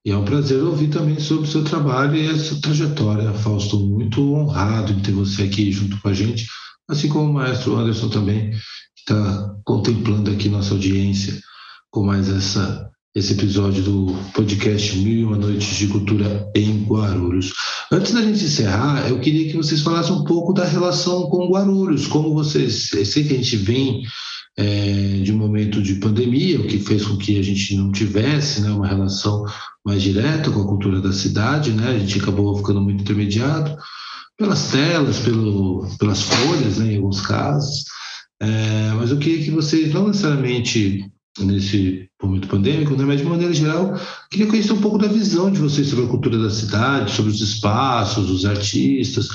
E 0.06 0.12
é 0.12 0.16
um 0.16 0.24
prazer 0.24 0.62
ouvir 0.62 0.90
também 0.90 1.20
sobre 1.20 1.48
o 1.48 1.52
seu 1.52 1.64
trabalho 1.64 2.16
e 2.16 2.30
essa 2.30 2.62
trajetória, 2.62 3.34
Fausto. 3.34 3.80
Muito 3.80 4.22
honrado 4.36 4.92
em 4.92 5.00
ter 5.00 5.12
você 5.12 5.44
aqui 5.44 5.72
junto 5.72 6.00
com 6.00 6.10
a 6.10 6.14
gente, 6.14 6.46
assim 6.88 7.10
como 7.10 7.32
o 7.32 7.34
maestro 7.34 7.76
Anderson 7.76 8.10
também, 8.10 8.52
que 8.52 9.02
está 9.12 9.56
contemplando 9.66 10.30
aqui 10.30 10.48
nossa 10.48 10.76
audiência 10.76 11.42
com 11.90 12.04
mais 12.04 12.30
essa 12.30 12.92
esse 13.16 13.32
episódio 13.32 13.82
do 13.82 14.14
podcast 14.34 14.98
Mil 14.98 15.20
e 15.20 15.24
Uma 15.24 15.38
Noites 15.38 15.78
de 15.78 15.88
Cultura 15.88 16.52
em 16.54 16.84
Guarulhos. 16.84 17.54
Antes 17.90 18.12
da 18.12 18.22
gente 18.22 18.44
encerrar, 18.44 19.08
eu 19.08 19.22
queria 19.22 19.50
que 19.50 19.56
vocês 19.56 19.80
falassem 19.80 20.14
um 20.14 20.26
pouco 20.26 20.52
da 20.52 20.66
relação 20.66 21.30
com 21.30 21.50
Guarulhos, 21.50 22.08
como 22.08 22.34
vocês, 22.34 22.92
eu 22.92 23.06
sei 23.06 23.24
que 23.24 23.34
a 23.34 23.38
gente 23.38 23.56
vem 23.56 24.04
é, 24.58 25.22
de 25.24 25.32
um 25.32 25.38
momento 25.38 25.82
de 25.82 25.96
pandemia, 25.96 26.60
o 26.60 26.68
que 26.68 26.78
fez 26.78 27.06
com 27.06 27.16
que 27.16 27.40
a 27.40 27.42
gente 27.42 27.78
não 27.78 27.90
tivesse 27.90 28.60
né, 28.60 28.70
uma 28.70 28.86
relação 28.86 29.46
mais 29.86 30.04
direta 30.04 30.52
com 30.52 30.62
a 30.62 30.68
cultura 30.68 31.00
da 31.00 31.14
cidade, 31.14 31.72
né? 31.72 31.92
a 31.92 32.00
gente 32.00 32.20
acabou 32.20 32.58
ficando 32.58 32.82
muito 32.82 33.02
intermediado 33.02 33.78
pelas 34.38 34.72
telas, 34.72 35.20
pelo, 35.20 35.88
pelas 35.98 36.22
folhas, 36.22 36.80
né, 36.80 36.92
em 36.92 36.98
alguns 36.98 37.22
casos. 37.22 37.86
É, 38.42 38.92
mas 38.98 39.10
eu 39.10 39.18
queria 39.18 39.42
que 39.42 39.52
vocês 39.52 39.94
não 39.94 40.08
necessariamente 40.08 41.10
nesse 41.40 42.10
momento 42.22 42.48
pandêmico, 42.48 42.96
né? 42.96 43.04
mas 43.04 43.20
de 43.20 43.28
maneira 43.28 43.54
geral, 43.54 43.94
queria 44.30 44.48
conhecer 44.48 44.74
um 44.74 44.82
pouco 44.82 44.98
da 44.98 45.08
visão 45.08 45.52
de 45.52 45.60
vocês 45.60 45.88
sobre 45.88 46.06
a 46.06 46.10
cultura 46.10 46.38
da 46.38 46.50
cidade, 46.50 47.12
sobre 47.12 47.32
os 47.32 47.42
espaços, 47.42 48.30
os 48.30 48.46
artistas. 48.46 49.28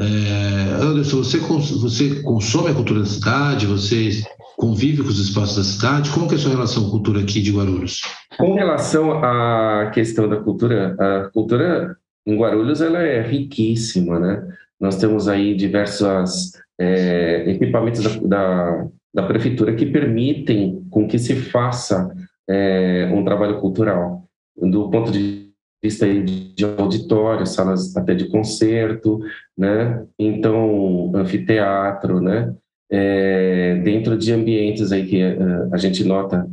É, 0.00 0.76
Anderson, 0.80 1.18
você, 1.18 1.38
você 1.38 2.22
consome 2.22 2.70
a 2.70 2.74
cultura 2.74 3.00
da 3.00 3.06
cidade? 3.06 3.66
Você 3.66 4.22
convive 4.56 5.02
com 5.02 5.08
os 5.08 5.18
espaços 5.18 5.56
da 5.56 5.64
cidade? 5.64 6.10
Como 6.10 6.28
que 6.28 6.34
é 6.34 6.36
a 6.36 6.40
sua 6.40 6.52
relação 6.52 6.82
com 6.82 6.88
a 6.88 6.92
cultura 6.92 7.20
aqui 7.20 7.40
de 7.40 7.52
Guarulhos? 7.52 8.02
Com 8.36 8.54
relação 8.54 9.12
à 9.24 9.90
questão 9.92 10.28
da 10.28 10.36
cultura, 10.36 10.96
a 10.98 11.30
cultura 11.30 11.96
em 12.26 12.36
Guarulhos 12.36 12.80
ela 12.80 12.98
é 12.98 13.22
riquíssima, 13.22 14.18
né? 14.18 14.46
Nós 14.78 14.96
temos 14.96 15.26
aí 15.26 15.56
diversos 15.56 16.52
é, 16.78 17.50
equipamentos 17.50 18.02
da, 18.02 18.10
da 18.20 18.86
da 19.14 19.22
prefeitura 19.22 19.74
que 19.74 19.86
permitem 19.86 20.86
com 20.90 21.06
que 21.06 21.18
se 21.18 21.34
faça 21.34 22.14
é, 22.48 23.10
um 23.12 23.24
trabalho 23.24 23.60
cultural, 23.60 24.24
do 24.56 24.90
ponto 24.90 25.10
de 25.10 25.48
vista 25.82 26.06
de 26.06 26.64
auditório, 26.76 27.46
salas 27.46 27.96
até 27.96 28.14
de 28.14 28.28
concerto, 28.28 29.20
né? 29.56 30.04
Então, 30.18 31.12
anfiteatro, 31.14 32.20
né? 32.20 32.54
É, 32.90 33.76
dentro 33.84 34.16
de 34.16 34.32
ambientes 34.32 34.92
aí 34.92 35.06
que 35.06 35.22
uh, 35.22 35.68
a 35.72 35.76
gente 35.76 36.02
nota 36.04 36.48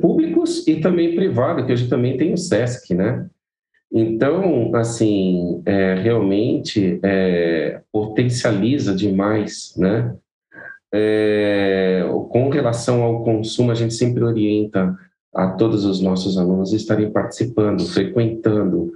públicos 0.00 0.66
e 0.66 0.80
também 0.80 1.14
privados, 1.14 1.64
que 1.64 1.72
hoje 1.72 1.88
também 1.88 2.16
tem 2.16 2.32
o 2.34 2.36
SESC, 2.36 2.94
né? 2.94 3.26
Então, 3.90 4.74
assim, 4.74 5.62
é, 5.66 5.94
realmente 5.94 6.98
é, 7.02 7.80
potencializa 7.92 8.94
demais, 8.94 9.74
né? 9.76 10.14
É, 10.94 12.04
com 12.30 12.50
relação 12.50 13.02
ao 13.02 13.24
consumo, 13.24 13.70
a 13.70 13.74
gente 13.74 13.94
sempre 13.94 14.22
orienta 14.22 14.96
a 15.34 15.48
todos 15.48 15.84
os 15.84 16.00
nossos 16.00 16.36
alunos 16.36 16.72
estarem 16.72 17.10
participando, 17.10 17.86
frequentando 17.86 18.92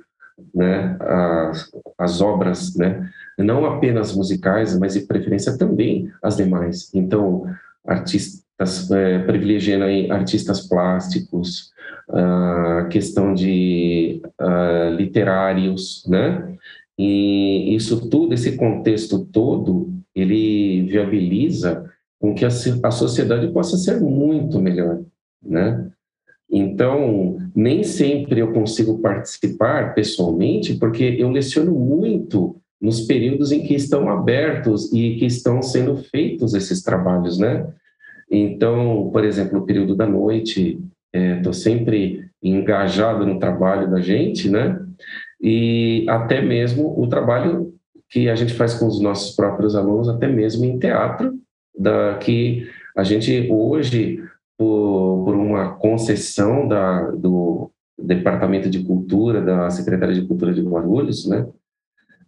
né, 0.55 0.97
as, 1.01 1.71
as 1.97 2.21
obras, 2.21 2.75
né, 2.77 3.09
não 3.39 3.65
apenas 3.65 4.15
musicais, 4.15 4.79
mas 4.79 4.95
de 4.95 5.01
preferência 5.01 5.57
também 5.57 6.11
as 6.23 6.37
demais. 6.37 6.91
Então, 6.95 7.47
artistas, 7.87 8.91
é, 8.91 9.21
privilegiando 9.21 9.85
aí 9.85 10.11
artistas 10.11 10.69
plásticos, 10.69 11.73
a 12.09 12.87
questão 12.91 13.35
de 13.35 14.23
uh, 14.41 14.95
literários, 14.95 16.05
né? 16.07 16.57
E 16.99 17.75
isso 17.75 18.09
tudo, 18.09 18.33
esse 18.33 18.57
contexto 18.57 19.25
todo, 19.27 19.93
ele 20.17 20.83
viabiliza 20.89 21.85
com 22.19 22.35
que 22.35 22.45
a, 22.45 22.49
a 22.49 22.91
sociedade 22.91 23.49
possa 23.53 23.77
ser 23.77 24.01
muito 24.01 24.59
melhor, 24.59 25.01
né? 25.43 25.91
Então, 26.51 27.39
nem 27.55 27.83
sempre 27.83 28.41
eu 28.41 28.53
consigo 28.53 28.99
participar 28.99 29.95
pessoalmente, 29.95 30.75
porque 30.75 31.17
eu 31.19 31.31
leciono 31.31 31.73
muito 31.73 32.57
nos 32.81 33.03
períodos 33.03 33.53
em 33.53 33.63
que 33.63 33.75
estão 33.75 34.09
abertos 34.09 34.93
e 34.93 35.17
que 35.17 35.27
estão 35.27 35.61
sendo 35.61 35.97
feitos 35.97 36.55
esses 36.55 36.83
trabalhos, 36.83 37.39
né? 37.39 37.67
Então, 38.31 39.11
por 39.13 39.25
exemplo, 39.25 39.59
o 39.59 39.67
período 39.67 39.95
da 39.95 40.07
noite, 40.07 40.81
estou 41.13 41.51
é, 41.51 41.55
sempre 41.55 42.25
engajado 42.43 43.27
no 43.27 43.39
trabalho 43.39 43.91
da 43.91 44.01
gente, 44.01 44.49
né? 44.49 44.81
E 45.41 46.07
até 46.09 46.41
mesmo 46.41 46.99
o 46.99 47.07
trabalho 47.09 47.76
que 48.11 48.29
a 48.29 48.35
gente 48.35 48.55
faz 48.55 48.75
com 48.75 48.87
os 48.87 49.01
nossos 49.01 49.35
próprios 49.35 49.75
alunos, 49.75 50.09
até 50.09 50.29
mesmo 50.29 50.65
em 50.65 50.79
teatro, 50.79 51.39
da 51.77 52.17
que 52.19 52.69
a 52.97 53.03
gente 53.05 53.49
hoje 53.51 54.23
por, 54.57 55.25
por 55.25 55.35
uma 55.35 55.75
concessão 55.75 56.67
da, 56.67 57.11
do 57.11 57.71
Departamento 57.99 58.71
de 58.71 58.83
Cultura, 58.83 59.41
da 59.41 59.71
Secretaria 59.71 60.15
de 60.15 60.27
Cultura 60.27 60.53
de 60.53 60.63
Guarulhos, 60.63 61.27
né, 61.27 61.47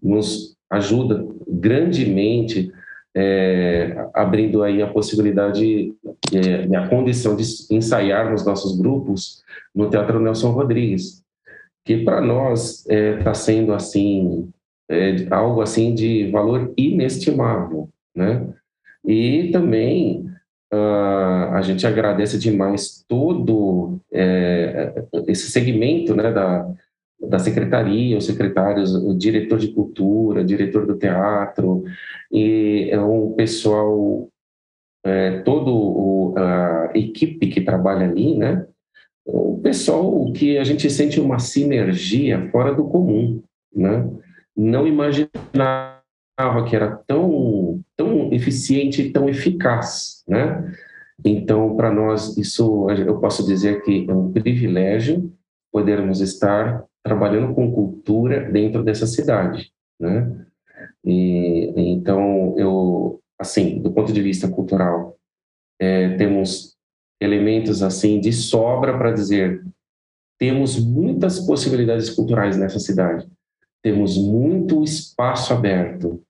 nos 0.03 0.57
ajuda 0.71 1.27
grandemente 1.47 2.71
é, 3.17 4.07
abrindo 4.15 4.63
aí 4.63 4.83
a 4.83 4.87
possibilidade, 4.87 5.95
é, 6.33 6.77
a 6.77 6.89
condição 6.89 7.35
de 7.35 7.45
ensaiar 7.71 8.31
nos 8.31 8.45
nossos 8.45 8.79
grupos 8.79 9.43
no 9.75 9.89
Teatro 9.89 10.21
Nelson 10.21 10.51
Rodrigues, 10.51 11.23
que 11.85 12.05
para 12.05 12.21
nós 12.21 12.81
está 12.81 12.95
é, 12.95 13.17
tá 13.17 13.35
sendo 13.35 13.73
assim 13.73 14.51
é, 14.89 15.27
algo 15.31 15.61
assim 15.61 15.95
de 15.95 16.31
valor 16.31 16.73
inestimável, 16.77 17.89
né? 18.15 18.49
E 19.05 19.51
também 19.53 20.29
Uh, 20.71 21.55
a 21.55 21.63
gente 21.63 21.87
agradece 21.87 22.39
demais 22.39 23.03
todo 23.09 23.99
é, 24.13 25.03
esse 25.27 25.51
segmento 25.51 26.15
né, 26.15 26.31
da, 26.31 26.71
da 27.21 27.39
secretaria, 27.39 28.19
os 28.19 28.27
secretários, 28.27 28.95
o 28.95 29.17
diretor 29.17 29.59
de 29.59 29.69
cultura, 29.69 30.45
diretor 30.45 30.87
do 30.87 30.97
teatro, 30.97 31.85
e 32.31 32.89
é 32.91 33.01
um 33.01 33.33
pessoal, 33.33 34.29
é, 35.05 35.41
todo 35.41 35.75
o, 35.75 36.35
a 36.37 36.91
equipe 36.95 37.49
que 37.49 37.63
trabalha 37.63 38.07
ali, 38.07 38.37
né? 38.37 38.67
O 39.25 39.59
pessoal 39.63 40.31
que 40.33 40.59
a 40.59 40.65
gente 40.65 40.89
sente 40.91 41.19
uma 41.19 41.39
sinergia 41.39 42.49
fora 42.51 42.75
do 42.75 42.85
comum, 42.85 43.43
né? 43.75 44.07
Não 44.59 44.87
imaginar 44.87 46.03
que 46.69 46.77
era 46.77 46.97
tão, 47.07 47.81
tão 47.97 48.33
eficiente 48.33 49.03
e 49.03 49.13
tão 49.13 49.29
eficaz, 49.29 50.23
né? 50.29 50.73
Então, 51.25 51.77
para 51.77 51.93
nós, 51.93 52.37
isso 52.37 52.89
eu 52.91 53.19
posso 53.19 53.47
dizer 53.47 53.83
que 53.83 54.07
é 54.09 54.15
um 54.15 54.33
privilégio 54.33 55.33
podermos 55.73 56.21
estar 56.21 56.85
trabalhando 57.03 57.55
com 57.55 57.73
cultura 57.73 58.51
dentro 58.51 58.85
dessa 58.85 59.07
cidade, 59.07 59.73
né? 59.99 60.47
E, 61.05 61.73
então, 61.77 62.55
eu, 62.57 63.21
assim, 63.39 63.81
do 63.81 63.93
ponto 63.93 64.13
de 64.13 64.23
vista 64.23 64.49
cultural, 64.49 65.17
é, 65.81 66.17
temos 66.17 66.77
elementos 67.21 67.83
assim 67.83 68.21
de 68.21 68.33
sobra 68.33 68.97
para 68.97 69.13
dizer 69.13 69.65
temos 70.39 70.79
muitas 70.79 71.41
possibilidades 71.41 72.11
culturais 72.11 72.57
nessa 72.57 72.79
cidade, 72.79 73.29
temos 73.83 74.17
muito 74.17 74.83
espaço 74.83 75.53
aberto, 75.53 76.23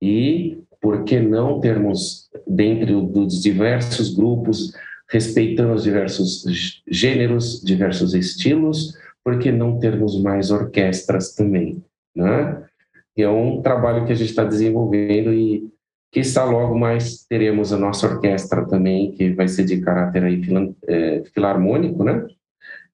e 0.00 0.58
por 0.80 1.04
que 1.04 1.18
não 1.18 1.60
termos, 1.60 2.28
dentro 2.46 3.00
dos 3.02 3.42
diversos 3.42 4.14
grupos, 4.14 4.72
respeitando 5.08 5.72
os 5.72 5.82
diversos 5.82 6.44
gêneros, 6.86 7.62
diversos 7.62 8.14
estilos, 8.14 8.94
por 9.24 9.38
que 9.38 9.50
não 9.50 9.78
termos 9.78 10.20
mais 10.20 10.50
orquestras 10.50 11.34
também, 11.34 11.82
né? 12.14 12.62
É 13.16 13.28
um 13.28 13.62
trabalho 13.62 14.04
que 14.04 14.12
a 14.12 14.14
gente 14.14 14.28
está 14.28 14.44
desenvolvendo 14.44 15.32
e 15.32 15.70
que 16.12 16.20
está 16.20 16.44
logo 16.44 16.76
mais 16.78 17.24
teremos 17.24 17.72
a 17.72 17.78
nossa 17.78 18.06
orquestra 18.06 18.66
também, 18.66 19.12
que 19.12 19.32
vai 19.32 19.48
ser 19.48 19.64
de 19.64 19.80
caráter 19.80 20.24
aí 20.24 20.42
é, 20.86 21.22
filarmônico, 21.32 22.04
né? 22.04 22.26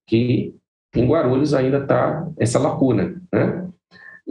Que 0.07 0.55
em 0.95 1.07
Guarulhos 1.07 1.55
ainda 1.55 1.79
está 1.79 2.29
essa 2.39 2.59
lacuna, 2.59 3.21
né? 3.33 3.70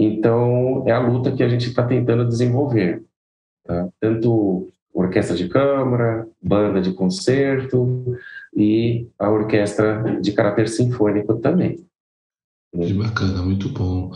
Então, 0.02 0.86
é 0.88 0.94
a 0.94 1.00
luta 1.00 1.34
que 1.34 1.44
a 1.44 1.50
gente 1.50 1.68
está 1.68 1.86
tentando 1.86 2.26
desenvolver. 2.26 3.04
Tá? 3.66 3.90
Tanto 4.00 4.70
orquestra 4.94 5.36
de 5.36 5.50
câmara, 5.50 6.26
banda 6.42 6.82
de 6.82 6.94
concerto 6.94 8.18
e 8.56 9.10
a 9.20 9.30
orquestra 9.30 10.18
de 10.22 10.32
caráter 10.32 10.70
sinfônico 10.70 11.36
também. 11.40 11.86
Que 12.74 12.94
bacana, 12.94 13.42
muito 13.42 13.68
bom. 13.70 14.12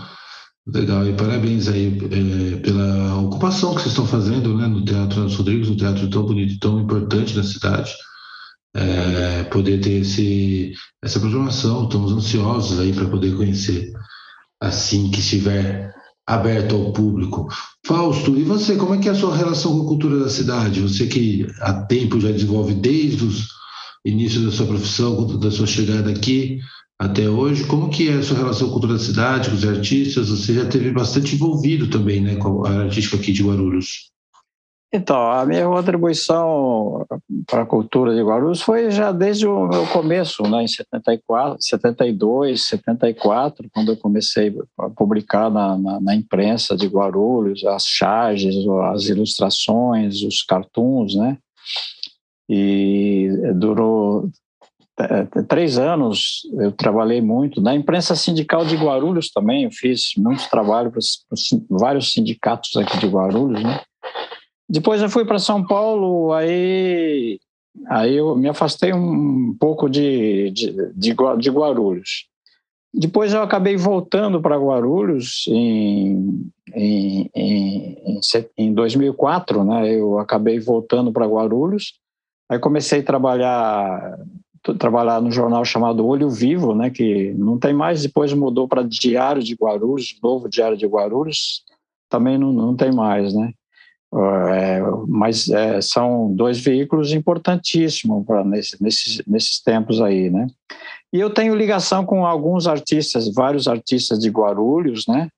Legal, 0.66 1.06
e 1.06 1.14
parabéns 1.18 1.68
aí 1.68 1.88
é, 1.90 2.62
pela 2.62 3.20
ocupação 3.20 3.76
que 3.76 3.82
vocês 3.82 3.92
estão 3.92 4.08
fazendo 4.08 4.58
né, 4.58 4.66
no 4.66 4.86
Teatro 4.86 5.20
Anderson 5.20 5.38
Rodrigues, 5.40 5.70
um 5.70 5.76
teatro 5.76 6.10
tão 6.10 6.26
bonito 6.26 6.58
tão 6.60 6.80
importante 6.80 7.36
na 7.36 7.44
cidade. 7.44 7.94
É, 8.74 9.44
poder 9.44 9.82
ter 9.82 10.00
esse, 10.00 10.74
essa 11.04 11.20
programação, 11.20 11.84
estamos 11.84 12.14
ansiosos 12.14 12.80
aí 12.80 12.94
para 12.94 13.10
poder 13.10 13.36
conhecer 13.36 13.92
assim 14.64 15.12
que 15.12 15.20
estiver 15.20 15.94
aberto 16.26 16.76
ao 16.76 16.94
público. 16.94 17.48
Fausto, 17.86 18.38
e 18.38 18.44
você, 18.44 18.76
como 18.78 18.96
é 18.96 18.98
que 18.98 19.10
é 19.10 19.12
a 19.12 19.16
sua 19.16 19.36
relação 19.36 19.78
com 19.78 19.86
a 19.86 19.88
cultura 19.88 20.20
da 20.20 20.30
cidade? 20.30 20.80
Você 20.80 21.06
que 21.06 21.46
há 21.60 21.74
tempo 21.84 22.20
já 22.20 22.32
desenvolve 22.32 22.74
desde 22.74 23.26
os 23.26 23.48
inícios 24.06 24.46
da 24.46 24.52
sua 24.52 24.68
profissão, 24.68 25.38
da 25.38 25.52
sua 25.52 25.68
chegada 25.68 26.10
aqui 26.10 26.60
até 27.00 27.30
hoje, 27.30 27.66
como 27.66 27.90
que 27.90 28.08
é 28.08 28.14
a 28.14 28.24
sua 28.24 28.38
relação 28.38 28.68
com 28.68 28.72
a 28.72 28.80
cultura 28.80 28.94
da 28.94 29.04
cidade, 29.04 29.50
com 29.50 29.56
os 29.56 29.66
artistas? 29.66 30.30
Você 30.30 30.54
já 30.54 30.66
teve 30.66 30.92
bastante 30.92 31.36
envolvido 31.36 31.88
também, 31.88 32.22
né, 32.22 32.36
com 32.36 32.66
a 32.66 32.84
artística 32.84 33.18
aqui 33.18 33.34
de 33.34 33.44
Guarulhos. 33.44 34.13
Então, 34.96 35.32
a 35.32 35.44
minha 35.44 35.66
contribuição 35.66 37.04
para 37.48 37.64
a 37.64 37.66
cultura 37.66 38.14
de 38.14 38.22
Guarulhos 38.22 38.62
foi 38.62 38.92
já 38.92 39.12
desde 39.12 39.48
o 39.48 39.68
meu 39.68 39.88
começo, 39.88 40.44
né, 40.44 40.62
em 40.62 40.68
74, 40.68 41.58
72, 41.60 42.68
74, 42.68 43.68
quando 43.74 43.92
eu 43.92 43.98
comecei 43.98 44.56
a 44.80 44.92
publicar 44.92 45.50
na, 45.50 45.76
na, 45.80 46.00
na 46.00 46.16
imprensa 46.16 46.78
de 46.78 46.86
Guarulhos 46.86 47.66
as 47.66 47.88
charges, 47.88 48.54
as 48.92 49.06
ilustrações, 49.06 50.22
os 50.22 50.44
cartoons, 50.44 51.16
né? 51.16 51.40
E 52.48 53.30
durou 53.56 54.30
é, 55.00 55.42
três 55.48 55.80
anos, 55.80 56.42
eu 56.60 56.72
trabalhei 56.72 57.20
muito. 57.20 57.60
Na 57.60 57.74
imprensa 57.74 58.16
sindical 58.16 58.64
de 58.64 58.76
Guarulhos 58.76 59.32
também, 59.32 59.64
eu 59.64 59.72
fiz 59.72 60.12
muito 60.18 60.48
trabalho 60.52 60.92
para 60.92 61.02
vários 61.68 62.14
sindicatos 62.14 62.76
aqui 62.78 63.00
de 63.00 63.08
Guarulhos, 63.08 63.64
né? 63.64 63.82
Depois 64.74 65.04
eu 65.04 65.08
fui 65.08 65.24
para 65.24 65.38
São 65.38 65.64
Paulo, 65.64 66.34
aí, 66.34 67.40
aí 67.90 68.16
eu 68.16 68.36
me 68.36 68.50
afastei 68.50 68.92
um 68.92 69.56
pouco 69.60 69.88
de, 69.88 70.50
de, 70.50 70.72
de, 70.96 71.16
de 71.38 71.50
Guarulhos. 71.52 72.28
Depois 72.92 73.34
eu 73.34 73.44
acabei 73.44 73.78
voltando 73.78 74.42
para 74.42 74.58
Guarulhos 74.58 75.46
em, 75.48 76.50
em, 76.74 77.30
em, 77.36 78.20
em 78.58 78.74
2004, 78.74 79.64
né? 79.64 79.94
Eu 79.94 80.18
acabei 80.18 80.60
voltando 80.60 81.14
para 81.14 81.28
Guarulhos. 81.28 81.94
Aí 82.50 82.58
comecei 82.58 83.02
a 83.02 83.06
trabalhar 83.06 84.18
trabalhar 84.80 85.22
no 85.22 85.30
jornal 85.30 85.64
chamado 85.64 86.08
Olho 86.08 86.32
Vivo, 86.32 86.74
né? 86.74 86.90
Que 86.90 87.32
não 87.34 87.60
tem 87.60 87.76
mais. 87.76 88.02
Depois 88.02 88.34
mudou 88.34 88.68
para 88.68 88.82
Diário 88.82 89.44
de 89.44 89.54
Guarulhos, 89.54 90.18
Novo 90.24 90.50
Diário 90.50 90.78
de 90.78 90.88
Guarulhos. 90.88 91.64
Também 92.10 92.40
não, 92.40 92.52
não 92.52 92.76
tem 92.76 92.92
mais, 92.92 93.36
né? 93.36 93.54
É, 94.16 94.80
mas 95.08 95.50
é, 95.50 95.82
são 95.82 96.32
dois 96.36 96.60
veículos 96.60 97.14
importantíssimos 97.14 98.24
para 98.26 98.44
nesse, 98.44 98.82
nesses, 98.82 99.24
nesses 99.26 99.60
tempos 99.60 100.00
aí, 100.02 100.30
né? 100.30 100.48
E 101.12 101.20
eu 101.20 101.32
tenho 101.32 101.56
ligação 101.56 102.06
com 102.06 102.26
alguns 102.26 102.68
artistas, 102.68 103.34
vários 103.34 103.68
artistas 103.68 104.20
de 104.20 104.30
Guarulhos, 104.30 105.06
né? 105.08 105.30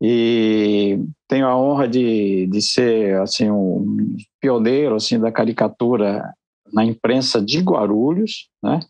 E 0.00 0.98
tenho 1.28 1.46
a 1.46 1.56
honra 1.56 1.86
de, 1.86 2.46
de 2.46 2.62
ser 2.62 3.20
assim 3.20 3.50
um 3.50 4.16
pioneiro 4.40 4.94
assim 4.94 5.18
da 5.18 5.30
caricatura 5.30 6.32
na 6.72 6.84
imprensa 6.84 7.40
de 7.40 7.60
Guarulhos, 7.60 8.48
né? 8.62 8.80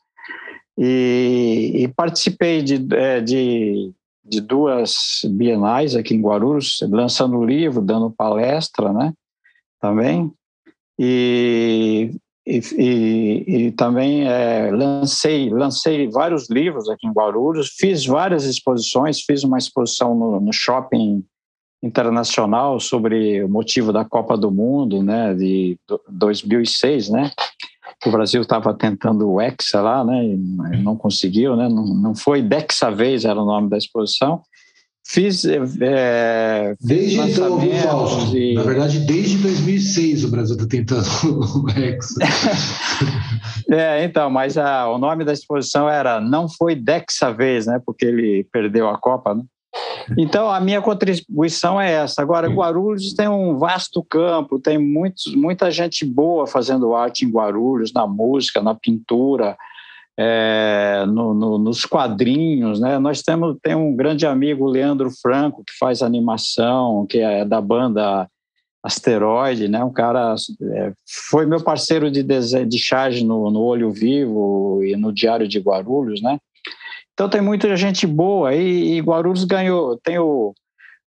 E, 0.77 1.73
e 1.75 1.89
participei 1.89 2.63
de, 2.63 2.85
é, 2.97 3.21
de, 3.21 3.93
de, 4.25 4.41
duas 4.41 5.21
bienais 5.25 5.95
aqui 5.95 6.15
em 6.15 6.21
Guarulhos, 6.21 6.81
lançando 6.91 7.45
livro, 7.45 7.81
dando 7.81 8.11
palestra, 8.11 8.93
né? 8.93 9.13
Também. 9.85 10.33
E, 10.99 12.17
e, 12.47 12.59
e, 12.79 13.45
e 13.67 13.73
também 13.73 14.27
é, 14.27 14.71
lancei, 14.71 15.51
lancei 15.51 16.09
vários 16.09 16.49
livros 16.49 16.89
aqui 16.89 17.07
em 17.07 17.13
Guarulhos, 17.13 17.75
fiz 17.79 18.07
várias 18.07 18.45
exposições, 18.45 19.21
fiz 19.21 19.45
uma 19.45 19.59
exposição 19.59 20.15
no, 20.15 20.41
no 20.41 20.53
shopping 20.55 21.23
internacional 21.83 22.81
sobre 22.81 23.45
o 23.45 23.49
motivo 23.49 23.93
da 23.93 24.07
Copa 24.07 24.39
do 24.39 24.51
Mundo, 24.51 25.03
né, 25.03 25.35
de 25.35 25.77
2006, 26.09 27.11
né, 27.11 27.31
o 28.07 28.11
Brasil 28.11 28.41
estava 28.41 28.73
tentando 28.73 29.31
o 29.31 29.39
Hexa 29.39 29.83
lá, 29.83 30.03
né, 30.03 30.25
e 30.25 30.83
não 30.83 30.97
conseguiu, 30.97 31.57
né, 31.57 31.69
não, 31.69 31.85
não 31.85 32.15
foi 32.15 32.41
Dexa 32.41 32.91
vez 32.91 33.27
era 33.27 33.39
o 33.39 33.45
nome 33.45 33.69
da 33.69 33.77
exposição. 33.77 34.41
Fiz. 35.07 35.45
É, 35.45 36.75
desde 36.81 37.21
então, 37.21 37.61
Fausto. 37.83 38.37
E... 38.37 38.55
Na 38.55 38.63
verdade, 38.63 39.01
desde 39.01 39.37
2006 39.39 40.25
o 40.25 40.31
Brasil 40.31 40.57
está 40.57 40.67
tentando 40.67 41.05
o 41.63 41.71
Hexa. 41.71 42.21
é, 43.71 44.05
então, 44.05 44.31
mas 44.31 44.57
a, 44.57 44.89
o 44.89 44.99
nome 44.99 45.25
da 45.25 45.33
exposição 45.33 45.89
era 45.89 46.21
Não 46.21 46.49
Foi 46.49 46.75
Dexa 46.75 47.31
Vez, 47.31 47.67
né, 47.67 47.81
porque 47.85 48.07
ele 48.07 48.47
perdeu 48.51 48.89
a 48.89 48.99
Copa, 48.99 49.35
né? 49.35 49.43
Então, 50.17 50.51
a 50.51 50.61
minha 50.61 50.81
contribuição 50.81 51.81
é 51.81 51.93
essa. 51.93 52.23
Agora, 52.23 52.49
Guarulhos 52.49 53.15
tem 53.15 53.29
um 53.29 53.59
vasto 53.59 54.05
campo, 54.05 54.61
tem 54.61 54.79
muitos, 54.79 55.35
muita 55.35 55.71
gente 55.71 56.05
boa 56.05 56.47
fazendo 56.47 56.95
arte 56.95 57.25
em 57.25 57.31
Guarulhos, 57.31 57.93
na 57.93 58.07
música, 58.07 58.63
na 58.63 58.75
pintura, 58.75 59.57
é, 60.19 61.05
no, 61.07 61.35
no, 61.35 61.59
nos 61.59 61.85
quadrinhos. 61.85 62.81
Né? 62.81 62.99
Nós 62.99 63.23
temos 63.23 63.57
tem 63.63 63.75
um 63.75 63.95
grande 63.95 64.27
amigo, 64.27 64.67
Leandro 64.67 65.11
Franco, 65.11 65.65
que 65.65 65.73
faz 65.79 66.03
animação, 66.03 67.07
que 67.07 67.19
é 67.19 67.45
da 67.45 67.61
banda 67.61 68.29
Asteroide, 68.83 69.67
né? 69.67 69.83
um 69.83 69.93
cara 69.93 70.35
é, 70.75 70.93
foi 71.33 71.47
meu 71.47 71.63
parceiro 71.63 72.11
de, 72.11 72.23
de 72.23 72.79
charge 72.79 73.25
no, 73.25 73.51
no 73.51 73.61
Olho 73.61 73.91
Vivo 73.91 74.83
e 74.85 74.95
no 74.95 75.13
Diário 75.13 75.49
de 75.49 75.59
Guarulhos, 75.59 76.21
né? 76.21 76.39
Então 77.15 77.29
tem 77.29 77.41
muita 77.41 77.75
gente 77.77 78.07
boa 78.07 78.55
e, 78.55 78.97
e 78.97 79.01
Guarulhos 79.01 79.45
ganhou, 79.45 79.97
tem 80.03 80.19
o, 80.19 80.53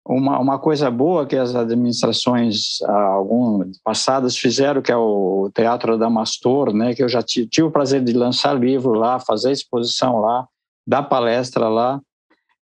uma, 0.09 0.38
uma 0.38 0.59
coisa 0.59 0.90
boa 0.90 1.26
que 1.26 1.36
as 1.36 1.54
administrações 1.54 2.80
algum, 2.82 3.70
passadas 3.82 4.36
fizeram, 4.36 4.80
que 4.80 4.92
é 4.92 4.96
o 4.96 5.50
Teatro 5.54 5.98
Damastor, 5.98 6.72
né, 6.72 6.94
que 6.94 7.02
eu 7.02 7.09
já 7.09 7.22
tive, 7.22 7.48
tive 7.48 7.66
o 7.66 7.70
prazer 7.70 8.02
de 8.02 8.12
lançar 8.12 8.54
livro 8.54 8.92
lá, 8.92 9.18
fazer 9.18 9.52
exposição 9.52 10.20
lá, 10.20 10.46
dar 10.86 11.02
palestra 11.02 11.68
lá. 11.68 12.00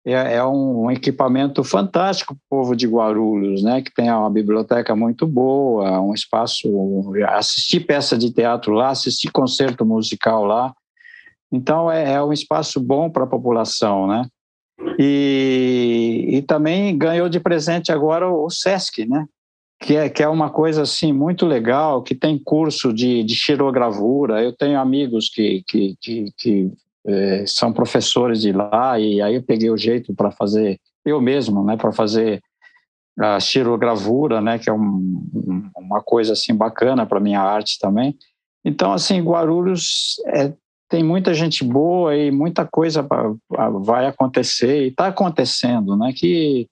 É, 0.05 0.35
é 0.35 0.45
um, 0.45 0.87
um, 0.87 0.91
equipamento 0.91 1.63
fantástico 1.63 2.35
para 2.35 2.59
o 2.59 2.63
povo 2.63 2.75
de 2.75 2.89
Guarulhos, 2.89 3.63
né, 3.63 3.83
que 3.83 3.95
tem 3.95 4.11
uma 4.11 4.31
biblioteca 4.31 4.97
muito 4.97 5.27
boa, 5.27 6.01
um 6.01 6.13
espaço, 6.13 6.69
assistir 7.29 7.81
peça 7.81 8.19
de 8.19 8.33
teatro 8.33 8.73
lá, 8.73 8.89
assistir 8.89 9.31
concerto 9.31 9.87
musical 9.87 10.45
lá, 10.45 10.73
então, 11.53 11.93
é, 11.93 12.15
é 12.15 12.23
um 12.23 12.33
espaço 12.33 12.81
bom 12.81 13.11
para 13.11 13.25
a 13.25 13.27
população, 13.27 14.07
né? 14.07 14.27
E, 14.99 16.29
e, 16.33 16.43
também 16.43 16.97
ganhou 16.97 17.29
de 17.29 17.41
presente 17.41 17.93
agora 17.93 18.31
o, 18.31 18.49
SESC, 18.51 19.07
né? 19.07 19.27
Que 19.81 19.97
é, 19.97 20.09
que 20.09 20.23
é 20.23 20.29
uma 20.29 20.51
coisa 20.51 20.83
assim 20.83 21.13
muito 21.13 21.47
legal, 21.47 22.03
que 22.03 22.15
tem 22.15 22.39
curso 22.39 22.93
de, 22.93 23.25
de 23.25 23.35
xerogravura. 23.35 24.43
Eu 24.43 24.53
tenho 24.53 24.79
amigos 24.79 25.29
que, 25.29 25.63
que, 25.67 25.97
que, 26.01 26.33
que 26.37 26.73
é, 27.07 27.45
são 27.47 27.73
professores 27.73 28.41
de 28.41 28.53
lá, 28.53 28.99
e 28.99 29.21
aí 29.21 29.35
eu 29.35 29.43
peguei 29.43 29.71
o 29.71 29.77
jeito 29.77 30.15
para 30.15 30.31
fazer, 30.31 30.79
eu 31.05 31.21
mesmo, 31.21 31.65
né, 31.65 31.77
para 31.77 31.93
fazer 31.93 32.41
a 33.19 33.41
xerogravura, 33.41 34.41
né, 34.41 34.59
que 34.59 34.71
é 34.71 34.73
um, 34.73 35.29
uma 35.77 36.01
coisa 36.01 36.33
assim 36.33 36.55
bacana 36.55 37.05
para 37.05 37.21
minha 37.21 37.41
arte 37.41 37.79
também. 37.79 38.17
Então, 38.65 38.93
assim, 38.93 39.21
Guarulhos 39.21 40.21
é, 40.27 40.53
tem 40.93 41.03
muita 41.03 41.33
gente 41.33 41.65
boa 41.65 42.15
e 42.15 42.31
muita 42.31 42.67
coisa 42.67 43.03
vai 43.81 44.05
acontecer 44.07 44.85
e 44.85 44.89
está 44.89 45.07
acontecendo, 45.07 45.97
né? 45.97 46.13
Que 46.15 46.69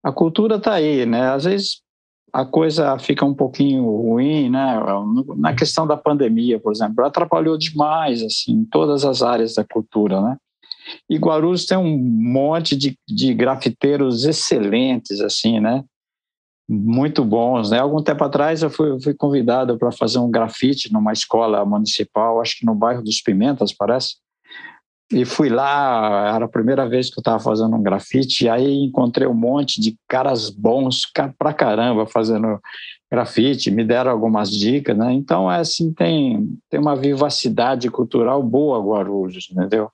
a 0.00 0.12
cultura 0.12 0.58
está 0.58 0.74
aí, 0.74 1.04
né? 1.04 1.30
Às 1.30 1.42
vezes 1.42 1.82
a 2.32 2.44
coisa 2.44 2.96
fica 3.00 3.24
um 3.24 3.34
pouquinho 3.34 3.84
ruim, 3.84 4.48
né? 4.48 4.80
Na 5.36 5.56
questão 5.56 5.88
da 5.88 5.96
pandemia, 5.96 6.60
por 6.60 6.70
exemplo, 6.70 7.04
atrapalhou 7.04 7.58
demais, 7.58 8.22
assim, 8.22 8.64
todas 8.70 9.04
as 9.04 9.22
áreas 9.22 9.56
da 9.56 9.64
cultura, 9.64 10.20
né? 10.20 10.36
E 11.10 11.18
Guarulhos 11.18 11.66
tem 11.66 11.76
um 11.76 11.98
monte 11.98 12.76
de, 12.76 12.96
de 13.08 13.34
grafiteiros 13.34 14.24
excelentes, 14.24 15.20
assim, 15.20 15.58
né? 15.58 15.82
Muito 16.68 17.24
bons. 17.24 17.70
Né? 17.70 17.78
Algum 17.78 18.02
tempo 18.02 18.24
atrás 18.24 18.62
eu 18.62 18.70
fui, 18.70 19.00
fui 19.00 19.14
convidado 19.14 19.78
para 19.78 19.92
fazer 19.92 20.18
um 20.18 20.30
grafite 20.30 20.92
numa 20.92 21.12
escola 21.12 21.64
municipal, 21.64 22.40
acho 22.40 22.58
que 22.58 22.66
no 22.66 22.74
bairro 22.74 23.02
dos 23.02 23.20
Pimentas, 23.20 23.72
parece. 23.72 24.16
E 25.12 25.24
fui 25.24 25.50
lá, 25.50 26.34
era 26.34 26.46
a 26.46 26.48
primeira 26.48 26.88
vez 26.88 27.10
que 27.10 27.18
eu 27.18 27.20
estava 27.20 27.38
fazendo 27.38 27.76
um 27.76 27.82
grafite, 27.82 28.44
e 28.44 28.48
aí 28.48 28.84
encontrei 28.84 29.28
um 29.28 29.34
monte 29.34 29.80
de 29.80 29.96
caras 30.08 30.48
bons 30.48 31.02
pra 31.38 31.52
caramba 31.52 32.06
fazendo 32.06 32.58
grafite, 33.12 33.70
me 33.70 33.84
deram 33.84 34.10
algumas 34.10 34.50
dicas, 34.50 34.96
né? 34.96 35.12
Então, 35.12 35.50
é 35.50 35.58
assim, 35.58 35.92
tem, 35.92 36.58
tem 36.70 36.80
uma 36.80 36.96
vivacidade 36.96 37.88
cultural 37.90 38.42
boa 38.42 38.80
Guarulhos, 38.80 39.48
entendeu? 39.52 39.90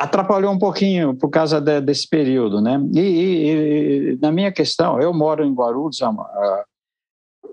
Atrapalhou 0.00 0.50
um 0.50 0.58
pouquinho 0.58 1.14
por 1.14 1.28
causa 1.28 1.60
de, 1.60 1.78
desse 1.82 2.08
período, 2.08 2.62
né? 2.62 2.80
E, 2.94 3.00
e, 3.00 4.12
e, 4.14 4.16
na 4.16 4.32
minha 4.32 4.50
questão, 4.50 4.98
eu 4.98 5.12
moro 5.12 5.44
em 5.44 5.52
Guarulhos 5.52 6.00
há, 6.00 6.64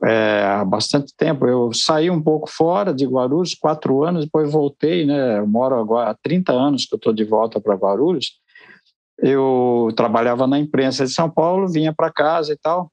é, 0.06 0.44
há, 0.46 0.64
bastante 0.64 1.14
tempo. 1.16 1.46
Eu 1.46 1.74
saí 1.74 2.10
um 2.10 2.22
pouco 2.22 2.50
fora 2.50 2.94
de 2.94 3.06
Guarulhos, 3.06 3.54
quatro 3.54 4.02
anos, 4.02 4.24
depois 4.24 4.50
voltei, 4.50 5.06
né? 5.06 5.40
Eu 5.40 5.46
moro 5.46 5.76
agora 5.76 6.12
há 6.12 6.16
30 6.24 6.54
anos 6.54 6.86
que 6.86 6.96
eu 6.96 6.98
estou 6.98 7.12
de 7.12 7.26
volta 7.26 7.60
para 7.60 7.76
Guarulhos. 7.76 8.40
Eu 9.20 9.90
trabalhava 9.98 10.48
na 10.48 10.58
imprensa 10.58 11.06
de 11.06 11.12
São 11.12 11.30
Paulo, 11.30 11.68
vinha 11.68 11.94
para 11.94 12.14
casa 12.14 12.54
e 12.54 12.58
tal. 12.58 12.90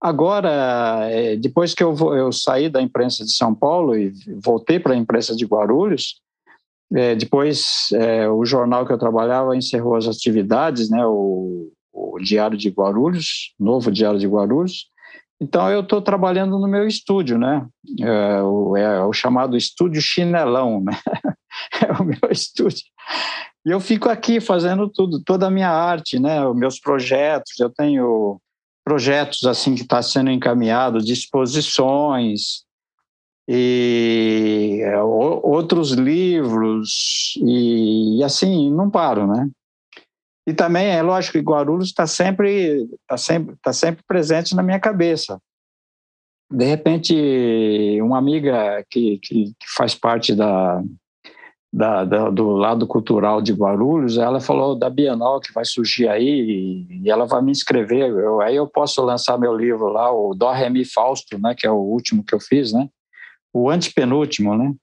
Agora, 0.00 1.08
é, 1.08 1.36
depois 1.36 1.74
que 1.74 1.84
eu, 1.84 1.94
eu 2.12 2.32
saí 2.32 2.68
da 2.68 2.82
imprensa 2.82 3.24
de 3.24 3.30
São 3.30 3.54
Paulo 3.54 3.96
e 3.96 4.12
voltei 4.44 4.80
para 4.80 4.94
a 4.94 4.96
imprensa 4.96 5.36
de 5.36 5.46
Guarulhos, 5.46 6.20
é, 6.94 7.14
depois, 7.14 7.88
é, 7.92 8.28
o 8.28 8.44
jornal 8.44 8.86
que 8.86 8.92
eu 8.92 8.98
trabalhava 8.98 9.56
encerrou 9.56 9.96
as 9.96 10.06
atividades, 10.06 10.88
né, 10.88 11.04
o, 11.04 11.70
o 11.92 12.18
Diário 12.18 12.56
de 12.56 12.70
Guarulhos, 12.70 13.54
novo 13.58 13.90
Diário 13.90 14.18
de 14.18 14.26
Guarulhos. 14.26 14.88
Então, 15.40 15.70
eu 15.70 15.80
estou 15.80 16.00
trabalhando 16.00 16.58
no 16.58 16.66
meu 16.66 16.86
estúdio, 16.86 17.38
né? 17.38 17.66
É 18.00 18.42
o, 18.42 18.76
é 18.76 19.04
o, 19.04 19.12
chamado 19.12 19.56
Estúdio 19.56 20.00
Chinelão, 20.00 20.82
né? 20.82 20.98
é 21.86 21.92
o 22.00 22.04
meu 22.04 22.30
estúdio. 22.30 22.84
E 23.66 23.70
eu 23.70 23.78
fico 23.78 24.08
aqui 24.08 24.40
fazendo 24.40 24.88
tudo, 24.88 25.22
toda 25.22 25.48
a 25.48 25.50
minha 25.50 25.68
arte, 25.68 26.18
né? 26.18 26.46
Os 26.46 26.56
meus 26.56 26.80
projetos. 26.80 27.58
Eu 27.60 27.68
tenho 27.68 28.40
projetos 28.82 29.44
assim 29.44 29.74
que 29.74 29.82
está 29.82 30.00
sendo 30.00 30.30
encaminhado 30.30 30.98
exposições, 30.98 32.64
e 33.48 34.80
é, 34.82 35.00
outros 35.02 35.92
livros 35.92 37.34
e, 37.42 38.22
assim 38.24 38.70
não 38.70 38.90
paro, 38.90 39.26
né? 39.26 39.48
E 40.48 40.54
também 40.54 40.88
é 40.88 41.02
lógico 41.02 41.38
que 41.38 41.44
Guarulhos 41.44 41.88
está 41.88 42.06
sempre 42.06 42.88
está 43.02 43.16
sempre 43.16 43.56
tá 43.62 43.72
sempre 43.72 44.04
presente 44.06 44.54
na 44.54 44.62
minha 44.62 44.80
cabeça. 44.80 45.40
De 46.50 46.64
repente, 46.64 48.00
uma 48.00 48.18
amiga 48.18 48.84
que, 48.88 49.18
que, 49.20 49.46
que 49.46 49.66
faz 49.76 49.96
parte 49.96 50.32
da, 50.34 50.80
da, 51.72 52.04
da, 52.04 52.30
do 52.30 52.50
lado 52.52 52.86
cultural 52.86 53.42
de 53.42 53.52
Guarulhos, 53.52 54.16
ela 54.16 54.40
falou 54.40 54.78
da 54.78 54.88
Bienal 54.88 55.40
que 55.40 55.52
vai 55.52 55.64
surgir 55.64 56.08
aí 56.08 56.86
e, 56.88 57.10
ela 57.10 57.26
vai 57.26 57.42
me 57.42 57.50
inscrever. 57.50 58.08
Eu, 58.08 58.40
aí 58.40 58.56
eu 58.56 58.66
posso 58.66 59.02
lançar 59.02 59.38
meu 59.38 59.54
livro 59.54 59.88
lá, 59.88 60.10
o 60.12 60.34
Dó 60.34 60.52
Remi 60.52 60.84
Fausto, 60.84 61.38
né, 61.38 61.54
que 61.56 61.66
é 61.66 61.70
o 61.70 61.76
último 61.76 62.24
que 62.24 62.34
eu 62.34 62.40
fiz, 62.40 62.72
né? 62.72 62.88
O 63.56 63.70
antepenúltimo, 63.70 64.54
né? 64.54 64.74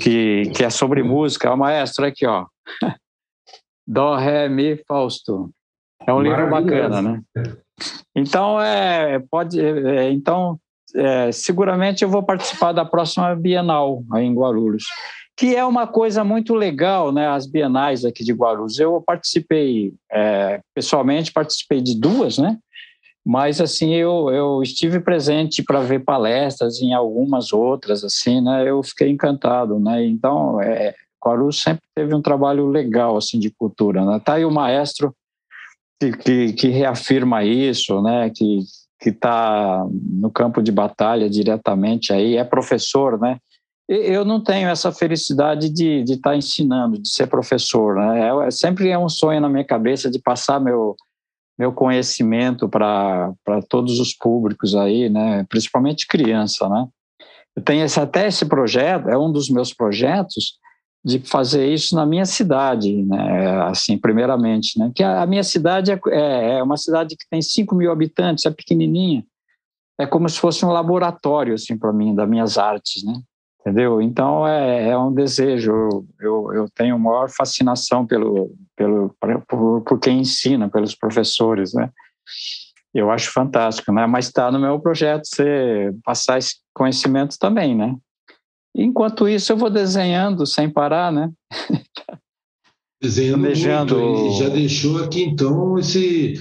Que, 0.00 0.50
que 0.54 0.64
é 0.64 0.70
sobre 0.70 1.02
música. 1.02 1.52
O 1.52 1.56
maestro, 1.56 2.06
aqui, 2.06 2.24
ó. 2.26 2.46
Dó, 3.86 4.14
Ré, 4.16 4.48
Mi, 4.48 4.76
Fausto. 4.86 5.50
É 6.06 6.12
um 6.12 6.20
livro 6.20 6.48
bacana, 6.48 7.02
né? 7.02 7.22
Então, 8.14 8.60
é, 8.60 9.18
pode, 9.30 9.60
é, 9.60 10.10
então 10.10 10.58
é, 10.94 11.32
seguramente 11.32 12.02
eu 12.02 12.08
vou 12.08 12.22
participar 12.22 12.72
da 12.72 12.84
próxima 12.84 13.34
Bienal 13.34 14.02
aí 14.12 14.24
em 14.24 14.34
Guarulhos, 14.34 14.84
que 15.36 15.54
é 15.54 15.64
uma 15.64 15.86
coisa 15.86 16.22
muito 16.22 16.54
legal, 16.54 17.12
né? 17.12 17.28
As 17.28 17.46
bienais 17.46 18.04
aqui 18.04 18.24
de 18.24 18.32
Guarulhos. 18.32 18.78
Eu 18.78 19.02
participei, 19.04 19.92
é, 20.10 20.60
pessoalmente, 20.74 21.32
participei 21.32 21.80
de 21.80 21.98
duas, 21.98 22.38
né? 22.38 22.58
Mas 23.26 23.60
assim 23.60 23.94
eu, 23.94 24.30
eu 24.30 24.62
estive 24.62 25.00
presente 25.00 25.62
para 25.62 25.80
ver 25.80 26.04
palestras 26.04 26.80
em 26.80 26.94
algumas 26.94 27.52
outras 27.52 28.02
assim 28.02 28.40
né 28.40 28.68
eu 28.68 28.82
fiquei 28.82 29.10
encantado 29.10 29.78
né 29.78 30.04
então 30.06 30.60
é, 30.60 30.94
Guarulhos 31.24 31.60
sempre 31.60 31.82
teve 31.94 32.14
um 32.14 32.22
trabalho 32.22 32.66
legal 32.68 33.16
assim 33.16 33.38
de 33.38 33.50
cultura, 33.50 34.04
né? 34.04 34.20
Tá 34.24 34.34
aí 34.34 34.44
o 34.44 34.50
maestro 34.50 35.14
que, 36.00 36.12
que, 36.12 36.52
que 36.52 36.68
reafirma 36.68 37.44
isso, 37.44 38.00
né? 38.02 38.30
Que 38.30 38.60
que 39.00 39.10
está 39.10 39.86
no 39.88 40.28
campo 40.28 40.60
de 40.60 40.72
batalha 40.72 41.30
diretamente 41.30 42.12
aí 42.12 42.36
é 42.36 42.42
professor, 42.42 43.16
né? 43.16 43.38
Eu 43.88 44.24
não 44.24 44.42
tenho 44.42 44.68
essa 44.68 44.90
felicidade 44.90 45.70
de 45.70 46.02
estar 46.02 46.30
tá 46.30 46.36
ensinando, 46.36 46.98
de 47.00 47.08
ser 47.08 47.28
professor, 47.28 47.94
né? 47.94 48.28
É, 48.28 48.48
é, 48.48 48.50
sempre 48.50 48.88
é 48.88 48.98
um 48.98 49.08
sonho 49.08 49.40
na 49.40 49.48
minha 49.48 49.64
cabeça 49.64 50.10
de 50.10 50.18
passar 50.18 50.60
meu 50.60 50.96
meu 51.58 51.72
conhecimento 51.72 52.68
para 52.68 53.34
todos 53.68 53.98
os 53.98 54.14
públicos 54.14 54.74
aí, 54.74 55.08
né? 55.08 55.44
Principalmente 55.48 56.06
criança, 56.06 56.68
né? 56.68 56.86
Eu 57.56 57.62
tenho 57.62 57.84
esse, 57.84 57.98
até 57.98 58.28
esse 58.28 58.46
projeto, 58.46 59.08
é 59.08 59.18
um 59.18 59.32
dos 59.32 59.50
meus 59.50 59.74
projetos 59.74 60.58
de 61.04 61.18
fazer 61.18 61.66
isso 61.72 61.96
na 61.96 62.06
minha 62.06 62.24
cidade, 62.24 63.02
né? 63.04 63.62
Assim, 63.62 63.98
primeiramente, 63.98 64.78
né? 64.78 64.92
Que 64.94 65.02
a, 65.02 65.22
a 65.22 65.26
minha 65.26 65.42
cidade 65.42 65.90
é, 65.90 65.98
é, 66.10 66.58
é, 66.58 66.62
uma 66.62 66.76
cidade 66.76 67.16
que 67.16 67.28
tem 67.28 67.42
5 67.42 67.74
mil 67.74 67.90
habitantes, 67.90 68.46
é 68.46 68.50
pequenininha, 68.50 69.24
é 69.98 70.06
como 70.06 70.28
se 70.28 70.38
fosse 70.38 70.64
um 70.64 70.70
laboratório, 70.70 71.54
assim, 71.54 71.76
para 71.76 71.92
mim, 71.92 72.14
das 72.14 72.28
minhas 72.28 72.56
artes, 72.56 73.02
né? 73.02 73.20
Entendeu? 73.60 74.00
Então 74.00 74.46
é, 74.46 74.90
é 74.90 74.98
um 74.98 75.12
desejo. 75.12 76.06
Eu, 76.20 76.52
eu 76.54 76.68
tenho 76.72 76.98
maior 76.98 77.28
fascinação 77.28 78.06
pelo, 78.06 78.54
pelo 78.78 79.14
por, 79.46 79.82
por 79.82 79.98
quem 79.98 80.20
ensina, 80.20 80.70
pelos 80.70 80.94
professores, 80.94 81.74
né? 81.74 81.90
eu 82.94 83.10
acho 83.10 83.32
fantástico, 83.32 83.92
né? 83.92 84.06
Mas 84.06 84.26
está 84.26 84.50
no 84.50 84.58
meu 84.58 84.78
projeto 84.80 85.24
você 85.24 85.92
passar 86.04 86.38
esse 86.38 86.56
conhecimento 86.74 87.36
também, 87.38 87.76
né? 87.76 87.94
Enquanto 88.74 89.28
isso, 89.28 89.52
eu 89.52 89.56
vou 89.56 89.70
desenhando 89.70 90.46
sem 90.46 90.70
parar, 90.70 91.12
né? 91.12 91.30
Desenhando 93.00 93.96
muito, 93.96 94.38
já 94.38 94.48
deixou 94.48 95.04
aqui 95.04 95.22
então 95.22 95.78
esse 95.78 96.34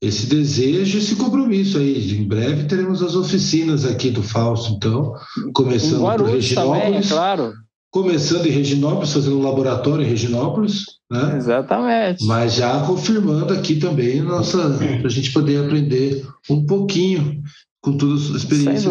esse 0.00 0.28
desejo, 0.28 0.98
esse 0.98 1.16
compromisso 1.16 1.78
aí. 1.78 2.12
Em 2.12 2.28
breve 2.28 2.68
teremos 2.68 3.02
as 3.02 3.16
oficinas 3.16 3.84
aqui 3.84 4.10
do 4.10 4.22
Fausto, 4.22 4.74
então, 4.74 5.12
começando 5.52 6.02
por 6.02 6.26
Reginópolis. 6.26 6.54
Também, 6.54 6.98
é 6.98 7.02
claro. 7.02 7.52
Começando 7.94 8.46
em 8.46 8.50
Reginópolis, 8.50 9.12
fazendo 9.12 9.38
um 9.38 9.42
laboratório 9.44 10.04
em 10.04 10.08
Reginópolis, 10.08 10.82
né? 11.08 11.36
Exatamente. 11.36 12.24
Mas 12.26 12.54
já 12.54 12.80
confirmando 12.80 13.54
aqui 13.54 13.76
também 13.76 14.20
nossa, 14.20 14.68
para 14.98 15.06
a 15.06 15.10
gente 15.10 15.30
poder 15.30 15.64
aprender 15.64 16.26
um 16.50 16.66
pouquinho 16.66 17.40
com 17.80 17.96
toda 17.96 18.14
a 18.14 18.36
experiência 18.36 18.90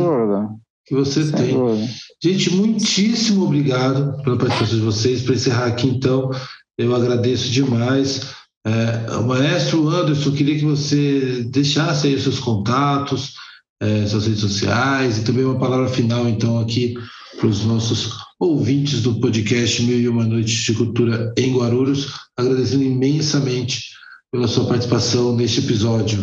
que 0.85 0.95
você 0.95 1.21
Sem 1.25 1.33
tem. 1.33 1.53
Dúvida. 1.53 1.85
Gente, 2.23 2.55
muitíssimo 2.55 3.43
obrigado 3.43 4.23
pela 4.23 4.37
participação 4.37 4.77
de 4.77 4.85
vocês. 4.85 5.21
Para 5.21 5.35
encerrar 5.35 5.65
aqui, 5.65 5.87
então, 5.89 6.31
eu 6.77 6.95
agradeço 6.95 7.49
demais. 7.49 8.33
É, 8.65 9.17
o 9.17 9.23
maestro 9.23 9.85
Anderson, 9.89 10.31
queria 10.31 10.57
que 10.57 10.65
você 10.65 11.43
deixasse 11.51 12.07
aí 12.07 12.15
os 12.15 12.23
seus 12.23 12.39
contatos, 12.39 13.33
é, 13.81 14.07
suas 14.07 14.27
redes 14.27 14.39
sociais 14.39 15.17
e 15.17 15.25
também 15.25 15.43
uma 15.43 15.59
palavra 15.59 15.89
final, 15.89 16.25
então, 16.25 16.57
aqui 16.57 16.93
para 17.37 17.47
os 17.47 17.65
nossos 17.65 18.13
ouvintes 18.43 19.01
do 19.01 19.21
podcast 19.21 19.81
Mil 19.83 19.97
e 19.97 20.09
Uma 20.09 20.25
Noites 20.25 20.53
de 20.53 20.73
Cultura 20.73 21.33
em 21.37 21.55
Guarulhos, 21.55 22.29
agradecendo 22.35 22.83
imensamente 22.83 23.91
pela 24.29 24.49
sua 24.49 24.67
participação 24.67 25.33
neste 25.33 25.61
episódio. 25.61 26.19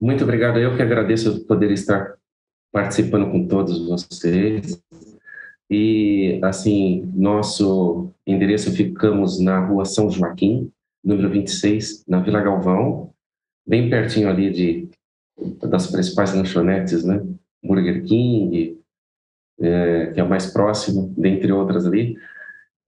Muito 0.00 0.22
obrigado. 0.22 0.60
Eu 0.60 0.76
que 0.76 0.82
agradeço 0.82 1.44
poder 1.46 1.72
estar 1.72 2.14
participando 2.72 3.28
com 3.28 3.44
todos 3.48 3.88
vocês. 3.88 4.80
E, 5.68 6.38
assim, 6.44 7.10
nosso 7.12 8.12
endereço 8.24 8.70
ficamos 8.70 9.40
na 9.40 9.66
rua 9.66 9.84
São 9.84 10.08
Joaquim, 10.08 10.70
número 11.02 11.28
26, 11.28 12.04
na 12.06 12.20
Vila 12.20 12.40
Galvão, 12.40 13.10
bem 13.66 13.90
pertinho 13.90 14.28
ali 14.28 14.48
de, 14.52 14.88
das 15.68 15.88
principais 15.88 16.32
lanchonetes, 16.32 17.02
né? 17.02 17.20
Burger 17.64 18.04
King, 18.04 18.79
é, 19.60 20.06
que 20.12 20.20
é 20.20 20.22
o 20.22 20.28
mais 20.28 20.46
próximo, 20.46 21.12
dentre 21.16 21.50
outras 21.52 21.86
ali. 21.86 22.16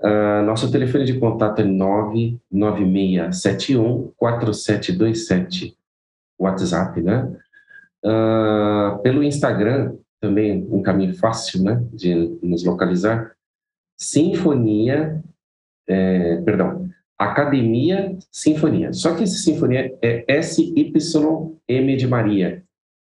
Uh, 0.00 0.42
nosso 0.44 0.70
telefone 0.72 1.04
de 1.04 1.18
contato 1.18 1.60
é 1.60 1.64
99671 1.64 4.12
4727, 4.16 5.76
WhatsApp, 6.38 7.00
né? 7.00 7.32
Uh, 8.04 8.98
pelo 9.02 9.22
Instagram, 9.22 9.94
também 10.20 10.66
um 10.70 10.82
caminho 10.82 11.14
fácil, 11.14 11.62
né, 11.62 11.80
de 11.92 12.36
nos 12.42 12.64
localizar. 12.64 13.32
Sinfonia, 13.96 15.22
é, 15.88 16.36
perdão, 16.38 16.88
Academia 17.18 18.16
Sinfonia. 18.30 18.92
Só 18.92 19.14
que 19.14 19.22
essa 19.22 19.36
sinfonia 19.36 19.96
é 20.02 20.24
S-Y-M 20.26 21.96
de 21.96 22.08
Maria. 22.08 22.62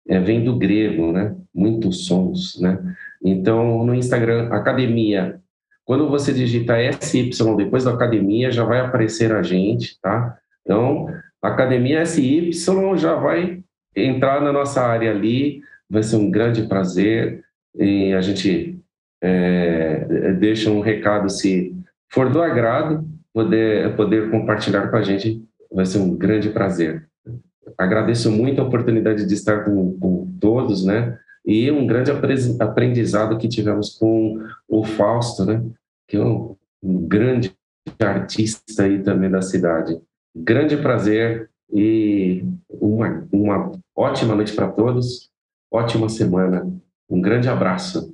É, 0.07 0.19
vem 0.19 0.43
do 0.43 0.57
grego, 0.57 1.11
né? 1.11 1.35
Muitos 1.53 2.05
sons, 2.05 2.59
né? 2.59 2.77
Então, 3.23 3.85
no 3.85 3.95
Instagram, 3.95 4.49
Academia, 4.49 5.39
quando 5.85 6.09
você 6.09 6.33
digita 6.33 6.75
SY 7.01 7.31
depois 7.57 7.83
da 7.83 7.91
Academia, 7.91 8.51
já 8.51 8.63
vai 8.63 8.79
aparecer 8.79 9.31
a 9.31 9.41
gente, 9.41 9.99
tá? 10.01 10.37
Então, 10.63 11.07
Academia 11.41 12.05
SY 12.05 12.51
já 12.97 13.15
vai 13.15 13.61
entrar 13.95 14.41
na 14.41 14.51
nossa 14.51 14.81
área 14.81 15.11
ali, 15.11 15.61
vai 15.89 16.03
ser 16.03 16.15
um 16.15 16.31
grande 16.31 16.63
prazer 16.63 17.43
e 17.75 18.13
a 18.13 18.21
gente 18.21 18.79
é, 19.21 20.33
deixa 20.33 20.69
um 20.69 20.79
recado 20.79 21.29
se 21.29 21.75
for 22.09 22.29
do 22.29 22.41
agrado, 22.41 23.05
poder, 23.33 23.95
poder 23.95 24.29
compartilhar 24.29 24.87
com 24.89 24.95
a 24.95 25.01
gente 25.01 25.43
vai 25.71 25.85
ser 25.85 25.97
um 25.97 26.15
grande 26.15 26.49
prazer. 26.49 27.07
Agradeço 27.77 28.31
muito 28.31 28.61
a 28.61 28.63
oportunidade 28.63 29.25
de 29.25 29.33
estar 29.33 29.63
com, 29.65 29.97
com 29.97 30.37
todos, 30.39 30.85
né? 30.85 31.17
E 31.45 31.69
um 31.69 31.85
grande 31.85 32.11
aprendizado 32.59 33.37
que 33.37 33.49
tivemos 33.49 33.97
com 33.97 34.39
o 34.67 34.83
Fausto, 34.83 35.45
né? 35.45 35.63
Que 36.07 36.17
é 36.17 36.23
um, 36.23 36.55
grande 36.81 37.53
artista 37.99 38.83
aí 38.83 39.01
também 39.03 39.29
da 39.29 39.41
cidade. 39.41 39.99
Grande 40.35 40.77
prazer 40.77 41.49
e 41.71 42.45
uma, 42.69 43.27
uma 43.31 43.71
ótima 43.95 44.35
noite 44.35 44.53
para 44.53 44.71
todos, 44.71 45.29
ótima 45.71 46.07
semana, 46.07 46.71
um 47.09 47.21
grande 47.21 47.49
abraço. 47.49 48.11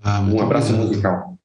Ah, 0.00 0.20
um 0.20 0.40
abraço 0.40 0.72
obrigado. 0.74 0.88
musical. 0.88 1.38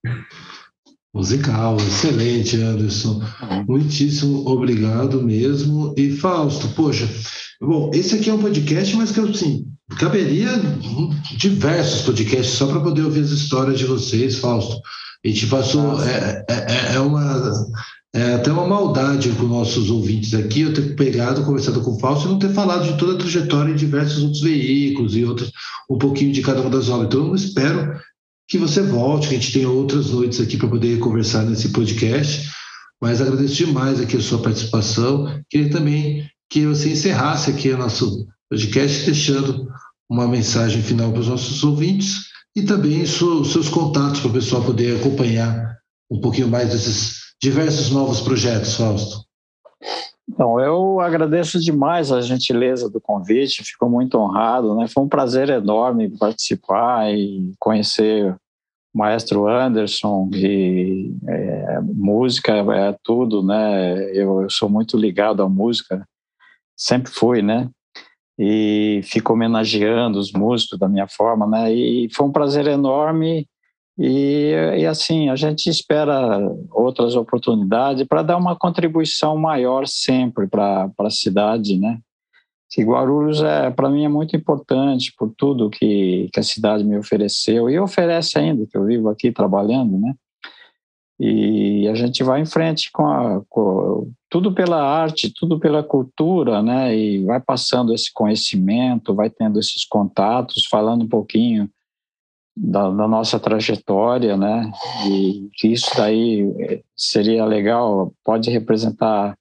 Musical, 1.13 1.77
excelente, 1.77 2.57
Anderson. 2.57 3.21
Muitíssimo 3.67 4.47
obrigado 4.47 5.21
mesmo. 5.21 5.93
E 5.97 6.11
Fausto, 6.11 6.69
poxa, 6.75 7.07
bom, 7.61 7.91
esse 7.93 8.15
aqui 8.15 8.29
é 8.29 8.33
um 8.33 8.41
podcast, 8.41 8.95
mas 8.95 9.11
que 9.11 9.19
assim, 9.19 9.72
caberia 9.97 10.49
diversos 11.37 12.01
podcasts 12.01 12.55
só 12.55 12.67
para 12.67 12.79
poder 12.79 13.03
ouvir 13.03 13.21
as 13.21 13.31
histórias 13.31 13.79
de 13.79 13.85
vocês, 13.85 14.37
Fausto. 14.37 14.81
A 15.23 15.27
gente 15.27 15.47
passou, 15.47 16.01
é, 16.03 16.45
é, 16.49 16.55
é, 16.55 16.95
é 16.95 16.99
uma 16.99 17.51
é 18.15 18.35
até 18.35 18.51
uma 18.51 18.67
maldade 18.67 19.29
com 19.29 19.45
nossos 19.45 19.89
ouvintes 19.89 20.35
aqui, 20.35 20.61
eu 20.61 20.73
ter 20.73 20.95
pegado, 20.95 21.43
conversado 21.43 21.81
com 21.81 21.95
o 21.95 21.99
Fausto 21.99 22.27
e 22.27 22.31
não 22.31 22.37
ter 22.37 22.53
falado 22.53 22.83
de 22.83 22.95
toda 22.95 23.13
a 23.15 23.17
trajetória 23.17 23.71
em 23.71 23.75
diversos 23.75 24.21
outros 24.21 24.41
veículos 24.41 25.15
e 25.15 25.25
outros, 25.25 25.51
um 25.89 25.97
pouquinho 25.97 26.31
de 26.31 26.43
cada 26.43 26.61
uma 26.61 26.69
das 26.69 26.89
obras. 26.89 27.07
Então, 27.07 27.27
eu 27.27 27.35
espero 27.35 27.99
que 28.47 28.59
você 28.59 28.83
volte, 28.83 29.29
que 29.29 29.35
a 29.35 29.39
gente 29.39 29.53
tenha 29.53 29.67
outras 29.67 30.11
noites 30.11 30.39
aqui 30.39 30.57
para 30.57 30.67
poder 30.67 30.99
conversar 30.99 31.43
nesse 31.43 31.69
podcast. 31.69 32.51
Mas 33.01 33.19
agradeço 33.19 33.55
demais 33.55 33.99
aqui 33.99 34.17
a 34.17 34.21
sua 34.21 34.43
participação. 34.43 35.41
Queria 35.49 35.71
também 35.71 36.29
que 36.49 36.67
você 36.67 36.91
encerrasse 36.91 37.49
aqui 37.49 37.69
o 37.71 37.77
nosso 37.79 38.27
podcast, 38.47 39.05
deixando 39.05 39.67
uma 40.13 40.27
mensagem 40.27 40.81
final 40.81 41.11
para 41.11 41.21
os 41.21 41.27
nossos 41.27 41.63
ouvintes 41.63 42.27
e 42.55 42.61
também 42.61 43.01
os 43.01 43.51
seus 43.51 43.67
contatos 43.67 44.19
para 44.19 44.29
o 44.29 44.33
pessoal 44.33 44.63
poder 44.63 44.97
acompanhar 44.97 45.75
um 46.09 46.21
pouquinho 46.21 46.47
mais 46.47 46.69
desses 46.69 47.33
diversos 47.41 47.89
novos 47.89 48.21
projetos, 48.21 48.75
Fausto. 48.75 49.25
Então, 50.29 50.59
eu 50.59 50.99
agradeço 50.99 51.59
demais 51.59 52.11
a 52.11 52.21
gentileza 52.21 52.89
do 52.89 53.01
convite, 53.01 53.63
fico 53.63 53.89
muito 53.89 54.17
honrado, 54.17 54.75
né? 54.75 54.87
Foi 54.87 55.03
um 55.03 55.09
prazer 55.09 55.49
enorme 55.49 56.15
participar 56.17 57.11
e 57.11 57.51
conhecer 57.59 58.31
o 58.31 58.97
maestro 58.97 59.47
Anderson 59.47 60.29
e 60.33 61.11
é, 61.27 61.81
música 61.81 62.53
é 62.53 62.95
tudo, 63.03 63.43
né? 63.43 64.11
Eu, 64.15 64.43
eu, 64.43 64.49
sou 64.49 64.69
muito 64.69 64.95
ligado 64.95 65.41
à 65.41 65.49
música, 65.49 66.07
sempre 66.77 67.11
fui, 67.11 67.41
né? 67.41 67.69
E 68.37 69.01
fico 69.03 69.33
homenageando 69.33 70.17
os 70.17 70.31
músicos 70.31 70.79
da 70.79 70.89
minha 70.89 71.07
forma, 71.07 71.45
né? 71.47 71.73
E 71.73 72.09
foi 72.11 72.25
um 72.25 72.31
prazer 72.31 72.67
enorme 72.67 73.47
e, 73.97 74.53
e, 74.79 74.85
assim, 74.87 75.29
a 75.29 75.35
gente 75.35 75.69
espera 75.69 76.39
outras 76.71 77.15
oportunidades 77.15 78.07
para 78.07 78.23
dar 78.23 78.37
uma 78.37 78.55
contribuição 78.55 79.37
maior 79.37 79.87
sempre 79.87 80.47
para 80.47 80.91
a 80.97 81.09
cidade, 81.09 81.77
né? 81.77 81.99
Que 82.71 82.83
Guarulhos, 82.83 83.43
é, 83.43 83.69
para 83.69 83.89
mim, 83.89 84.03
é 84.03 84.09
muito 84.09 84.35
importante 84.35 85.13
por 85.15 85.31
tudo 85.37 85.69
que, 85.69 86.27
que 86.33 86.39
a 86.39 86.43
cidade 86.43 86.83
me 86.83 86.97
ofereceu 86.97 87.69
e 87.69 87.79
oferece 87.79 88.39
ainda, 88.39 88.65
que 88.65 88.75
eu 88.75 88.85
vivo 88.85 89.09
aqui 89.09 89.31
trabalhando, 89.31 89.99
né? 89.99 90.15
E 91.19 91.87
a 91.87 91.95
gente 91.95 92.23
vai 92.23 92.41
em 92.41 92.45
frente 92.45 92.91
com, 92.91 93.05
a, 93.05 93.41
com 93.47 94.11
tudo 94.29 94.53
pela 94.53 94.81
arte, 94.81 95.33
tudo 95.33 95.59
pela 95.59 95.83
cultura, 95.83 96.61
né? 96.61 96.95
E 96.95 97.23
vai 97.23 97.39
passando 97.39 97.93
esse 97.93 98.11
conhecimento, 98.11 99.13
vai 99.13 99.29
tendo 99.29 99.59
esses 99.59 99.85
contatos, 99.85 100.65
falando 100.69 101.03
um 101.03 101.07
pouquinho 101.07 101.69
da, 102.55 102.89
da, 102.89 103.07
nossa 103.07 103.39
trajetória, 103.39 104.35
né? 104.35 104.71
E 105.07 105.49
que 105.53 105.67
isso 105.67 105.95
daí 105.95 106.51
eh, 106.59 106.81
seria 106.95 107.45
legal, 107.45 108.13
pode 108.23 108.49
representar 108.49 109.37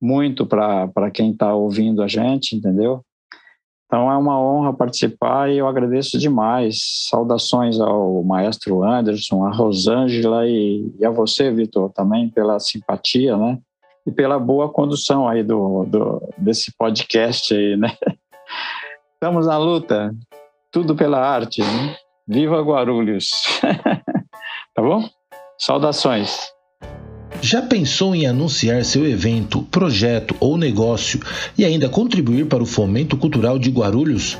muito 0.00 0.46
para 0.46 1.10
quem 1.12 1.32
está 1.32 1.54
ouvindo 1.54 2.02
a 2.02 2.08
gente, 2.08 2.54
entendeu? 2.54 3.02
Então 3.94 4.10
é 4.10 4.16
uma 4.16 4.40
honra 4.40 4.72
participar 4.72 5.48
e 5.48 5.58
eu 5.58 5.68
agradeço 5.68 6.18
demais. 6.18 7.06
Saudações 7.08 7.78
ao 7.78 8.24
maestro 8.24 8.82
Anderson, 8.82 9.44
a 9.44 9.52
Rosângela 9.52 10.48
e, 10.48 10.92
e 10.98 11.06
a 11.06 11.10
você, 11.10 11.48
Vitor, 11.52 11.92
também 11.92 12.28
pela 12.28 12.58
simpatia, 12.58 13.36
né? 13.36 13.56
E 14.04 14.10
pela 14.10 14.36
boa 14.36 14.68
condução 14.68 15.28
aí 15.28 15.44
do, 15.44 15.84
do 15.84 16.20
desse 16.36 16.76
podcast 16.76 17.54
aí, 17.54 17.76
né? 17.76 17.96
Estamos 19.14 19.46
na 19.46 19.58
luta, 19.58 20.12
tudo 20.72 20.96
pela 20.96 21.20
arte, 21.20 21.62
né? 21.62 21.96
Viva 22.26 22.60
Guarulhos! 22.62 23.30
tá 24.74 24.82
bom? 24.82 25.08
Saudações! 25.56 26.53
Já 27.44 27.60
pensou 27.60 28.14
em 28.14 28.24
anunciar 28.24 28.82
seu 28.86 29.06
evento, 29.06 29.60
projeto 29.64 30.34
ou 30.40 30.56
negócio 30.56 31.20
e 31.58 31.62
ainda 31.62 31.90
contribuir 31.90 32.46
para 32.46 32.62
o 32.62 32.66
fomento 32.66 33.18
cultural 33.18 33.58
de 33.58 33.68
Guarulhos? 33.68 34.38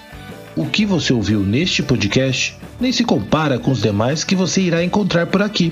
O 0.53 0.65
que 0.65 0.85
você 0.85 1.13
ouviu 1.13 1.39
neste 1.39 1.81
podcast 1.81 2.57
nem 2.77 2.91
se 2.91 3.05
compara 3.05 3.57
com 3.57 3.71
os 3.71 3.81
demais 3.81 4.25
que 4.25 4.35
você 4.35 4.59
irá 4.59 4.83
encontrar 4.83 5.27
por 5.27 5.41
aqui. 5.41 5.71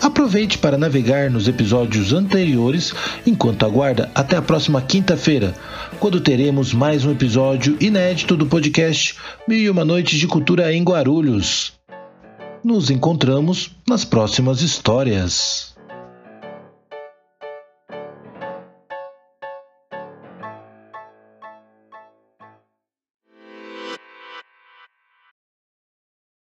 Aproveite 0.00 0.56
para 0.56 0.78
navegar 0.78 1.28
nos 1.28 1.48
episódios 1.48 2.12
anteriores 2.12 2.94
enquanto 3.26 3.66
aguarda 3.66 4.08
até 4.14 4.36
a 4.36 4.42
próxima 4.42 4.80
quinta-feira, 4.80 5.52
quando 5.98 6.20
teremos 6.20 6.72
mais 6.72 7.04
um 7.04 7.10
episódio 7.10 7.76
inédito 7.80 8.36
do 8.36 8.46
podcast 8.46 9.16
Mil 9.48 9.58
e 9.58 9.68
Uma 9.68 9.84
Noites 9.84 10.20
de 10.20 10.28
Cultura 10.28 10.72
em 10.72 10.84
Guarulhos. 10.84 11.75
Nos 12.66 12.90
encontramos 12.90 13.70
nas 13.88 14.04
próximas 14.04 14.60
histórias. 14.60 15.75